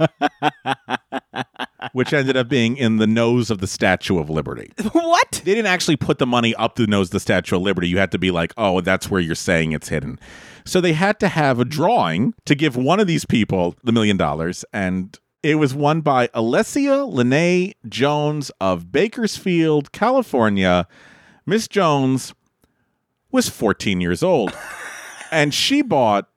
which 1.93 2.13
ended 2.13 2.37
up 2.37 2.49
being 2.49 2.77
in 2.77 2.99
the 2.99 3.07
nose 3.07 3.51
of 3.51 3.59
the 3.59 3.67
Statue 3.67 4.19
of 4.19 4.31
Liberty. 4.31 4.71
what? 4.93 5.43
They 5.45 5.55
didn't 5.55 5.67
actually 5.67 5.97
put 5.97 6.19
the 6.19 6.27
money 6.27 6.55
up 6.55 6.77
the 6.77 6.87
nose 6.87 7.09
of 7.09 7.13
the 7.13 7.21
Statue 7.21 7.57
of 7.57 7.63
Liberty. 7.63 7.89
You 7.89 7.99
had 7.99 8.13
to 8.13 8.19
be 8.19 8.31
like, 8.31 8.53
oh, 8.57 8.81
that's 8.81 9.11
where 9.11 9.21
you're 9.21 9.35
saying 9.35 9.73
it's 9.73 9.89
hidden. 9.89 10.19
So 10.65 10.81
they 10.81 10.95
had 10.95 11.21
to 11.21 11.29
have 11.29 11.61
a 11.61 11.65
drawing 11.65 12.35
to 12.47 12.55
give 12.55 12.77
one 12.77 13.01
of 13.01 13.07
these 13.07 13.25
people 13.25 13.77
the 13.85 13.93
million 13.93 14.17
dollars. 14.17 14.65
And 14.73 15.19
it 15.45 15.57
was 15.57 15.75
won 15.75 16.01
by 16.01 16.29
Alessia 16.29 17.07
Lene 17.07 17.75
Jones 17.87 18.51
of 18.63 18.91
Bakersfield, 18.91 19.93
California. 19.93 20.89
Miss 21.45 21.69
Jones 21.69 22.33
was 23.31 23.51
14 23.51 24.01
years 24.01 24.23
old. 24.23 24.57
and 25.31 25.53
she 25.53 25.83
bought 25.83 26.31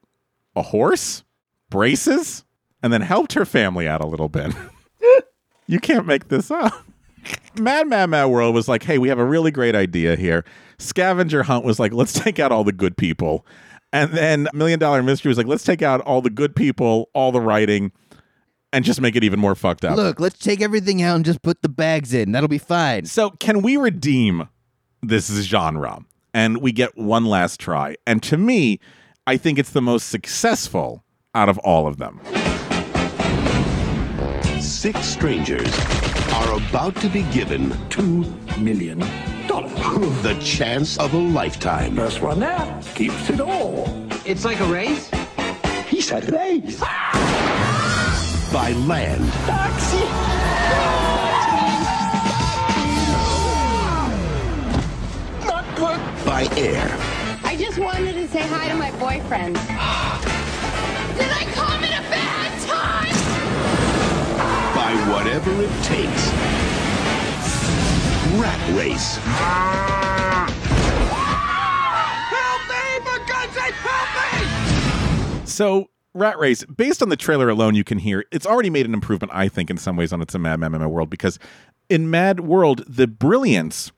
a 0.58 0.62
horse, 0.62 1.24
braces, 1.70 2.44
and 2.84 2.92
then 2.92 3.00
helped 3.00 3.32
her 3.32 3.46
family 3.46 3.88
out 3.88 4.02
a 4.02 4.06
little 4.06 4.28
bit. 4.28 4.54
you 5.68 5.80
can't 5.80 6.06
make 6.06 6.28
this 6.28 6.52
up. 6.52 6.74
Mad 7.58 7.88
Mad 7.88 8.10
Mad 8.10 8.26
World 8.26 8.54
was 8.54 8.68
like, 8.68 8.84
hey, 8.84 8.98
we 8.98 9.08
have 9.08 9.20
a 9.20 9.26
really 9.26 9.52
great 9.52 9.74
idea 9.74 10.18
here. 10.18 10.44
Scavenger 10.80 11.44
Hunt 11.44 11.64
was 11.64 11.80
like, 11.80 11.94
let's 11.94 12.12
take 12.12 12.40
out 12.40 12.52
all 12.52 12.66
the 12.66 12.74
good 12.74 12.98
people. 12.98 13.46
And 13.94 14.12
then 14.12 14.50
Million 14.54 14.80
Dollar 14.80 15.02
Mystery 15.02 15.30
was 15.30 15.38
like, 15.38 15.48
let's 15.48 15.64
take 15.64 15.82
out 15.82 16.02
all 16.02 16.22
the 16.22 16.30
good 16.30 16.58
people, 16.58 17.10
all 17.14 17.32
the 17.32 17.40
writing, 17.40 17.94
and 18.74 18.84
just 18.86 19.02
make 19.02 19.16
it 19.16 19.24
even 19.24 19.40
more 19.40 19.56
fucked 19.56 19.86
up. 19.86 19.96
Look, 19.98 20.20
let's 20.20 20.40
take 20.40 20.62
everything 20.62 21.02
out 21.02 21.16
and 21.16 21.26
just 21.26 21.42
put 21.42 21.62
the 21.62 21.70
bags 21.70 22.14
in. 22.14 22.32
That'll 22.32 22.50
be 22.50 22.58
fine. 22.58 23.06
So, 23.06 23.32
can 23.32 23.62
we 23.62 23.78
redeem 23.78 24.50
this 25.02 25.30
genre? 25.44 26.00
And 26.34 26.62
we 26.62 26.72
get 26.72 26.98
one 26.98 27.26
last 27.26 27.60
try. 27.60 27.96
And 28.06 28.22
to 28.24 28.38
me, 28.38 28.80
I 29.26 29.38
think 29.38 29.58
it's 29.58 29.72
the 29.72 29.82
most 29.82 30.10
successful 30.10 31.04
out 31.34 31.50
of 31.50 31.58
all 31.60 31.88
of 31.88 31.98
them. 31.98 32.22
Six 34.62 35.00
strangers 35.06 35.74
are 36.34 36.58
about 36.58 36.96
to 36.98 37.10
be 37.10 37.24
given 37.32 37.76
two 37.90 38.24
million 38.60 39.00
dollars. 39.48 39.72
The 40.22 40.38
chance 40.44 40.98
of 41.00 41.14
a 41.14 41.18
lifetime. 41.18 41.96
First 41.96 42.22
one 42.22 42.40
there 42.40 42.82
keeps 42.94 43.30
it 43.30 43.40
all. 43.40 43.86
It's 44.26 44.46
like 44.46 44.60
a 44.60 44.66
race? 44.66 45.10
He 45.88 46.02
said 46.02 46.32
race. 46.32 46.82
By 48.54 48.72
land. 48.72 49.28
Not 55.46 55.66
good. 55.76 56.00
By 56.26 56.48
air. 56.58 56.98
I 57.44 57.56
just 57.58 57.78
wanted 57.78 58.14
to 58.14 58.28
say 58.30 58.42
hi 58.48 58.70
to 58.70 58.76
my 58.76 58.92
boyfriend. 58.92 59.56
Did 59.56 61.30
I 61.30 61.46
come 61.54 61.84
at 61.84 61.92
a 62.00 62.02
bad 62.10 62.52
time? 62.68 63.16
By 64.76 64.96
whatever 65.12 65.52
it 65.62 65.72
takes. 65.84 66.32
Rat 68.40 68.62
race. 68.78 69.20
Help 72.32 72.62
me, 72.70 72.84
for 73.04 73.20
God's 73.28 73.54
sake, 73.54 73.76
help 73.76 74.10
me! 74.32 75.46
So, 75.46 75.90
Rat 76.18 76.38
Race, 76.40 76.64
based 76.66 77.02
on 77.02 77.10
the 77.10 77.16
trailer 77.16 77.50
alone, 77.50 77.76
you 77.76 77.84
can 77.84 78.00
hear 78.00 78.26
it's 78.32 78.46
already 78.46 78.70
made 78.70 78.86
an 78.86 78.94
improvement, 78.94 79.32
I 79.34 79.48
think, 79.48 79.70
in 79.70 79.78
some 79.78 79.96
ways 79.96 80.12
on 80.12 80.22
its 80.22 80.38
Mad 80.38 80.58
Mad 80.58 80.86
World 80.86 81.10
because 81.10 81.40
in 81.90 82.10
Mad 82.10 82.42
World, 82.42 82.84
the 82.88 83.08
brilliance 83.08 83.92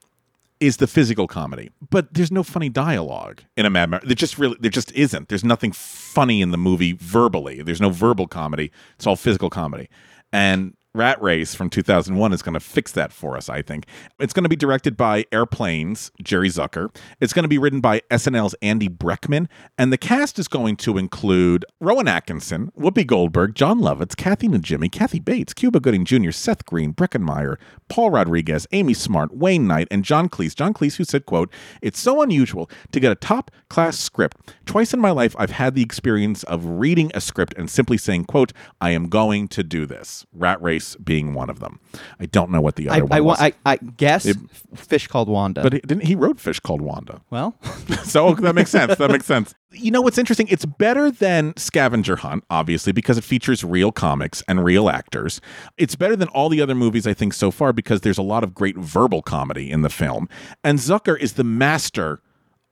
is 0.60 0.78
the 0.78 0.88
physical 0.88 1.26
comedy, 1.26 1.72
but 1.90 2.14
there's 2.14 2.32
no 2.32 2.44
funny 2.44 2.70
dialogue 2.70 3.44
in 3.56 3.66
a 3.66 3.70
Mad 3.70 3.90
Mad. 3.90 4.02
There 4.04 4.16
just 4.16 4.38
really, 4.38 4.58
there 4.60 4.72
just 4.72 4.92
isn't. 4.92 5.30
There's 5.30 5.44
nothing 5.44 5.72
funny 5.72 6.42
in 6.42 6.52
the 6.52 6.58
movie 6.58 6.94
verbally. 6.94 7.62
There's 7.62 7.82
no 7.82 7.90
verbal 7.90 8.28
comedy. 8.28 8.72
It's 8.96 9.08
all 9.08 9.16
physical 9.16 9.50
comedy, 9.50 9.90
and 10.34 10.76
Rat 10.96 11.22
Race 11.22 11.54
from 11.54 11.70
2001 11.70 12.34
is 12.34 12.42
going 12.42 12.56
to 12.56 12.60
fix 12.60 12.92
that 12.94 13.14
for 13.14 13.38
us, 13.38 13.48
I 13.48 13.62
think. 13.62 13.86
It's 14.20 14.34
going 14.34 14.44
to 14.44 14.50
be 14.50 14.56
directed 14.56 14.98
by 14.98 15.26
Airplanes, 15.32 16.12
Jerry 16.24 16.50
Zucker. 16.50 16.94
It's 17.22 17.32
going 17.32 17.44
to 17.44 17.50
be 17.50 17.60
written 17.60 17.80
by 17.80 18.02
SNL's 18.10 18.56
Andy 18.64 18.90
Breckman. 18.90 19.48
And 19.78 19.94
the 19.94 20.00
cast 20.00 20.40
is 20.40 20.48
going 20.48 20.78
to 20.78 20.98
include 20.98 21.64
Rowan 21.80 22.08
Atkinson, 22.08 22.72
Whoopi 22.76 23.06
Goldberg, 23.06 23.54
Jon 23.54 23.82
Lovitz, 23.82 24.18
Kathy 24.18 24.48
Najimy, 24.48 24.92
Kathy 24.92 25.20
Bates, 25.20 25.54
Cuba 25.54 25.80
Gooding 25.80 26.06
Jr., 26.06 26.32
Seth 26.32 26.66
Green, 26.66 26.92
Breckin 26.92 27.22
Meyer, 27.22 27.60
Paul 27.88 28.10
Rodriguez, 28.10 28.66
Amy 28.72 28.96
Smart, 28.96 29.38
Wayne 29.38 29.68
Knight, 29.68 29.88
and 29.92 30.04
John 30.04 30.28
Cleese. 30.28 30.56
John 30.56 30.74
Cleese, 30.74 30.96
who 30.96 31.04
said, 31.04 31.28
quote, 31.28 31.54
It's 31.84 32.00
so 32.00 32.24
unusual 32.24 32.68
to 32.92 33.00
get 33.00 33.12
a 33.12 33.16
top 33.16 33.52
class 33.70 34.00
script. 34.00 34.38
Twice 34.66 34.92
in 34.92 35.00
my 35.00 35.12
life, 35.12 35.36
I've 35.38 35.52
had 35.52 35.76
the 35.76 35.84
experience 35.84 36.42
of 36.44 36.66
reading 36.66 37.12
a 37.14 37.22
script 37.22 37.54
and 37.58 37.70
simply 37.70 37.98
saying, 37.98 38.26
quote, 38.26 38.54
I 38.82 38.90
am 38.90 39.08
going 39.08 39.48
to 39.50 39.64
do 39.64 39.86
this. 39.86 40.26
Rat 40.34 40.60
Race 40.62 40.79
Race 40.80 40.96
being 40.96 41.34
one 41.34 41.50
of 41.50 41.60
them. 41.60 41.80
I 42.20 42.26
don't 42.26 42.52
know 42.52 42.62
what 42.62 42.76
the 42.76 42.90
I, 42.90 42.96
other 42.98 43.06
one 43.06 43.18
I, 43.18 43.22
was. 43.22 43.42
I, 43.42 43.54
I 43.66 43.76
guess 43.78 44.26
It- 44.26 44.38
Fish 44.76 45.08
Called 45.08 45.28
Wanda. 45.28 45.62
but 45.62 45.74
he, 45.74 45.80
didn't 45.80 46.06
he 46.06 46.16
wrote 46.16 46.40
Fish 46.40 46.60
Called 46.60 46.82
Wanda? 46.82 47.22
well, 47.30 47.56
so 48.04 48.34
that 48.36 48.56
makes 48.56 48.72
sense. 48.72 48.96
That 48.98 49.12
makes 49.12 49.26
sense. 49.26 49.54
You 49.72 49.92
know 49.92 50.02
what's 50.02 50.18
interesting? 50.18 50.48
It's 50.50 50.66
better 50.66 51.12
than 51.12 51.54
Scavenger 51.56 52.16
Hunt, 52.16 52.44
obviously, 52.50 52.92
because 52.92 53.20
it 53.20 53.24
features 53.24 53.64
real 53.64 53.92
comics 53.92 54.44
and 54.48 54.64
real 54.66 54.90
actors. 54.90 55.40
It's 55.78 55.94
better 55.96 56.16
than 56.16 56.28
all 56.30 56.50
the 56.50 56.60
other 56.60 56.74
movies, 56.74 57.06
I 57.06 57.14
think, 57.14 57.36
so 57.36 57.52
far, 57.52 57.72
because 57.72 58.02
there's 58.02 58.18
a 58.18 58.24
lot 58.24 58.44
of 58.44 58.56
great 58.56 58.76
verbal 58.76 59.22
comedy 59.22 59.70
in 59.70 59.84
the 59.84 59.90
film. 59.92 60.28
And 60.64 60.80
Zucker 60.80 61.16
is 61.20 61.34
the 61.34 61.44
master 61.44 62.20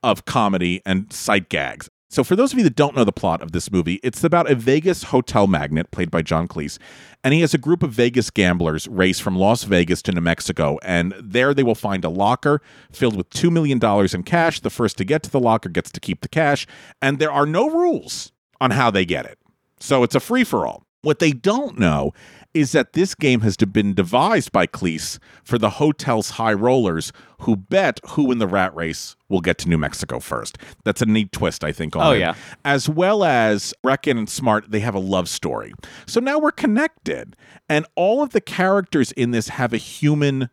of 0.02 0.26
comedy 0.26 0.82
and 0.88 1.14
sight 1.14 1.50
gags. 1.50 1.88
So, 2.10 2.24
for 2.24 2.38
those 2.38 2.54
of 2.54 2.58
you 2.58 2.64
that 2.64 2.76
don't 2.76 2.96
know 2.96 3.04
the 3.04 3.12
plot 3.12 3.42
of 3.42 3.52
this 3.52 3.70
movie, 3.70 4.00
it's 4.02 4.24
about 4.24 4.50
a 4.50 4.56
Vegas 4.56 5.04
hotel 5.04 5.46
magnate 5.46 5.92
played 5.92 6.10
by 6.10 6.22
John 6.22 6.48
Cleese, 6.48 6.80
and 7.22 7.34
he 7.34 7.42
has 7.42 7.54
a 7.54 7.58
group 7.58 7.84
of 7.84 7.92
Vegas 7.92 8.30
gamblers 8.30 8.88
race 8.88 9.20
from 9.20 9.36
Las 9.36 9.64
Vegas 9.64 10.02
to 10.04 10.14
New 10.14 10.22
Mexico, 10.22 10.80
and 10.84 11.14
there 11.22 11.54
they 11.54 11.64
will 11.64 11.76
find 11.76 12.06
a 12.06 12.10
locker 12.10 12.62
filled 12.94 13.18
with 13.18 13.30
$2 13.32 13.52
million 13.52 13.80
in 14.14 14.24
cash. 14.24 14.62
The 14.62 14.70
first 14.70 14.98
to 15.00 15.04
get 15.04 15.22
to 15.24 15.30
the 15.30 15.40
locker 15.40 15.68
gets 15.68 15.92
to 15.92 16.00
keep 16.00 16.22
the 16.22 16.30
cash, 16.30 16.66
and 17.02 17.20
there 17.20 17.32
are 17.32 17.46
no 17.46 17.70
rules 17.70 18.32
on 18.62 18.72
how 18.72 18.90
they 18.90 19.04
get 19.04 19.26
it. 19.26 19.38
So, 19.82 20.04
it's 20.04 20.16
a 20.16 20.22
free 20.22 20.46
for 20.46 20.66
all. 20.66 20.87
What 21.04 21.20
they 21.20 21.32
don't 21.32 21.78
know 21.80 22.12
is 22.54 22.72
that 22.72 22.94
this 22.94 23.14
game 23.14 23.42
has 23.42 23.56
been 23.56 23.94
devised 23.94 24.52
by 24.52 24.66
Cleese 24.66 25.20
for 25.44 25.58
the 25.60 25.70
hotel's 25.72 26.32
high 26.32 26.54
rollers 26.54 27.14
who 27.42 27.56
bet 27.56 28.00
who 28.10 28.32
in 28.32 28.40
the 28.40 28.48
rat 28.48 28.76
race 28.76 29.16
will 29.30 29.42
get 29.42 29.60
to 29.60 29.70
New 29.70 29.78
Mexico 29.78 30.20
first. 30.20 30.58
That's 30.84 31.02
a 31.02 31.06
neat 31.06 31.32
twist, 31.32 31.64
I 31.64 31.72
think, 31.72 31.96
on 31.96 32.08
Oh, 32.08 32.12
it. 32.12 32.20
yeah. 32.20 32.34
As 32.66 32.90
well 32.90 33.24
as 33.24 33.74
Breckin 33.84 34.18
and 34.18 34.28
Smart, 34.30 34.72
they 34.72 34.80
have 34.80 34.96
a 34.96 35.00
love 35.00 35.30
story. 35.30 35.74
So 36.08 36.20
now 36.20 36.40
we're 36.40 36.52
connected, 36.52 37.36
and 37.70 37.86
all 37.96 38.24
of 38.24 38.32
the 38.32 38.42
characters 38.42 39.12
in 39.12 39.32
this 39.32 39.50
have 39.50 39.74
a 39.74 39.78
human 39.78 40.50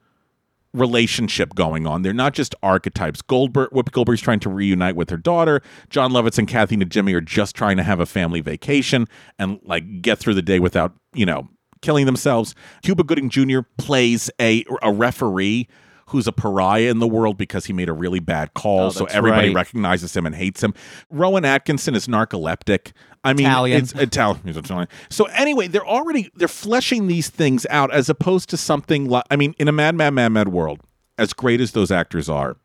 relationship 0.74 1.54
going 1.54 1.86
on. 1.86 2.02
They're 2.02 2.12
not 2.12 2.34
just 2.34 2.54
archetypes. 2.62 3.22
Goldberg, 3.22 3.70
Whoopi 3.70 3.92
Goldberg's 3.92 4.20
trying 4.20 4.40
to 4.40 4.50
reunite 4.50 4.96
with 4.96 5.08
her 5.08 5.16
daughter. 5.16 5.62
Jon 5.88 6.12
Lovitz 6.12 6.38
and 6.38 6.46
Kathy 6.46 6.76
Najimy 6.76 7.14
are 7.14 7.20
just 7.22 7.56
trying 7.56 7.78
to 7.78 7.82
have 7.82 8.00
a 8.00 8.06
family 8.06 8.40
vacation 8.40 9.06
and 9.38 9.60
like 9.64 10.02
get 10.02 10.18
through 10.18 10.34
the 10.34 10.42
day 10.42 10.60
without, 10.60 10.92
you 11.14 11.24
know, 11.24 11.48
killing 11.80 12.06
themselves. 12.06 12.54
Cuba 12.82 13.04
Gooding 13.04 13.30
Jr. 13.30 13.60
plays 13.78 14.30
a 14.40 14.64
a 14.82 14.92
referee 14.92 15.68
who's 16.08 16.26
a 16.26 16.32
pariah 16.32 16.90
in 16.90 16.98
the 16.98 17.06
world 17.08 17.36
because 17.38 17.66
he 17.66 17.72
made 17.72 17.88
a 17.88 17.92
really 17.92 18.20
bad 18.20 18.54
call, 18.54 18.86
Oh, 18.86 18.90
so 18.90 19.04
everybody 19.06 19.48
right. 19.48 19.54
recognizes 19.56 20.14
him 20.16 20.26
and 20.26 20.34
hates 20.34 20.62
him. 20.62 20.74
Rowan 21.10 21.44
Atkinson 21.44 21.94
is 21.94 22.06
narcoleptic. 22.06 22.92
I 23.24 23.32
mean, 23.32 23.46
Italian. 23.46 23.82
it's 23.82 23.92
Italian. 23.94 24.88
So 25.08 25.24
anyway, 25.26 25.66
they're 25.68 25.86
already 25.86 26.30
they're 26.34 26.46
fleshing 26.48 27.06
these 27.06 27.30
things 27.30 27.66
out 27.70 27.92
as 27.92 28.08
opposed 28.10 28.50
to 28.50 28.56
something 28.56 29.08
like 29.08 29.24
I 29.30 29.36
mean, 29.36 29.54
in 29.58 29.66
a 29.68 29.72
mad, 29.72 29.94
mad, 29.94 30.10
mad, 30.14 30.28
mad 30.32 30.48
world, 30.48 30.80
as 31.16 31.32
great 31.32 31.60
as 31.60 31.72
those 31.72 31.90
actors 31.90 32.28
are, 32.28 32.56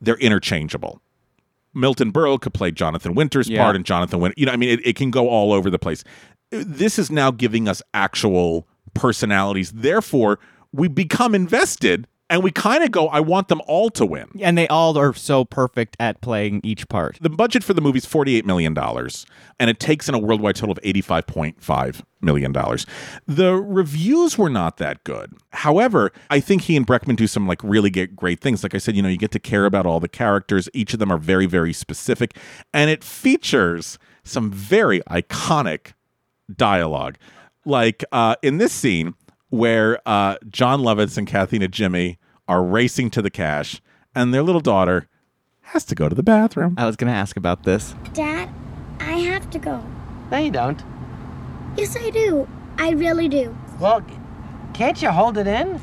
they're 0.00 0.16
interchangeable. 0.18 1.00
Milton 1.74 2.10
Berle 2.12 2.40
could 2.40 2.54
play 2.54 2.70
Jonathan 2.70 3.14
Winter's 3.14 3.48
Yeah. 3.48 3.62
part, 3.62 3.76
and 3.76 3.84
Jonathan 3.84 4.20
Winter. 4.20 4.34
You 4.38 4.46
know, 4.46 4.52
I 4.52 4.56
mean, 4.56 4.70
it, 4.70 4.86
it 4.86 4.96
can 4.96 5.10
go 5.10 5.28
all 5.28 5.52
over 5.52 5.68
the 5.70 5.78
place. 5.78 6.04
This 6.50 6.98
is 6.98 7.10
now 7.10 7.30
giving 7.32 7.68
us 7.68 7.82
actual 7.92 8.66
personalities. 8.94 9.72
Therefore, 9.72 10.38
we 10.72 10.88
become 10.88 11.34
invested, 11.34 12.06
and 12.28 12.42
we 12.42 12.50
kind 12.50 12.82
of 12.84 12.90
go, 12.90 13.08
"I 13.08 13.20
want 13.20 13.48
them 13.48 13.60
all 13.66 13.90
to 13.90 14.06
win." 14.06 14.26
and 14.46 14.56
they 14.56 14.68
all 14.68 14.96
are 14.96 15.12
so 15.12 15.44
perfect 15.44 15.96
at 15.98 16.20
playing 16.20 16.60
each 16.62 16.88
part. 16.88 17.18
The 17.20 17.28
budget 17.28 17.64
for 17.64 17.74
the 17.74 17.80
movie 17.80 17.98
is 17.98 18.06
$48 18.06 18.44
million, 18.44 18.76
and 18.78 19.70
it 19.70 19.80
takes 19.80 20.08
in 20.08 20.14
a 20.14 20.18
worldwide 20.18 20.54
total 20.56 20.72
of 20.72 20.78
$85.5 20.82 22.02
million. 22.20 22.52
The 23.26 23.54
reviews 23.54 24.38
were 24.38 24.48
not 24.48 24.76
that 24.78 25.02
good. 25.04 25.32
However, 25.50 26.12
I 26.30 26.40
think 26.40 26.62
he 26.62 26.76
and 26.76 26.86
Breckman 26.86 27.16
do 27.16 27.26
some 27.26 27.46
like 27.48 27.62
really 27.64 27.90
get 27.90 28.14
great 28.14 28.40
things. 28.40 28.62
Like 28.62 28.74
I 28.74 28.78
said, 28.78 28.94
you 28.94 29.02
know, 29.02 29.08
you 29.08 29.18
get 29.18 29.32
to 29.32 29.40
care 29.40 29.64
about 29.64 29.86
all 29.86 30.00
the 30.00 30.08
characters. 30.08 30.68
Each 30.72 30.92
of 30.92 31.00
them 31.00 31.10
are 31.10 31.18
very, 31.18 31.46
very 31.46 31.72
specific, 31.72 32.36
and 32.72 32.88
it 32.88 33.02
features 33.02 33.98
some 34.22 34.50
very 34.50 35.00
iconic 35.02 35.92
dialogue. 36.54 37.16
Like 37.64 38.04
uh, 38.12 38.36
in 38.42 38.58
this 38.58 38.72
scene 38.72 39.14
where 39.56 40.00
uh, 40.06 40.36
Jon 40.48 40.80
Lovitz 40.80 41.16
and 41.16 41.26
Kathy 41.26 41.58
Najimy 41.58 42.18
are 42.46 42.62
racing 42.62 43.10
to 43.10 43.22
the 43.22 43.30
cash, 43.30 43.80
and 44.14 44.32
their 44.32 44.42
little 44.42 44.60
daughter 44.60 45.08
has 45.62 45.84
to 45.86 45.94
go 45.94 46.08
to 46.08 46.14
the 46.14 46.22
bathroom. 46.22 46.74
I 46.76 46.86
was 46.86 46.96
going 46.96 47.10
to 47.12 47.16
ask 47.16 47.36
about 47.36 47.64
this. 47.64 47.94
Dad, 48.12 48.48
I 49.00 49.12
have 49.12 49.50
to 49.50 49.58
go. 49.58 49.82
No, 50.30 50.38
you 50.38 50.50
don't. 50.50 50.82
Yes, 51.76 51.96
I 51.96 52.10
do. 52.10 52.48
I 52.78 52.90
really 52.90 53.28
do. 53.28 53.56
Well, 53.80 54.04
can't 54.74 55.00
you 55.00 55.10
hold 55.10 55.38
it 55.38 55.46
in? 55.46 55.80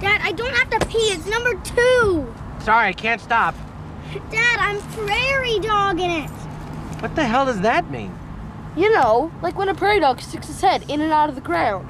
Dad, 0.00 0.20
I 0.22 0.32
don't 0.32 0.54
have 0.54 0.70
to 0.70 0.86
pee. 0.86 0.98
It's 0.98 1.26
number 1.26 1.54
two. 1.62 2.34
Sorry, 2.60 2.88
I 2.88 2.92
can't 2.92 3.20
stop. 3.20 3.54
Dad, 4.30 4.58
I'm 4.58 4.80
prairie 4.92 5.58
dogging 5.60 6.10
it. 6.10 6.30
What 7.00 7.14
the 7.14 7.24
hell 7.24 7.46
does 7.46 7.60
that 7.60 7.90
mean? 7.90 8.16
You 8.76 8.92
know, 8.94 9.32
like 9.42 9.56
when 9.56 9.68
a 9.68 9.74
prairie 9.74 10.00
dog 10.00 10.20
sticks 10.20 10.48
his 10.48 10.60
head 10.60 10.84
in 10.88 11.00
and 11.00 11.12
out 11.12 11.28
of 11.28 11.34
the 11.34 11.40
ground. 11.40 11.88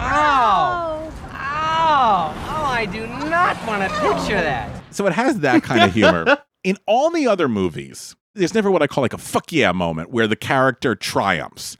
Ow! 0.00 1.12
Ow! 1.32 2.34
Oh, 2.34 2.64
I 2.64 2.86
do 2.86 3.06
not 3.06 3.56
want 3.66 3.82
to 3.82 3.88
picture 4.00 4.40
that. 4.40 4.82
So 4.90 5.06
it 5.06 5.12
has 5.12 5.40
that 5.40 5.62
kind 5.62 5.82
of 5.84 5.92
humor. 5.92 6.38
In 6.64 6.76
all 6.86 7.10
the 7.10 7.26
other 7.26 7.48
movies, 7.48 8.16
there's 8.34 8.54
never 8.54 8.70
what 8.70 8.82
I 8.82 8.86
call 8.86 9.02
like 9.02 9.12
a 9.12 9.18
fuck 9.18 9.52
yeah 9.52 9.72
moment 9.72 10.10
where 10.10 10.26
the 10.26 10.36
character 10.36 10.94
triumphs. 10.94 11.76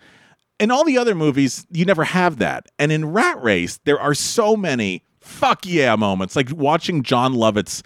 In 0.58 0.70
all 0.70 0.84
the 0.84 0.98
other 0.98 1.14
movies, 1.14 1.66
you 1.70 1.84
never 1.84 2.04
have 2.04 2.38
that. 2.38 2.66
And 2.78 2.92
in 2.92 3.12
Rat 3.12 3.42
Race, 3.42 3.78
there 3.84 4.00
are 4.00 4.14
so 4.14 4.56
many 4.56 5.04
fuck 5.20 5.66
yeah 5.66 5.96
moments. 5.96 6.36
Like 6.36 6.50
watching 6.52 7.02
Jon 7.02 7.34
Lovitz 7.34 7.82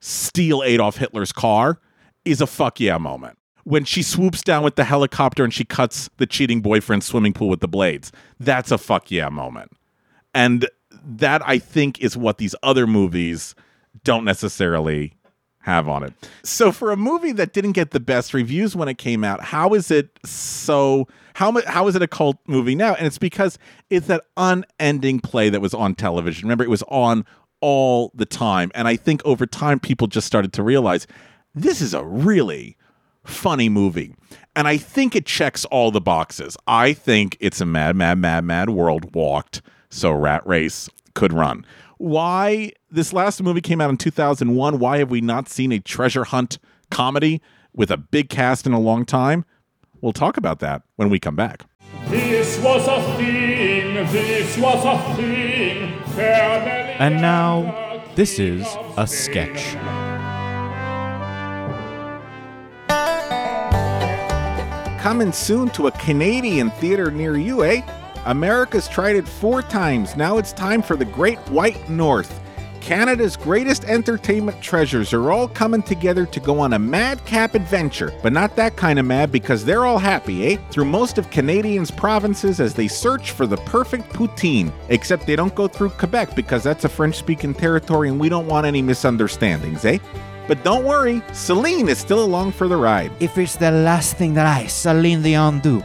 steal 0.00 0.62
Adolf 0.62 0.96
Hitler's 0.96 1.32
car 1.32 1.80
is 2.24 2.40
a 2.40 2.46
fuck 2.46 2.80
yeah 2.80 2.98
moment. 2.98 3.38
When 3.64 3.84
she 3.84 4.02
swoops 4.02 4.42
down 4.42 4.62
with 4.62 4.76
the 4.76 4.84
helicopter 4.84 5.44
and 5.44 5.52
she 5.52 5.64
cuts 5.64 6.08
the 6.16 6.26
cheating 6.26 6.60
boyfriend's 6.62 7.06
swimming 7.06 7.34
pool 7.34 7.48
with 7.48 7.60
the 7.60 7.68
blades, 7.68 8.10
that's 8.40 8.70
a 8.70 8.78
fuck 8.78 9.10
yeah 9.10 9.28
moment. 9.28 9.72
And 10.34 10.68
that 11.04 11.46
I 11.46 11.58
think 11.58 12.00
is 12.00 12.16
what 12.16 12.38
these 12.38 12.54
other 12.62 12.86
movies 12.86 13.54
don't 14.04 14.24
necessarily 14.24 15.14
have 15.60 15.88
on 15.88 16.02
it. 16.02 16.14
So 16.42 16.72
for 16.72 16.90
a 16.90 16.96
movie 16.96 17.32
that 17.32 17.52
didn't 17.52 17.72
get 17.72 17.90
the 17.90 18.00
best 18.00 18.32
reviews 18.32 18.74
when 18.74 18.88
it 18.88 18.98
came 18.98 19.24
out, 19.24 19.40
how 19.42 19.74
is 19.74 19.90
it 19.90 20.18
so 20.24 21.08
how 21.34 21.54
how 21.66 21.86
is 21.88 21.94
it 21.94 22.02
a 22.02 22.08
cult 22.08 22.38
movie 22.46 22.74
now? 22.74 22.94
And 22.94 23.06
it's 23.06 23.18
because 23.18 23.58
it's 23.90 24.06
that 24.06 24.24
unending 24.36 25.20
play 25.20 25.50
that 25.50 25.60
was 25.60 25.74
on 25.74 25.94
television. 25.94 26.46
Remember 26.46 26.64
it 26.64 26.70
was 26.70 26.84
on 26.88 27.24
all 27.60 28.12
the 28.14 28.26
time. 28.26 28.70
And 28.74 28.88
I 28.88 28.96
think 28.96 29.20
over 29.24 29.46
time 29.46 29.80
people 29.80 30.06
just 30.06 30.26
started 30.26 30.52
to 30.54 30.62
realize 30.62 31.06
this 31.54 31.80
is 31.80 31.92
a 31.92 32.04
really 32.04 32.76
funny 33.24 33.68
movie. 33.68 34.14
And 34.56 34.66
I 34.66 34.76
think 34.76 35.14
it 35.14 35.26
checks 35.26 35.64
all 35.66 35.90
the 35.90 36.00
boxes. 36.00 36.56
I 36.66 36.92
think 36.92 37.36
it's 37.40 37.60
a 37.60 37.66
mad, 37.66 37.94
mad, 37.94 38.18
mad, 38.18 38.44
mad 38.44 38.70
world 38.70 39.14
walked, 39.14 39.60
so 39.90 40.12
Rat 40.12 40.46
Race 40.46 40.88
could 41.14 41.32
run. 41.32 41.64
Why 41.98 42.72
this 42.90 43.12
last 43.12 43.42
movie 43.42 43.60
came 43.60 43.80
out 43.80 43.90
in 43.90 43.96
2001? 43.96 44.78
Why 44.78 44.98
have 44.98 45.10
we 45.10 45.20
not 45.20 45.48
seen 45.48 45.72
a 45.72 45.80
treasure 45.80 46.24
hunt 46.24 46.58
comedy 46.90 47.42
with 47.74 47.90
a 47.90 47.96
big 47.96 48.28
cast 48.28 48.66
in 48.66 48.72
a 48.72 48.80
long 48.80 49.04
time? 49.04 49.44
We'll 50.00 50.12
talk 50.12 50.36
about 50.36 50.60
that 50.60 50.82
when 50.96 51.10
we 51.10 51.18
come 51.18 51.34
back. 51.34 51.64
This 52.06 52.58
was 52.60 52.86
a 52.86 53.16
thing, 53.16 53.94
this 54.12 54.56
was 54.58 54.84
a 54.84 55.16
thing. 55.16 55.98
Family 56.14 56.70
And 56.98 57.20
now, 57.20 58.02
this 58.14 58.38
is 58.38 58.66
a 58.96 59.06
sketch. 59.06 59.74
Coming 65.00 65.32
soon 65.32 65.70
to 65.70 65.86
a 65.86 65.92
Canadian 65.92 66.70
theater 66.72 67.10
near 67.10 67.36
you, 67.36 67.64
eh? 67.64 67.82
America's 68.28 68.88
tried 68.88 69.16
it 69.16 69.26
four 69.26 69.62
times. 69.62 70.14
Now 70.14 70.36
it's 70.36 70.52
time 70.52 70.82
for 70.82 70.96
the 70.96 71.06
Great 71.06 71.38
White 71.48 71.88
North. 71.88 72.42
Canada's 72.82 73.38
greatest 73.38 73.86
entertainment 73.86 74.60
treasures 74.60 75.14
are 75.14 75.32
all 75.32 75.48
coming 75.48 75.82
together 75.82 76.26
to 76.26 76.38
go 76.38 76.60
on 76.60 76.74
a 76.74 76.78
madcap 76.78 77.54
adventure, 77.54 78.12
but 78.22 78.34
not 78.34 78.54
that 78.54 78.76
kind 78.76 78.98
of 78.98 79.06
mad 79.06 79.32
because 79.32 79.64
they're 79.64 79.86
all 79.86 79.98
happy, 79.98 80.46
eh? 80.46 80.58
Through 80.70 80.84
most 80.84 81.16
of 81.16 81.30
Canadians' 81.30 81.90
provinces 81.90 82.60
as 82.60 82.74
they 82.74 82.86
search 82.86 83.30
for 83.30 83.46
the 83.46 83.56
perfect 83.56 84.10
poutine. 84.10 84.70
Except 84.90 85.26
they 85.26 85.34
don't 85.34 85.54
go 85.54 85.66
through 85.66 85.88
Quebec 85.88 86.36
because 86.36 86.62
that's 86.62 86.84
a 86.84 86.88
French 86.90 87.16
speaking 87.16 87.54
territory 87.54 88.10
and 88.10 88.20
we 88.20 88.28
don't 88.28 88.46
want 88.46 88.66
any 88.66 88.82
misunderstandings, 88.82 89.86
eh? 89.86 89.96
But 90.46 90.62
don't 90.64 90.84
worry, 90.84 91.22
Celine 91.32 91.88
is 91.88 91.96
still 91.96 92.22
along 92.22 92.52
for 92.52 92.68
the 92.68 92.76
ride. 92.76 93.10
If 93.20 93.38
it's 93.38 93.56
the 93.56 93.70
last 93.70 94.18
thing 94.18 94.34
that 94.34 94.44
I, 94.44 94.66
Celine 94.66 95.22
Dion, 95.22 95.60
do, 95.60 95.82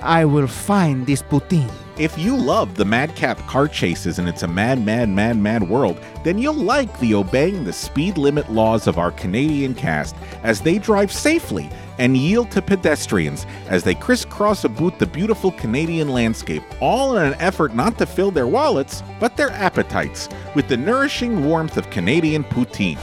I 0.00 0.24
will 0.24 0.48
find 0.48 1.06
this 1.06 1.20
poutine. 1.22 1.70
If 1.98 2.16
you 2.16 2.34
love 2.34 2.74
the 2.74 2.86
madcap 2.86 3.38
car 3.46 3.68
chases 3.68 4.18
and 4.18 4.26
it's 4.26 4.42
a 4.42 4.48
mad, 4.48 4.82
mad, 4.82 5.10
mad, 5.10 5.36
mad 5.36 5.68
world, 5.68 6.00
then 6.24 6.38
you'll 6.38 6.54
like 6.54 6.98
the 7.00 7.12
obeying 7.12 7.64
the 7.64 7.72
speed 7.72 8.16
limit 8.16 8.50
laws 8.50 8.86
of 8.86 8.96
our 8.96 9.10
Canadian 9.10 9.74
cast 9.74 10.16
as 10.42 10.62
they 10.62 10.78
drive 10.78 11.12
safely 11.12 11.68
and 11.98 12.16
yield 12.16 12.50
to 12.52 12.62
pedestrians 12.62 13.44
as 13.68 13.84
they 13.84 13.94
crisscross 13.94 14.64
about 14.64 14.98
the 14.98 15.06
beautiful 15.06 15.52
Canadian 15.52 16.08
landscape, 16.08 16.62
all 16.80 17.18
in 17.18 17.26
an 17.26 17.34
effort 17.34 17.74
not 17.74 17.98
to 17.98 18.06
fill 18.06 18.30
their 18.30 18.46
wallets, 18.46 19.02
but 19.20 19.36
their 19.36 19.50
appetites 19.50 20.30
with 20.54 20.68
the 20.68 20.76
nourishing 20.76 21.44
warmth 21.44 21.76
of 21.76 21.90
Canadian 21.90 22.42
poutine. 22.42 22.96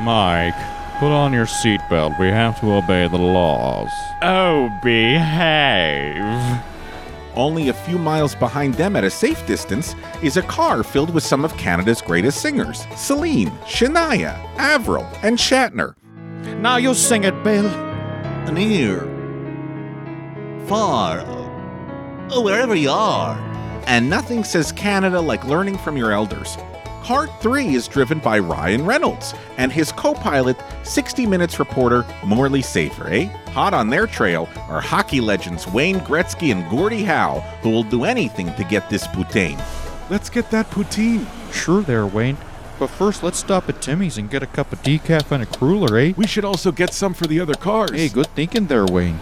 Mike, 0.00 0.54
put 0.98 1.12
on 1.12 1.34
your 1.34 1.44
seatbelt. 1.44 2.18
We 2.18 2.28
have 2.28 2.58
to 2.60 2.72
obey 2.72 3.08
the 3.08 3.18
laws. 3.18 3.90
Oh, 4.22 4.70
behave. 4.82 6.62
Only 7.34 7.68
a 7.68 7.74
few 7.74 7.98
miles 7.98 8.34
behind 8.34 8.74
them 8.74 8.94
at 8.96 9.04
a 9.04 9.10
safe 9.10 9.46
distance 9.46 9.94
is 10.22 10.36
a 10.36 10.42
car 10.42 10.82
filled 10.82 11.14
with 11.14 11.24
some 11.24 11.44
of 11.44 11.56
Canada's 11.56 12.02
greatest 12.02 12.40
singers 12.40 12.86
Celine, 12.96 13.50
Shania, 13.64 14.34
Avril, 14.56 15.06
and 15.22 15.38
Shatner. 15.38 15.94
Now 16.60 16.76
you 16.76 16.94
sing 16.94 17.24
it, 17.24 17.42
Bill. 17.42 17.70
Near, 18.52 19.00
far, 20.66 21.24
oh, 22.30 22.42
wherever 22.42 22.74
you 22.74 22.90
are. 22.90 23.38
And 23.86 24.10
nothing 24.10 24.44
says 24.44 24.72
Canada 24.72 25.20
like 25.20 25.44
learning 25.44 25.78
from 25.78 25.96
your 25.96 26.12
elders. 26.12 26.56
Part 27.02 27.30
3 27.42 27.74
is 27.74 27.88
driven 27.88 28.20
by 28.20 28.38
Ryan 28.38 28.86
Reynolds 28.86 29.34
and 29.56 29.72
his 29.72 29.90
co 29.90 30.14
pilot, 30.14 30.56
60 30.84 31.26
Minutes 31.26 31.58
reporter 31.58 32.06
Morley 32.24 32.62
Safer, 32.62 33.08
eh? 33.08 33.24
Hot 33.50 33.74
on 33.74 33.90
their 33.90 34.06
trail 34.06 34.48
are 34.68 34.80
hockey 34.80 35.20
legends 35.20 35.66
Wayne 35.66 35.98
Gretzky 36.00 36.52
and 36.52 36.70
Gordie 36.70 37.02
Howe, 37.02 37.40
who 37.62 37.70
will 37.70 37.82
do 37.82 38.04
anything 38.04 38.54
to 38.54 38.62
get 38.62 38.88
this 38.88 39.08
poutine. 39.08 39.60
Let's 40.10 40.30
get 40.30 40.48
that 40.52 40.70
poutine. 40.70 41.26
Sure, 41.52 41.82
there, 41.82 42.06
Wayne. 42.06 42.36
But 42.78 42.86
first, 42.86 43.24
let's 43.24 43.38
stop 43.38 43.68
at 43.68 43.82
Timmy's 43.82 44.16
and 44.18 44.30
get 44.30 44.44
a 44.44 44.46
cup 44.46 44.72
of 44.72 44.80
decaf 44.82 45.32
and 45.32 45.42
a 45.42 45.46
cruller, 45.46 45.98
eh? 45.98 46.12
We 46.16 46.28
should 46.28 46.44
also 46.44 46.70
get 46.70 46.94
some 46.94 47.14
for 47.14 47.26
the 47.26 47.40
other 47.40 47.54
cars. 47.54 47.90
Hey, 47.90 48.10
good 48.10 48.28
thinking 48.28 48.68
there, 48.68 48.86
Wayne. 48.86 49.18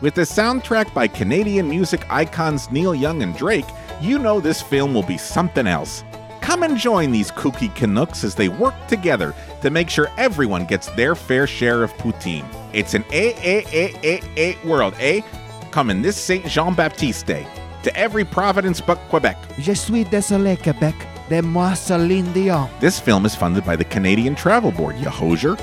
With 0.00 0.14
the 0.14 0.22
soundtrack 0.22 0.94
by 0.94 1.08
Canadian 1.08 1.68
music 1.68 2.06
icons 2.08 2.70
Neil 2.70 2.94
Young 2.94 3.22
and 3.22 3.36
Drake, 3.36 3.66
you 4.00 4.18
know 4.18 4.40
this 4.40 4.62
film 4.62 4.94
will 4.94 5.02
be 5.02 5.18
something 5.18 5.66
else. 5.66 6.02
Come 6.44 6.62
and 6.62 6.76
join 6.76 7.10
these 7.10 7.30
kooky 7.30 7.74
Canucks 7.74 8.22
as 8.22 8.34
they 8.34 8.50
work 8.50 8.74
together 8.86 9.34
to 9.62 9.70
make 9.70 9.88
sure 9.88 10.08
everyone 10.18 10.66
gets 10.66 10.88
their 10.88 11.14
fair 11.14 11.46
share 11.46 11.82
of 11.82 11.90
poutine. 11.94 12.44
It's 12.74 12.92
an 12.92 13.02
A 13.12 13.32
A 13.42 13.64
A 13.72 13.94
A 14.04 14.22
A 14.36 14.68
world, 14.68 14.94
eh? 15.00 15.22
Coming 15.70 16.02
this 16.02 16.18
Saint 16.18 16.44
Jean 16.46 16.74
Baptiste 16.74 17.24
Day 17.24 17.46
to 17.82 17.96
every 17.96 18.26
province 18.26 18.78
but 18.78 18.98
Quebec. 19.08 19.38
Je 19.58 19.72
suis 19.72 20.04
désolé, 20.04 20.62
Quebec. 20.62 20.94
De 21.30 21.40
moi, 21.40 21.72
Celine 21.72 22.30
Dion. 22.34 22.68
This 22.78 23.00
film 23.00 23.24
is 23.24 23.34
funded 23.34 23.64
by 23.64 23.74
the 23.74 23.84
Canadian 23.84 24.34
Travel 24.34 24.70
Board, 24.70 24.98
you 24.98 25.08
hosier. 25.08 25.56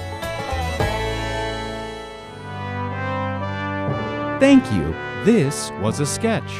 Thank 4.40 4.66
you. 4.74 4.96
This 5.26 5.70
was 5.80 6.00
a 6.00 6.08
sketch. 6.08 6.52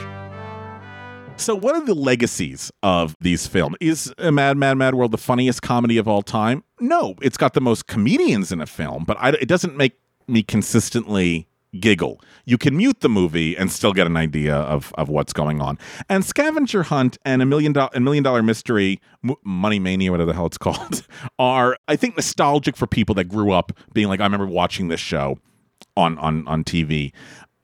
So, 1.42 1.56
one 1.56 1.76
of 1.76 1.88
the 1.88 1.96
legacies 1.96 2.72
of 2.84 3.16
these 3.20 3.48
films 3.48 3.76
is 3.82 4.14
a 4.20 4.32
Mad, 4.32 4.58
Mad, 4.58 4.78
Mad 4.78 4.94
World 4.94 5.12
the 5.12 5.18
funniest 5.18 5.64
comedy 5.64 5.98
of 5.98 6.08
all 6.08 6.22
time? 6.22 6.64
No, 6.80 7.16
it's 7.20 7.36
got 7.36 7.56
the 7.56 7.62
most 7.62 7.88
comedians 7.88 8.52
in 8.52 8.62
a 8.62 8.68
film, 8.68 9.06
but 9.06 9.18
I, 9.20 9.30
it 9.30 9.48
doesn't 9.48 9.76
make 9.76 9.98
me 10.28 10.44
consistently 10.44 11.48
giggle. 11.80 12.22
You 12.46 12.60
can 12.60 12.78
mute 12.78 13.00
the 13.00 13.10
movie 13.10 13.58
and 13.58 13.72
still 13.72 13.92
get 13.92 14.06
an 14.06 14.18
idea 14.18 14.56
of, 14.56 14.94
of 15.00 15.10
what's 15.10 15.34
going 15.34 15.62
on. 15.62 15.80
And 16.10 16.24
Scavenger 16.24 16.84
Hunt 16.84 17.18
and 17.26 17.42
a 17.42 17.46
million 17.48 17.74
dollar, 17.74 17.90
a 17.96 18.00
million 18.00 18.24
dollar 18.24 18.44
mystery, 18.44 19.02
M- 19.28 19.34
Money 19.44 19.80
Mania, 19.80 20.12
whatever 20.12 20.28
the 20.28 20.36
hell 20.36 20.46
it's 20.46 20.58
called, 20.60 21.08
are 21.40 21.76
I 21.88 21.96
think 21.96 22.18
nostalgic 22.18 22.78
for 22.78 22.86
people 22.86 23.16
that 23.16 23.26
grew 23.26 23.52
up 23.52 23.72
being 23.94 24.10
like, 24.10 24.20
I 24.20 24.26
remember 24.26 24.46
watching 24.46 24.90
this 24.90 25.00
show 25.00 25.40
on 25.98 26.18
on 26.20 26.48
on 26.48 26.64
TV. 26.64 27.12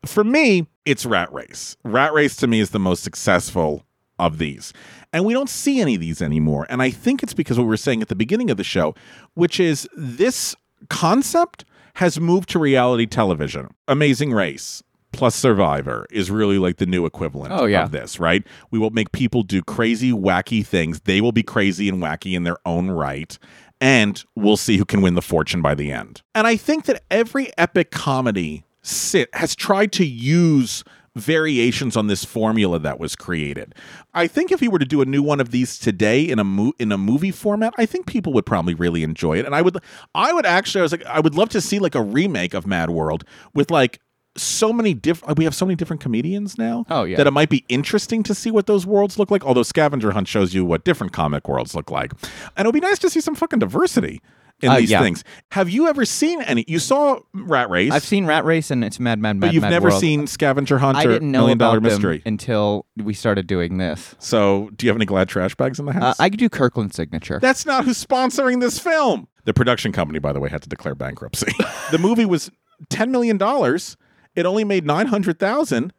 For 0.07 0.23
me, 0.23 0.67
it's 0.85 1.05
Rat 1.05 1.31
Race. 1.33 1.77
Rat 1.83 2.13
Race 2.13 2.35
to 2.37 2.47
me 2.47 2.59
is 2.59 2.71
the 2.71 2.79
most 2.79 3.03
successful 3.03 3.83
of 4.19 4.37
these. 4.39 4.73
And 5.13 5.25
we 5.25 5.33
don't 5.33 5.49
see 5.49 5.79
any 5.79 5.95
of 5.95 6.01
these 6.01 6.21
anymore. 6.21 6.65
And 6.69 6.81
I 6.81 6.89
think 6.89 7.21
it's 7.23 7.33
because 7.33 7.57
what 7.57 7.63
we 7.65 7.69
were 7.69 7.77
saying 7.77 8.01
at 8.01 8.07
the 8.07 8.15
beginning 8.15 8.49
of 8.49 8.57
the 8.57 8.63
show, 8.63 8.95
which 9.35 9.59
is 9.59 9.87
this 9.95 10.55
concept 10.89 11.65
has 11.95 12.19
moved 12.19 12.49
to 12.49 12.59
reality 12.59 13.05
television. 13.05 13.69
Amazing 13.87 14.31
Race 14.31 14.81
plus 15.13 15.33
Survivor 15.35 16.05
is 16.11 16.29
really 16.29 16.57
like 16.59 16.77
the 16.77 16.85
new 16.85 17.05
equivalent 17.05 17.51
Oh, 17.53 17.65
yeah. 17.65 17.83
of 17.83 17.91
this, 17.91 18.19
right? 18.19 18.45
We 18.71 18.77
will 18.77 18.91
make 18.91 19.11
people 19.13 19.41
do 19.41 19.61
crazy, 19.63 20.11
wacky 20.11 20.65
things. 20.65 20.99
They 21.01 21.21
will 21.21 21.31
be 21.31 21.43
crazy 21.43 21.89
and 21.89 22.01
wacky 22.03 22.33
in 22.33 22.43
their 22.43 22.57
own 22.65 22.91
right. 22.91 23.37
And 23.79 24.23
we'll 24.35 24.57
see 24.57 24.77
who 24.77 24.85
can 24.85 25.01
win 25.01 25.15
the 25.15 25.21
fortune 25.21 25.61
by 25.61 25.75
the 25.75 25.91
end. 25.91 26.21
And 26.35 26.45
I 26.45 26.55
think 26.55 26.85
that 26.85 27.03
every 27.09 27.49
epic 27.57 27.89
comedy 27.91 28.63
sit 28.88 29.29
has 29.33 29.55
tried 29.55 29.91
to 29.93 30.05
use 30.05 30.83
variations 31.15 31.97
on 31.97 32.07
this 32.07 32.23
formula 32.23 32.77
that 32.79 32.99
was 32.99 33.15
created. 33.15 33.73
I 34.13 34.27
think 34.27 34.51
if 34.51 34.61
you 34.61 34.69
were 34.69 34.79
to 34.79 34.85
do 34.85 35.01
a 35.01 35.05
new 35.05 35.23
one 35.23 35.39
of 35.39 35.49
these 35.51 35.77
today 35.79 36.21
in 36.21 36.38
a 36.39 36.43
mo- 36.43 36.73
in 36.79 36.91
a 36.91 36.97
movie 36.97 37.31
format, 37.31 37.73
I 37.77 37.85
think 37.88 38.05
people 38.05 38.33
would 38.33 38.45
probably 38.45 38.75
really 38.75 39.03
enjoy 39.03 39.39
it. 39.39 39.45
And 39.45 39.55
I 39.55 39.61
would 39.63 39.77
I 40.13 40.31
would 40.31 40.45
actually 40.45 40.81
I 40.81 40.83
was 40.83 40.91
like 40.91 41.05
I 41.05 41.19
would 41.19 41.33
love 41.35 41.49
to 41.49 41.61
see 41.61 41.79
like 41.79 41.95
a 41.95 42.01
remake 42.03 42.53
of 42.53 42.67
Mad 42.67 42.91
World 42.91 43.23
with 43.53 43.71
like 43.71 43.99
so 44.35 44.71
many 44.71 44.93
different 44.93 45.35
we 45.39 45.43
have 45.45 45.55
so 45.55 45.65
many 45.65 45.75
different 45.75 45.99
comedians 45.99 46.59
now 46.59 46.85
Oh, 46.91 47.05
yeah. 47.05 47.17
that 47.17 47.25
it 47.25 47.31
might 47.31 47.49
be 47.49 47.65
interesting 47.69 48.21
to 48.21 48.35
see 48.35 48.51
what 48.51 48.67
those 48.67 48.85
worlds 48.85 49.17
look 49.17 49.31
like 49.31 49.43
although 49.43 49.63
scavenger 49.63 50.11
hunt 50.11 50.27
shows 50.27 50.53
you 50.53 50.63
what 50.63 50.83
different 50.85 51.11
comic 51.11 51.47
worlds 51.47 51.73
look 51.73 51.89
like 51.89 52.11
and 52.55 52.63
it 52.63 52.67
would 52.67 52.79
be 52.79 52.79
nice 52.79 52.99
to 52.99 53.09
see 53.09 53.19
some 53.19 53.33
fucking 53.33 53.57
diversity 53.57 54.21
in 54.61 54.69
Uh, 54.69 54.77
these 54.79 54.89
yeah. 54.89 55.01
things 55.01 55.23
have 55.51 55.69
you 55.69 55.87
ever 55.87 56.03
seen 56.05 56.41
any 56.41 56.65
you 56.67 56.79
saw 56.79 57.19
rat 57.33 57.69
race 57.69 57.91
I've 57.91 58.03
seen 58.03 58.25
Rat 58.25 58.43
Race 58.43 58.71
and 58.71 58.83
it's 58.83 58.99
Mad 58.99 59.19
Mad 59.19 59.37
Mad 59.37 59.47
but 59.47 59.53
you've 59.53 59.61
Mad 59.61 59.69
never 59.69 59.89
World. 59.89 60.01
seen 60.01 60.25
Scavenger 60.27 60.79
Hunt 60.79 60.97
I 60.97 61.05
didn't 61.05 61.29
know 61.31 61.41
Million 61.41 61.57
Dollar 61.59 61.79
Mystery. 61.79 62.23
until 62.25 62.85
we 62.97 63.13
started 63.13 63.45
doing 63.47 63.77
this. 63.77 64.15
So, 64.19 64.69
do 64.75 64.85
you 64.85 64.89
have 64.89 64.97
any 64.97 65.05
glad 65.05 65.29
trash 65.29 65.53
bags 65.55 65.79
in 65.79 65.85
the 65.85 65.91
Uh, 65.91 65.99
house? 65.99 66.19
I 66.19 66.29
could 66.29 66.39
do 66.39 66.49
Kirkland 66.49 66.93
signature. 66.93 67.39
That's 67.41 67.65
not 67.65 67.85
who's 67.85 68.03
sponsoring 68.03 68.59
this 68.61 68.79
film. 68.79 69.27
The 69.45 69.53
production 69.53 69.91
company, 69.91 70.19
by 70.19 70.33
the 70.33 70.39
way, 70.39 70.49
had 70.49 70.61
to 70.63 70.69
declare 70.69 70.95
bankruptcy. 70.95 71.51
the 71.91 71.97
movie 71.99 72.25
was 72.25 72.49
ten 72.89 73.11
million 73.11 73.37
dollars. 73.37 73.95
It 74.35 74.45
only 74.45 74.63
made 74.63 74.85
nine 74.85 75.07
hundred 75.07 75.39
thousand, 75.39 75.93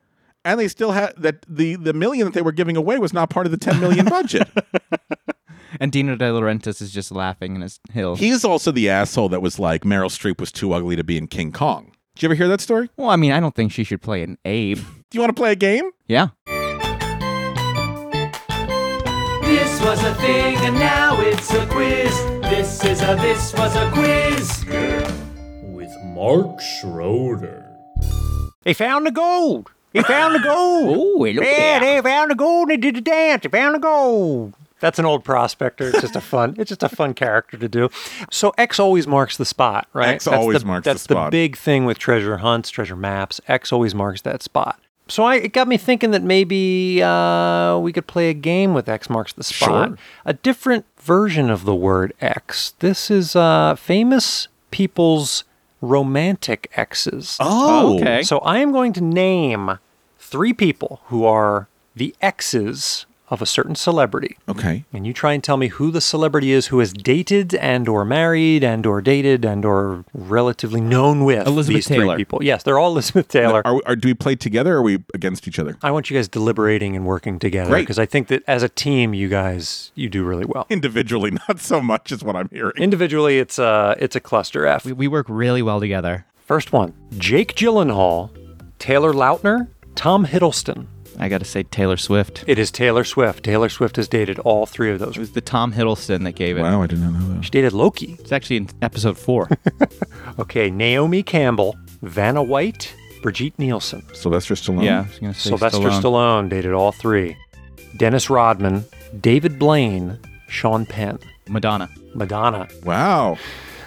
and 0.44 0.59
they 0.61 0.68
still 0.68 0.92
had 0.92 1.14
that 1.16 1.44
the 1.48 1.76
the 1.76 1.92
million 1.92 2.24
that 2.26 2.34
they 2.34 2.42
were 2.42 2.52
giving 2.52 2.76
away 2.76 2.98
was 2.98 3.12
not 3.12 3.30
part 3.30 3.46
of 3.46 3.52
the 3.52 3.59
ten 3.59 3.78
million 3.80 4.06
budget. 4.06 4.48
and 5.81 5.91
Dino 5.93 6.16
De 6.16 6.24
Laurentiis 6.31 6.81
is 6.83 6.91
just 6.91 7.11
laughing 7.12 7.55
in 7.55 7.61
his 7.62 7.81
hill. 7.93 8.16
he 8.16 8.29
is 8.31 8.45
also 8.45 8.70
the 8.72 8.89
asshole 8.89 9.29
that 9.31 9.43
was 9.43 9.59
like 9.59 9.83
Meryl 9.83 10.09
Streep 10.11 10.41
was 10.41 10.51
too 10.53 10.72
ugly 10.72 10.97
to 10.97 11.05
be 11.05 11.16
in 11.18 11.26
King 11.26 11.53
Kong. 11.53 11.93
Did 12.16 12.22
you 12.22 12.26
ever 12.29 12.35
hear 12.35 12.49
that 12.49 12.61
story? 12.61 12.91
well, 12.97 13.11
I 13.11 13.16
mean, 13.16 13.33
I 13.33 13.41
don't 13.41 13.55
think 13.55 13.70
she 13.72 13.85
should 13.85 14.03
play 14.03 14.22
an 14.22 14.39
Abe. 14.45 14.79
Do 15.11 15.16
you 15.16 15.20
want 15.20 15.35
to 15.35 15.41
play 15.41 15.53
a 15.53 15.57
game? 15.57 15.91
Yeah. 16.07 16.29
This 19.43 19.81
was 19.83 20.03
a 20.05 20.14
thing 20.16 20.57
and 20.59 20.74
now 20.74 21.18
it's 21.20 21.53
a 21.55 21.66
quiz. 21.66 22.12
This 22.43 22.85
is 22.85 23.01
a 23.03 23.14
this 23.16 23.55
was 23.55 23.74
a 23.76 23.91
quiz. 23.93 24.64
With 25.62 25.91
Mark 26.05 26.61
Schroeder. 26.61 27.64
They 28.64 28.74
found 28.74 29.07
the 29.07 29.11
gold. 29.11 29.70
They 29.93 30.03
found 30.03 30.35
the 30.35 30.41
gold. 30.41 30.97
Oh, 30.99 31.18
look 31.22 31.35
yeah, 31.45 31.79
there. 31.79 32.03
they 32.03 32.03
found 32.09 32.31
the 32.31 32.35
gold. 32.35 32.68
and 32.70 32.83
They 32.83 32.87
did 32.91 32.97
the 32.97 33.01
dance. 33.01 33.43
They 33.45 33.49
found 33.49 33.76
the 33.76 33.79
gold. 33.79 34.55
That's 34.81 34.99
an 34.99 35.05
old 35.05 35.24
prospector. 35.24 35.89
It's 35.89 36.01
just 36.01 36.16
a 36.16 36.20
fun. 36.20 36.55
It's 36.59 36.68
just 36.68 36.83
a 36.83 36.89
fun 36.89 37.14
character 37.14 37.57
to 37.57 37.68
do. 37.68 37.89
So 38.31 38.53
X 38.59 38.79
always 38.79 39.07
marks 39.07 39.37
the 39.37 39.45
spot, 39.45 39.89
right? 39.93 40.09
X 40.11 40.26
always 40.26 40.61
the, 40.61 40.66
marks 40.66 40.85
the 40.85 40.91
spot. 40.91 40.95
That's 40.95 41.03
spot. 41.03 41.31
big 41.33 41.57
thing 41.57 41.85
with 41.85 41.99
treasure 41.99 42.39
hunts, 42.39 42.70
treasure 42.70 42.97
maps. 42.97 43.41
X 43.49 43.72
always 43.72 43.95
marks 43.95 44.22
that 44.22 44.43
spot. 44.43 44.81
So 45.11 45.24
I, 45.24 45.37
it 45.37 45.53
got 45.55 45.68
me 45.68 45.79
thinking 45.79 46.11
that 46.11 46.22
maybe 46.22 47.03
uh, 47.03 47.79
we 47.79 47.93
could 47.93 48.07
play 48.07 48.29
a 48.29 48.35
game 48.35 48.74
with 48.74 48.89
X 48.89 49.09
marks 49.09 49.33
the 49.33 49.43
spot. 49.43 49.89
Sure. 49.89 49.99
A 50.26 50.35
different 50.35 50.85
version 51.01 51.49
of 51.49 51.64
the 51.64 51.74
word 51.74 52.12
X. 52.20 52.74
This 52.81 53.11
is 53.11 53.35
uh, 53.35 53.74
famous 53.74 54.49
people's 54.70 55.45
romantic 55.81 56.70
X's. 56.76 57.37
Oh, 57.41 57.99
Okay. 57.99 58.22
So 58.22 58.39
I 58.41 58.59
am 58.59 58.70
going 58.70 58.93
to 58.95 59.01
name 59.01 59.79
three 60.18 60.53
people 60.53 61.01
who 61.07 61.24
are 61.24 61.68
the 61.97 62.14
X's 62.20 63.07
of 63.31 63.43
a 63.43 63.47
certain 63.47 63.74
celebrity. 63.74 64.37
Okay. 64.49 64.85
And 64.93 65.07
you 65.07 65.12
try 65.12 65.33
and 65.35 65.45
tell 65.45 65.57
me 65.57 65.68
who 65.68 65.91
the 65.91 66.01
celebrity 66.01 66.53
is 66.53 66.68
who 66.68 66.79
has 66.79 66.93
dated 66.93 67.55
and 67.55 67.89
or 67.89 68.05
married 68.05 68.64
and 68.64 68.87
or 68.87 69.01
dated 69.03 69.45
and 69.45 69.64
or 69.64 70.05
relatively 70.14 70.81
known 70.81 71.24
with 71.24 71.47
Elizabeth 71.47 71.76
these 71.76 71.87
Taylor. 71.87 72.14
three 72.14 72.24
people. 72.24 72.43
Yes, 72.43 72.62
they're 72.62 72.79
all 72.79 72.91
Elizabeth 72.93 73.29
Taylor. 73.29 73.62
Are, 73.66 73.81
are 73.87 73.97
do 73.97 74.09
we 74.09 74.14
play 74.14 74.35
together 74.35 74.74
or 74.74 74.79
are 74.79 74.83
we 74.83 75.05
against 75.14 75.47
each 75.47 75.59
other? 75.59 75.76
I 75.83 75.91
want 75.91 76.11
you 76.11 76.16
guys 76.16 76.29
deliberating 76.29 76.97
and 76.97 77.05
working 77.05 77.39
together 77.39 77.70
Great. 77.70 77.83
because 77.83 77.99
I 77.99 78.07
think 78.07 78.29
that 78.29 78.43
as 78.47 78.62
a 78.62 78.68
team, 78.68 79.14
you 79.14 79.29
guys 79.29 79.93
you 79.95 80.09
do 80.09 80.24
really 80.24 80.47
well. 80.47 80.66
Individually, 80.70 81.31
not 81.49 81.61
so 81.61 81.81
much 81.81 82.12
is 82.12 82.22
what 82.24 82.37
I'm 82.37 82.49
hearing. 82.51 82.72
Individually, 82.76 83.39
it's 83.39 83.59
a 83.59 83.95
it's 83.99 84.16
a 84.16 84.20
cluster 84.20 84.66
F. 84.66 84.85
We, 84.85 84.93
we 84.93 85.09
work 85.09 85.26
really 85.29 85.62
well 85.62 85.81
together. 85.81 86.24
First 86.47 86.72
one: 86.72 86.95
Jake 87.18 87.55
Gyllenhaal, 87.55 88.31
Taylor 88.79 89.12
Lautner, 89.12 89.68
Tom 89.95 90.26
Hiddleston. 90.26 90.87
I 91.21 91.29
got 91.29 91.39
to 91.39 91.45
say 91.45 91.64
Taylor 91.64 91.97
Swift. 91.97 92.45
It 92.47 92.59
is 92.59 92.71
Taylor 92.71 93.03
Swift. 93.03 93.43
Taylor 93.45 93.69
Swift 93.69 93.97
has 93.97 94.07
dated 94.09 94.39
all 94.41 94.66
three 94.66 94.91
of 94.93 95.01
those. 95.01 95.16
It 95.16 95.21
was 95.21 95.33
the 95.33 95.41
Tom 95.41 95.73
Hiddleston 95.73 96.23
that 96.25 96.33
gave 96.33 96.57
it. 96.57 96.62
Wow, 96.62 96.83
I 96.83 96.87
did 96.87 97.01
not 97.01 97.12
know 97.12 97.35
that. 97.35 97.45
She 97.45 97.51
dated 97.51 97.73
Loki. 97.73 98.16
It's 98.21 98.31
actually 98.33 98.57
in 98.59 98.69
episode 98.83 99.19
four. 99.19 99.49
Okay, 100.39 100.71
Naomi 100.71 101.25
Campbell, 101.25 101.77
Vanna 102.03 102.41
White, 102.43 102.95
Brigitte 103.23 103.59
Nielsen. 103.59 104.05
Sylvester 104.14 104.55
Stallone. 104.55 104.85
yeah, 104.85 105.01
I 105.01 105.03
was 105.09 105.19
gonna 105.19 105.35
say 105.35 105.49
Sylvester 105.51 105.81
Stallone. 105.81 106.01
Stallone. 106.45 106.49
dated 106.49 106.73
all 106.73 106.93
three. 106.93 107.37
Dennis 107.97 108.31
Rodman, 108.31 108.85
David 109.21 109.59
Blaine, 109.59 110.21
Sean 110.49 110.87
Penn, 110.87 111.19
Madonna. 111.49 111.89
Madonna, 112.14 112.69
Wow. 112.85 113.37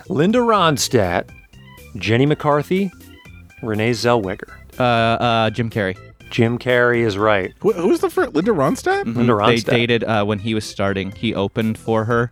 Linda 0.10 0.40
Ronstadt, 0.40 1.30
Jenny 1.96 2.26
McCarthy, 2.26 2.92
Renee 3.62 3.92
Zellweger. 3.92 4.50
Uh, 4.78 4.84
uh, 4.84 5.50
Jim 5.52 5.70
Carrey. 5.70 5.96
Jim 6.32 6.58
Carrey 6.58 7.06
is 7.06 7.18
right. 7.18 7.54
Who, 7.60 7.74
who 7.74 7.90
was 7.90 8.00
the 8.00 8.10
first? 8.10 8.34
Linda 8.34 8.52
Ronstadt? 8.52 9.06
Linda 9.06 9.34
Ronstadt. 9.34 9.66
They 9.66 9.78
dated 9.78 10.04
uh, 10.04 10.24
when 10.26 10.40
he 10.40 10.54
was 10.54 10.66
starting. 10.66 11.12
He 11.12 11.36
opened 11.36 11.78
for 11.78 12.06
her 12.06 12.32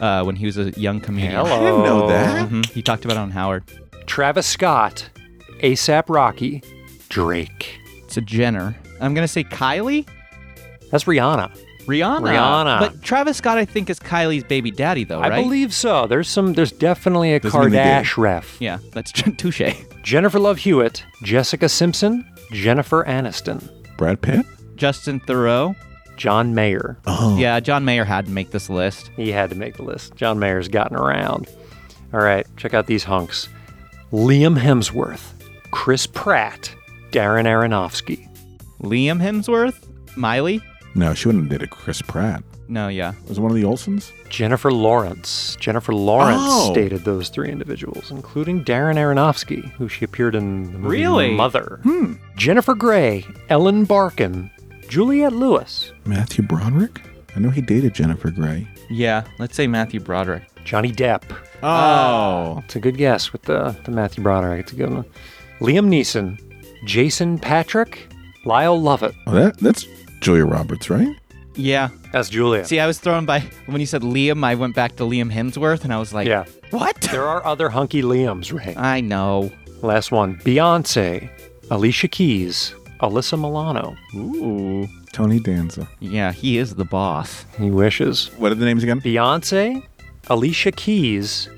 uh, 0.00 0.24
when 0.24 0.36
he 0.36 0.44
was 0.46 0.58
a 0.58 0.70
young 0.72 1.00
comedian. 1.00 1.32
Hello. 1.32 1.54
I 1.54 1.58
didn't 1.60 1.84
know 1.84 2.08
that. 2.08 2.48
Mhm. 2.50 2.66
He 2.70 2.82
talked 2.82 3.04
about 3.04 3.16
it 3.16 3.20
on 3.20 3.30
Howard. 3.30 3.64
Travis 4.06 4.46
Scott, 4.46 5.08
ASAP 5.62 6.04
Rocky, 6.08 6.62
Drake. 7.08 7.78
It's 8.04 8.16
a 8.16 8.20
Jenner. 8.20 8.76
I'm 9.00 9.14
gonna 9.14 9.28
say 9.28 9.44
Kylie. 9.44 10.06
That's 10.90 11.04
Rihanna. 11.04 11.56
Rihanna. 11.86 12.20
Rihanna. 12.20 12.80
But 12.80 13.02
Travis 13.02 13.36
Scott, 13.36 13.58
I 13.58 13.64
think, 13.64 13.88
is 13.90 14.00
Kylie's 14.00 14.42
baby 14.44 14.70
daddy, 14.72 15.04
though, 15.04 15.20
right? 15.20 15.32
I 15.32 15.42
believe 15.42 15.72
so. 15.72 16.06
There's 16.08 16.28
some. 16.28 16.54
There's 16.54 16.72
definitely 16.72 17.34
a 17.34 17.40
Doesn't 17.40 17.60
mean 17.60 17.70
they 17.70 17.76
did. 17.76 17.84
Kardash 18.04 18.16
ref. 18.16 18.56
Yeah, 18.60 18.78
that's 18.92 19.12
touche. 19.36 19.62
Jennifer 20.02 20.38
Love 20.40 20.58
Hewitt, 20.58 21.04
Jessica 21.22 21.68
Simpson, 21.68 22.24
Jennifer 22.52 23.04
Aniston, 23.04 23.68
Brad 23.96 24.20
Pitt? 24.20 24.44
Justin 24.76 25.20
Theroux. 25.20 25.74
John 26.16 26.54
Mayer. 26.54 26.96
Oh. 27.06 27.36
Yeah, 27.36 27.60
John 27.60 27.84
Mayer 27.84 28.04
had 28.04 28.24
to 28.24 28.30
make 28.32 28.50
this 28.50 28.70
list. 28.70 29.10
He 29.16 29.30
had 29.32 29.50
to 29.50 29.56
make 29.56 29.76
the 29.76 29.82
list. 29.82 30.14
John 30.16 30.38
Mayer's 30.38 30.66
gotten 30.68 30.96
around. 30.96 31.46
All 32.14 32.20
right, 32.20 32.46
check 32.56 32.72
out 32.72 32.86
these 32.86 33.04
hunks: 33.04 33.48
Liam 34.12 34.58
Hemsworth, 34.58 35.32
Chris 35.72 36.06
Pratt, 36.06 36.74
Darren 37.10 37.44
Aronofsky. 37.44 38.26
Liam 38.80 39.20
Hemsworth, 39.20 39.86
Miley. 40.16 40.62
No, 40.94 41.12
she 41.12 41.28
wouldn't 41.28 41.44
have 41.44 41.60
dated 41.60 41.70
Chris 41.70 42.00
Pratt. 42.00 42.42
No, 42.68 42.88
yeah. 42.88 43.12
Was 43.28 43.38
it 43.38 43.40
one 43.40 43.50
of 43.52 43.56
the 43.56 43.62
Olsens? 43.62 44.10
Jennifer 44.28 44.72
Lawrence. 44.72 45.56
Jennifer 45.60 45.94
Lawrence 45.94 46.40
Oh. 46.42 46.74
dated 46.74 47.04
those 47.04 47.28
three 47.28 47.48
individuals, 47.50 48.10
including 48.10 48.64
Darren 48.64 48.96
Aronofsky, 48.96 49.70
who 49.72 49.88
she 49.88 50.04
appeared 50.04 50.34
in 50.34 50.64
the 50.72 50.78
movie 50.78 50.88
Really? 50.98 51.30
Mother. 51.34 51.78
Hmm. 51.84 52.14
Jennifer 52.36 52.74
Grey, 52.74 53.24
Ellen 53.48 53.84
Barkin, 53.84 54.50
Juliette 54.88 55.32
Lewis, 55.32 55.92
Matthew 56.04 56.44
Broderick? 56.44 57.00
I 57.36 57.38
know 57.40 57.50
he 57.50 57.60
dated 57.60 57.94
Jennifer 57.94 58.30
Grey. 58.30 58.66
Yeah, 58.90 59.24
let's 59.38 59.54
say 59.56 59.66
Matthew 59.66 60.00
Broderick. 60.00 60.42
Johnny 60.64 60.90
Depp. 60.90 61.22
Oh. 61.62 62.62
It's 62.64 62.74
a 62.76 62.80
good 62.80 62.96
guess 62.96 63.32
with 63.32 63.42
the, 63.42 63.76
the 63.84 63.90
Matthew 63.92 64.22
Broderick. 64.22 64.60
It's 64.60 64.72
a 64.72 64.76
good 64.76 64.90
one. 64.90 65.04
Liam 65.60 65.86
Neeson, 65.88 66.38
Jason 66.84 67.38
Patric, 67.38 68.08
Lyle 68.44 68.80
Lovett. 68.80 69.14
Oh, 69.26 69.32
that 69.32 69.58
that's 69.58 69.86
Julia 70.20 70.44
Roberts, 70.44 70.90
right? 70.90 71.08
Yeah. 71.54 71.88
That's 72.16 72.30
Julia. 72.30 72.64
See, 72.64 72.80
I 72.80 72.86
was 72.86 72.98
thrown 72.98 73.26
by 73.26 73.40
when 73.66 73.78
you 73.78 73.86
said 73.86 74.00
Liam. 74.00 74.42
I 74.42 74.54
went 74.54 74.74
back 74.74 74.96
to 74.96 75.02
Liam 75.02 75.30
Hemsworth, 75.30 75.84
and 75.84 75.92
I 75.92 75.98
was 75.98 76.14
like, 76.14 76.26
yeah. 76.26 76.46
"What?" 76.70 76.98
There 77.12 77.26
are 77.26 77.44
other 77.44 77.68
hunky 77.68 78.00
Liams, 78.00 78.54
Ray. 78.56 78.74
I 78.74 79.02
know. 79.02 79.52
Last 79.82 80.10
one 80.10 80.38
Beyonce, 80.38 81.28
Alicia 81.70 82.08
Keys, 82.08 82.74
Alyssa 83.02 83.38
Milano. 83.38 83.94
Ooh. 84.14 84.88
Tony 85.12 85.40
Danza. 85.40 85.86
Yeah, 86.00 86.32
he 86.32 86.56
is 86.56 86.76
the 86.76 86.86
boss. 86.86 87.44
He 87.58 87.70
wishes. 87.70 88.30
What 88.38 88.50
are 88.50 88.54
the 88.54 88.64
names 88.64 88.82
again? 88.82 89.02
Beyonce, 89.02 89.86
Alicia 90.28 90.72
Keys, 90.72 91.50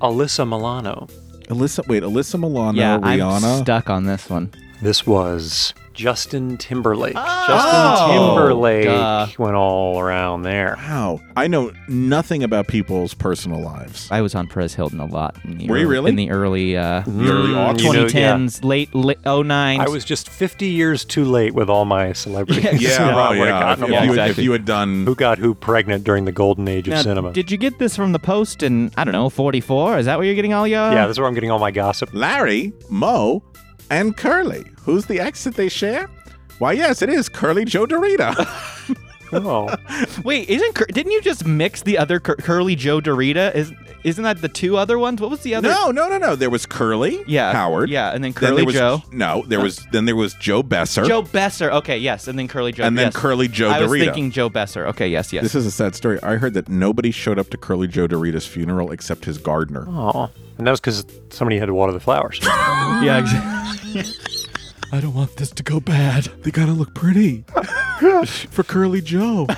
Alyssa 0.00 0.48
Milano. 0.48 1.08
Alyssa, 1.48 1.84
wait, 1.88 2.04
Alyssa 2.04 2.38
Milano, 2.38 2.78
yeah, 2.78 2.98
Rihanna. 2.98 3.58
I'm 3.58 3.62
stuck 3.64 3.90
on 3.90 4.04
this 4.04 4.30
one. 4.30 4.52
This 4.80 5.04
was 5.04 5.74
Justin 5.96 6.56
Timberlake. 6.58 7.14
Oh, 7.16 7.44
Justin 7.48 8.14
Timberlake 8.14 8.84
duh. 8.84 9.26
went 9.38 9.54
all 9.56 9.98
around 9.98 10.42
there. 10.42 10.76
Wow. 10.76 11.20
I 11.36 11.46
know 11.48 11.72
nothing 11.88 12.42
about 12.44 12.68
people's 12.68 13.14
personal 13.14 13.60
lives. 13.60 14.08
I 14.10 14.20
was 14.20 14.34
on 14.34 14.46
Perez 14.46 14.74
Hilton 14.74 15.00
a 15.00 15.06
lot. 15.06 15.36
In 15.44 15.58
the 15.58 15.66
Were 15.68 15.78
you 15.78 15.84
early, 15.84 15.92
really? 15.92 16.08
In 16.10 16.16
the 16.16 16.30
early, 16.30 16.76
uh, 16.76 17.00
The 17.00 17.10
early 17.30 17.48
Mm, 17.48 17.74
aughts? 17.74 17.82
you 17.82 17.92
know, 17.92 18.06
2010s, 18.06 18.62
late, 18.64 18.94
late 18.94 19.18
09s. 19.24 19.80
I 19.80 19.88
was 19.88 20.04
just 20.04 20.28
50 20.28 20.66
years 20.66 21.04
too 21.04 21.24
late 21.24 21.54
with 21.54 21.68
all 21.70 21.84
my 21.86 22.12
celebrities. 22.12 22.80
Yeah, 22.82 22.98
who 22.98 23.04
I 23.18 23.28
oh, 23.28 23.32
yeah. 23.44 23.72
If, 23.72 23.78
if 23.78 23.82
all. 23.84 24.04
you, 24.04 24.12
had- 24.12 24.30
if 24.30 24.38
you 24.38 24.52
had 24.52 24.64
done 24.64 25.04
Who 25.06 25.14
got 25.14 25.38
who 25.38 25.54
pregnant 25.54 26.04
during 26.04 26.24
the 26.26 26.32
golden 26.32 26.68
age 26.68 26.86
of 26.88 26.92
Now, 26.94 27.02
cinema? 27.02 27.32
Did 27.32 27.50
you 27.50 27.56
get 27.56 27.78
this 27.78 27.96
from 27.96 28.12
the 28.12 28.18
Post 28.18 28.62
in, 28.62 28.90
I 28.96 29.04
don't 29.04 29.12
know, 29.12 29.30
44? 29.30 29.98
Is 29.98 30.06
that 30.06 30.18
where 30.18 30.26
you're 30.26 30.34
getting 30.34 30.52
all 30.52 30.66
your. 30.68 30.92
yeah, 30.92 31.06
that's 31.06 31.18
where 31.18 31.26
I'm 31.28 31.34
getting 31.34 31.50
all 31.50 31.58
my 31.58 31.70
gossip. 31.70 32.10
Larry, 32.12 32.72
Mo, 32.90 33.42
and 33.90 34.16
Curly. 34.16 34.64
Who's 34.82 35.06
the 35.06 35.20
ex 35.20 35.44
that 35.44 35.54
they 35.54 35.68
share? 35.68 36.08
Why, 36.58 36.72
yes, 36.72 37.02
it 37.02 37.08
is 37.08 37.28
Curly 37.28 37.64
Joe 37.64 37.86
DeRita. 37.86 38.94
Oh, 39.32 39.74
Wait, 40.22 40.48
isn't 40.48 40.76
Cur- 40.76 40.86
didn't 40.86 41.10
you 41.10 41.20
just 41.20 41.44
mix 41.44 41.82
the 41.82 41.98
other 41.98 42.20
Cur- 42.20 42.36
Curly 42.36 42.76
Joe 42.76 43.00
DeRita? 43.00 43.52
Is 43.56 43.72
isn't 44.06 44.22
that 44.22 44.40
the 44.40 44.48
two 44.48 44.76
other 44.76 44.98
ones? 45.00 45.20
What 45.20 45.30
was 45.30 45.40
the 45.40 45.56
other? 45.56 45.68
no, 45.68 45.90
no, 45.90 46.08
no, 46.08 46.16
no. 46.16 46.36
There 46.36 46.48
was 46.48 46.64
Curly, 46.64 47.24
Yeah, 47.26 47.52
Howard. 47.52 47.90
yeah, 47.90 48.12
and 48.14 48.22
then 48.22 48.30
Then 48.30 48.50
Curly 48.50 48.56
there 48.58 48.64
was, 48.64 48.74
Joe. 48.74 49.02
No, 49.10 49.42
there 49.48 49.60
was 49.60 49.84
then 49.90 50.04
there 50.04 50.14
was 50.14 50.34
Joe 50.34 50.62
Besser. 50.62 51.04
Joe 51.04 51.22
Besser. 51.22 51.72
Okay, 51.72 51.98
yes, 51.98 52.28
and 52.28 52.38
then 52.38 52.46
Curly 52.46 52.70
Joe. 52.70 52.84
And 52.84 52.96
then 52.96 53.08
yes. 53.08 53.16
Curly 53.16 53.48
Joe 53.48 53.68
I 53.68 53.82
was 53.82 53.90
thinking 53.90 54.30
Joe 54.30 54.48
Besser. 54.48 54.86
Okay, 54.86 55.08
yes, 55.08 55.32
yes. 55.32 55.42
This 55.42 55.56
is 55.56 55.66
a 55.66 55.72
sad 55.72 55.96
story. 55.96 56.22
I 56.22 56.36
heard 56.36 56.54
that 56.54 56.68
nobody 56.68 57.10
showed 57.10 57.38
up 57.38 57.50
to 57.50 57.56
Curly 57.56 57.88
Joe 57.88 58.06
DeRita's 58.06 58.46
funeral 58.46 58.92
except 58.92 59.24
his 59.24 59.38
gardener. 59.38 59.84
oh, 59.88 60.30
and 60.56 60.66
that 60.66 60.70
was 60.70 60.80
because 60.80 61.04
somebody 61.30 61.58
had 61.58 61.66
to 61.66 61.74
water 61.74 61.92
the 61.92 62.00
flowers. 62.00 62.38
yeah, 62.44 63.18
exactly. 63.18 64.04
I 64.92 65.00
don't 65.00 65.14
want 65.14 65.36
this 65.36 65.50
to 65.50 65.64
go 65.64 65.80
bad. 65.80 66.26
They 66.44 66.52
gotta 66.52 66.70
look 66.72 66.94
pretty 66.94 67.44
for 68.50 68.62
Curly 68.62 69.00
Joe. 69.00 69.48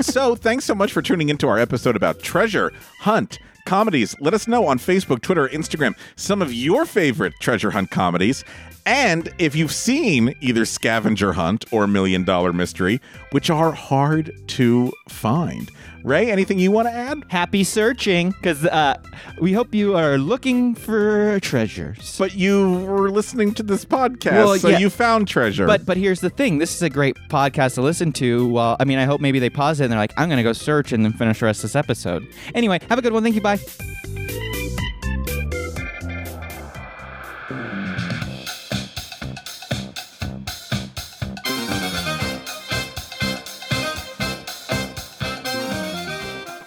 so, 0.00 0.36
thanks 0.36 0.64
so 0.66 0.74
much 0.74 0.92
for 0.92 1.02
tuning 1.02 1.30
into 1.30 1.48
our 1.48 1.58
episode 1.58 1.96
about 1.96 2.20
treasure 2.20 2.72
hunt 3.00 3.40
comedies. 3.68 4.16
Let 4.18 4.32
us 4.32 4.48
know 4.48 4.66
on 4.66 4.78
Facebook, 4.78 5.20
Twitter, 5.20 5.46
Instagram 5.48 5.94
some 6.16 6.40
of 6.40 6.52
your 6.52 6.86
favorite 6.86 7.34
treasure 7.38 7.70
hunt 7.70 7.90
comedies. 7.90 8.42
And 8.86 9.30
if 9.38 9.54
you've 9.54 9.72
seen 9.72 10.34
either 10.40 10.64
Scavenger 10.64 11.34
Hunt 11.34 11.66
or 11.70 11.86
Million 11.86 12.24
Dollar 12.24 12.54
Mystery, 12.54 12.98
which 13.30 13.50
are 13.50 13.72
hard 13.72 14.32
to 14.56 14.90
find. 15.10 15.70
Ray, 16.08 16.30
anything 16.32 16.58
you 16.58 16.70
want 16.72 16.88
to 16.88 16.92
add? 16.92 17.22
Happy 17.28 17.62
searching, 17.62 18.30
because 18.30 18.64
uh, 18.64 18.96
we 19.42 19.52
hope 19.52 19.74
you 19.74 19.94
are 19.94 20.16
looking 20.16 20.74
for 20.74 21.38
treasures. 21.40 22.16
But 22.18 22.34
you 22.34 22.80
were 22.86 23.10
listening 23.10 23.52
to 23.54 23.62
this 23.62 23.84
podcast, 23.84 24.32
Well, 24.32 24.58
so 24.58 24.68
yeah. 24.68 24.78
you 24.78 24.88
found 24.88 25.28
treasure. 25.28 25.66
But 25.66 25.84
but 25.84 25.98
here's 25.98 26.20
the 26.20 26.30
thing. 26.30 26.56
This 26.56 26.74
is 26.74 26.80
a 26.80 26.88
great 26.88 27.16
podcast 27.28 27.74
to 27.74 27.82
listen 27.82 28.12
to. 28.14 28.48
Well, 28.48 28.76
I 28.80 28.84
mean, 28.84 28.98
I 28.98 29.04
hope 29.04 29.20
maybe 29.20 29.38
they 29.38 29.50
pause 29.50 29.80
it 29.80 29.84
and 29.84 29.92
they're 29.92 29.98
like, 29.98 30.14
I'm 30.16 30.30
gonna 30.30 30.42
go 30.42 30.54
search 30.54 30.92
and 30.92 31.04
then 31.04 31.12
finish 31.12 31.40
the 31.40 31.46
rest 31.46 31.58
of 31.62 31.70
this 31.70 31.76
episode. 31.76 32.26
Anyway, 32.54 32.80
have 32.88 32.98
a 32.98 33.02
good 33.02 33.12
one. 33.12 33.22
Thank 33.22 33.34
you. 33.34 33.42
Bye. 33.42 33.58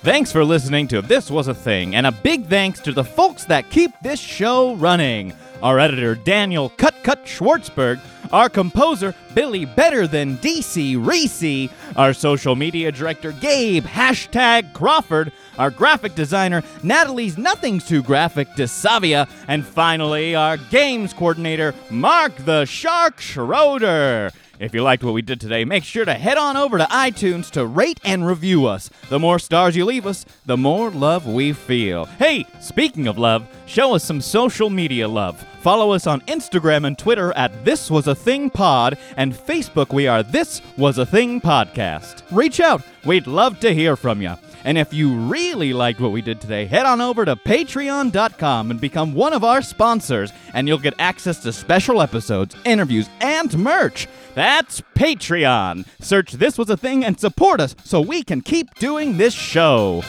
Thanks 0.04 0.32
for 0.32 0.44
listening 0.44 0.88
to 0.88 1.04
This 1.04 1.30
Was 1.30 1.48
a 1.48 1.54
Thing, 1.54 1.94
and 1.96 2.08
a 2.08 2.12
big 2.12 2.48
thanks 2.48 2.80
to 2.80 2.92
the 2.92 3.04
folks 3.04 3.46
that 3.46 3.70
keep 3.70 3.92
this 4.02 4.20
show 4.20 4.74
running. 4.74 5.32
Our 5.62 5.78
editor, 5.80 6.16
Daniel 6.16 6.70
Cut 6.70 6.96
Cut 7.04 7.24
Schwartzberg, 7.26 8.00
our 8.32 8.50
composer, 8.50 9.14
Billy 9.36 9.66
Better 9.66 10.08
Than 10.08 10.38
DC 10.38 10.98
Reese, 11.06 11.72
our 11.96 12.14
social 12.14 12.56
media 12.56 12.92
director, 12.92 13.32
Gabe 13.32 13.86
Hashtag 13.86 14.74
Crawford, 14.74 15.32
our 15.60 15.70
graphic 15.70 16.16
designer, 16.16 16.64
Natalie's 16.82 17.38
Nothing's 17.38 17.88
Too 17.88 18.02
Graphic 18.02 18.48
DeSavia, 18.58 19.30
and 19.48 19.64
finally, 19.64 20.34
our 20.34 20.58
games 20.58 21.14
coordinator, 21.14 21.76
Mark 21.92 22.36
the 22.38 22.66
Shark 22.66 23.22
Schroeder. 23.22 24.32
If 24.62 24.76
you 24.76 24.84
liked 24.84 25.04
what 25.04 25.16
we 25.16 25.24
did 25.24 25.42
today, 25.42 25.66
make 25.66 25.84
sure 25.84 26.06
to 26.06 26.14
head 26.14 26.38
on 26.38 26.56
over 26.56 26.78
to 26.78 26.84
iTunes 26.84 27.50
to 27.52 27.66
rate 27.66 28.00
and 28.04 28.28
review 28.28 28.68
us. 28.68 28.92
The 29.10 29.18
more 29.18 29.40
stars 29.40 29.76
you 29.76 29.86
leave 29.86 30.06
us, 30.06 30.24
the 30.46 30.56
more 30.56 30.92
love 30.92 31.26
we 31.26 31.52
feel. 31.52 32.06
Hey, 32.06 32.46
speaking 32.60 33.08
of 33.08 33.18
love, 33.18 33.48
show 33.66 33.96
us 33.96 34.04
some 34.04 34.22
social 34.22 34.70
media 34.70 35.08
love. 35.08 35.44
Follow 35.62 35.94
us 35.94 36.06
on 36.06 36.22
Instagram 36.22 36.86
and 36.86 36.96
Twitter 36.96 37.34
at 37.36 37.66
This 37.66 37.90
Was 37.90 38.08
a 38.08 38.14
Thing 38.14 38.52
Pod, 38.52 39.00
and 39.18 39.34
Facebook 39.34 39.92
we 39.94 40.06
are 40.06 40.22
This 40.22 40.62
Was 40.78 41.00
a 41.00 41.08
Thing 41.08 41.42
Podcast. 41.42 42.22
Reach 42.30 42.60
out, 42.60 42.84
we'd 43.04 43.26
love 43.26 43.60
to 43.62 43.74
hear 43.74 43.96
from 43.96 44.22
you. 44.22 44.36
And 44.64 44.78
if 44.78 44.94
you 44.94 45.16
really 45.16 45.74
liked 45.74 46.00
what 46.00 46.12
we 46.12 46.22
did 46.22 46.40
today, 46.40 46.66
head 46.66 46.86
on 46.86 47.02
over 47.02 47.26
to 47.26 47.36
patreon.com 47.36 48.70
and 48.70 48.80
become 48.80 49.16
one 49.16 49.34
of 49.34 49.44
our 49.44 49.64
sponsors, 49.64 50.32
and 50.54 50.68
you'll 50.68 50.78
get 50.78 50.94
access 51.00 51.40
to 51.40 51.52
special 51.52 52.00
episodes, 52.00 52.56
interviews, 52.64 53.10
and 53.22 53.58
merch. 53.58 54.08
That's 54.34 54.82
Patreon. 54.96 55.86
Search 56.00 56.34
This 56.34 56.58
Was 56.58 56.70
a 56.70 56.78
Thing 56.78 57.04
and 57.04 57.20
support 57.20 57.60
us 57.60 57.76
so 57.84 58.00
we 58.00 58.24
can 58.24 58.42
keep 58.42 58.74
doing 58.76 59.18
this 59.18 59.34
show. 59.34 60.04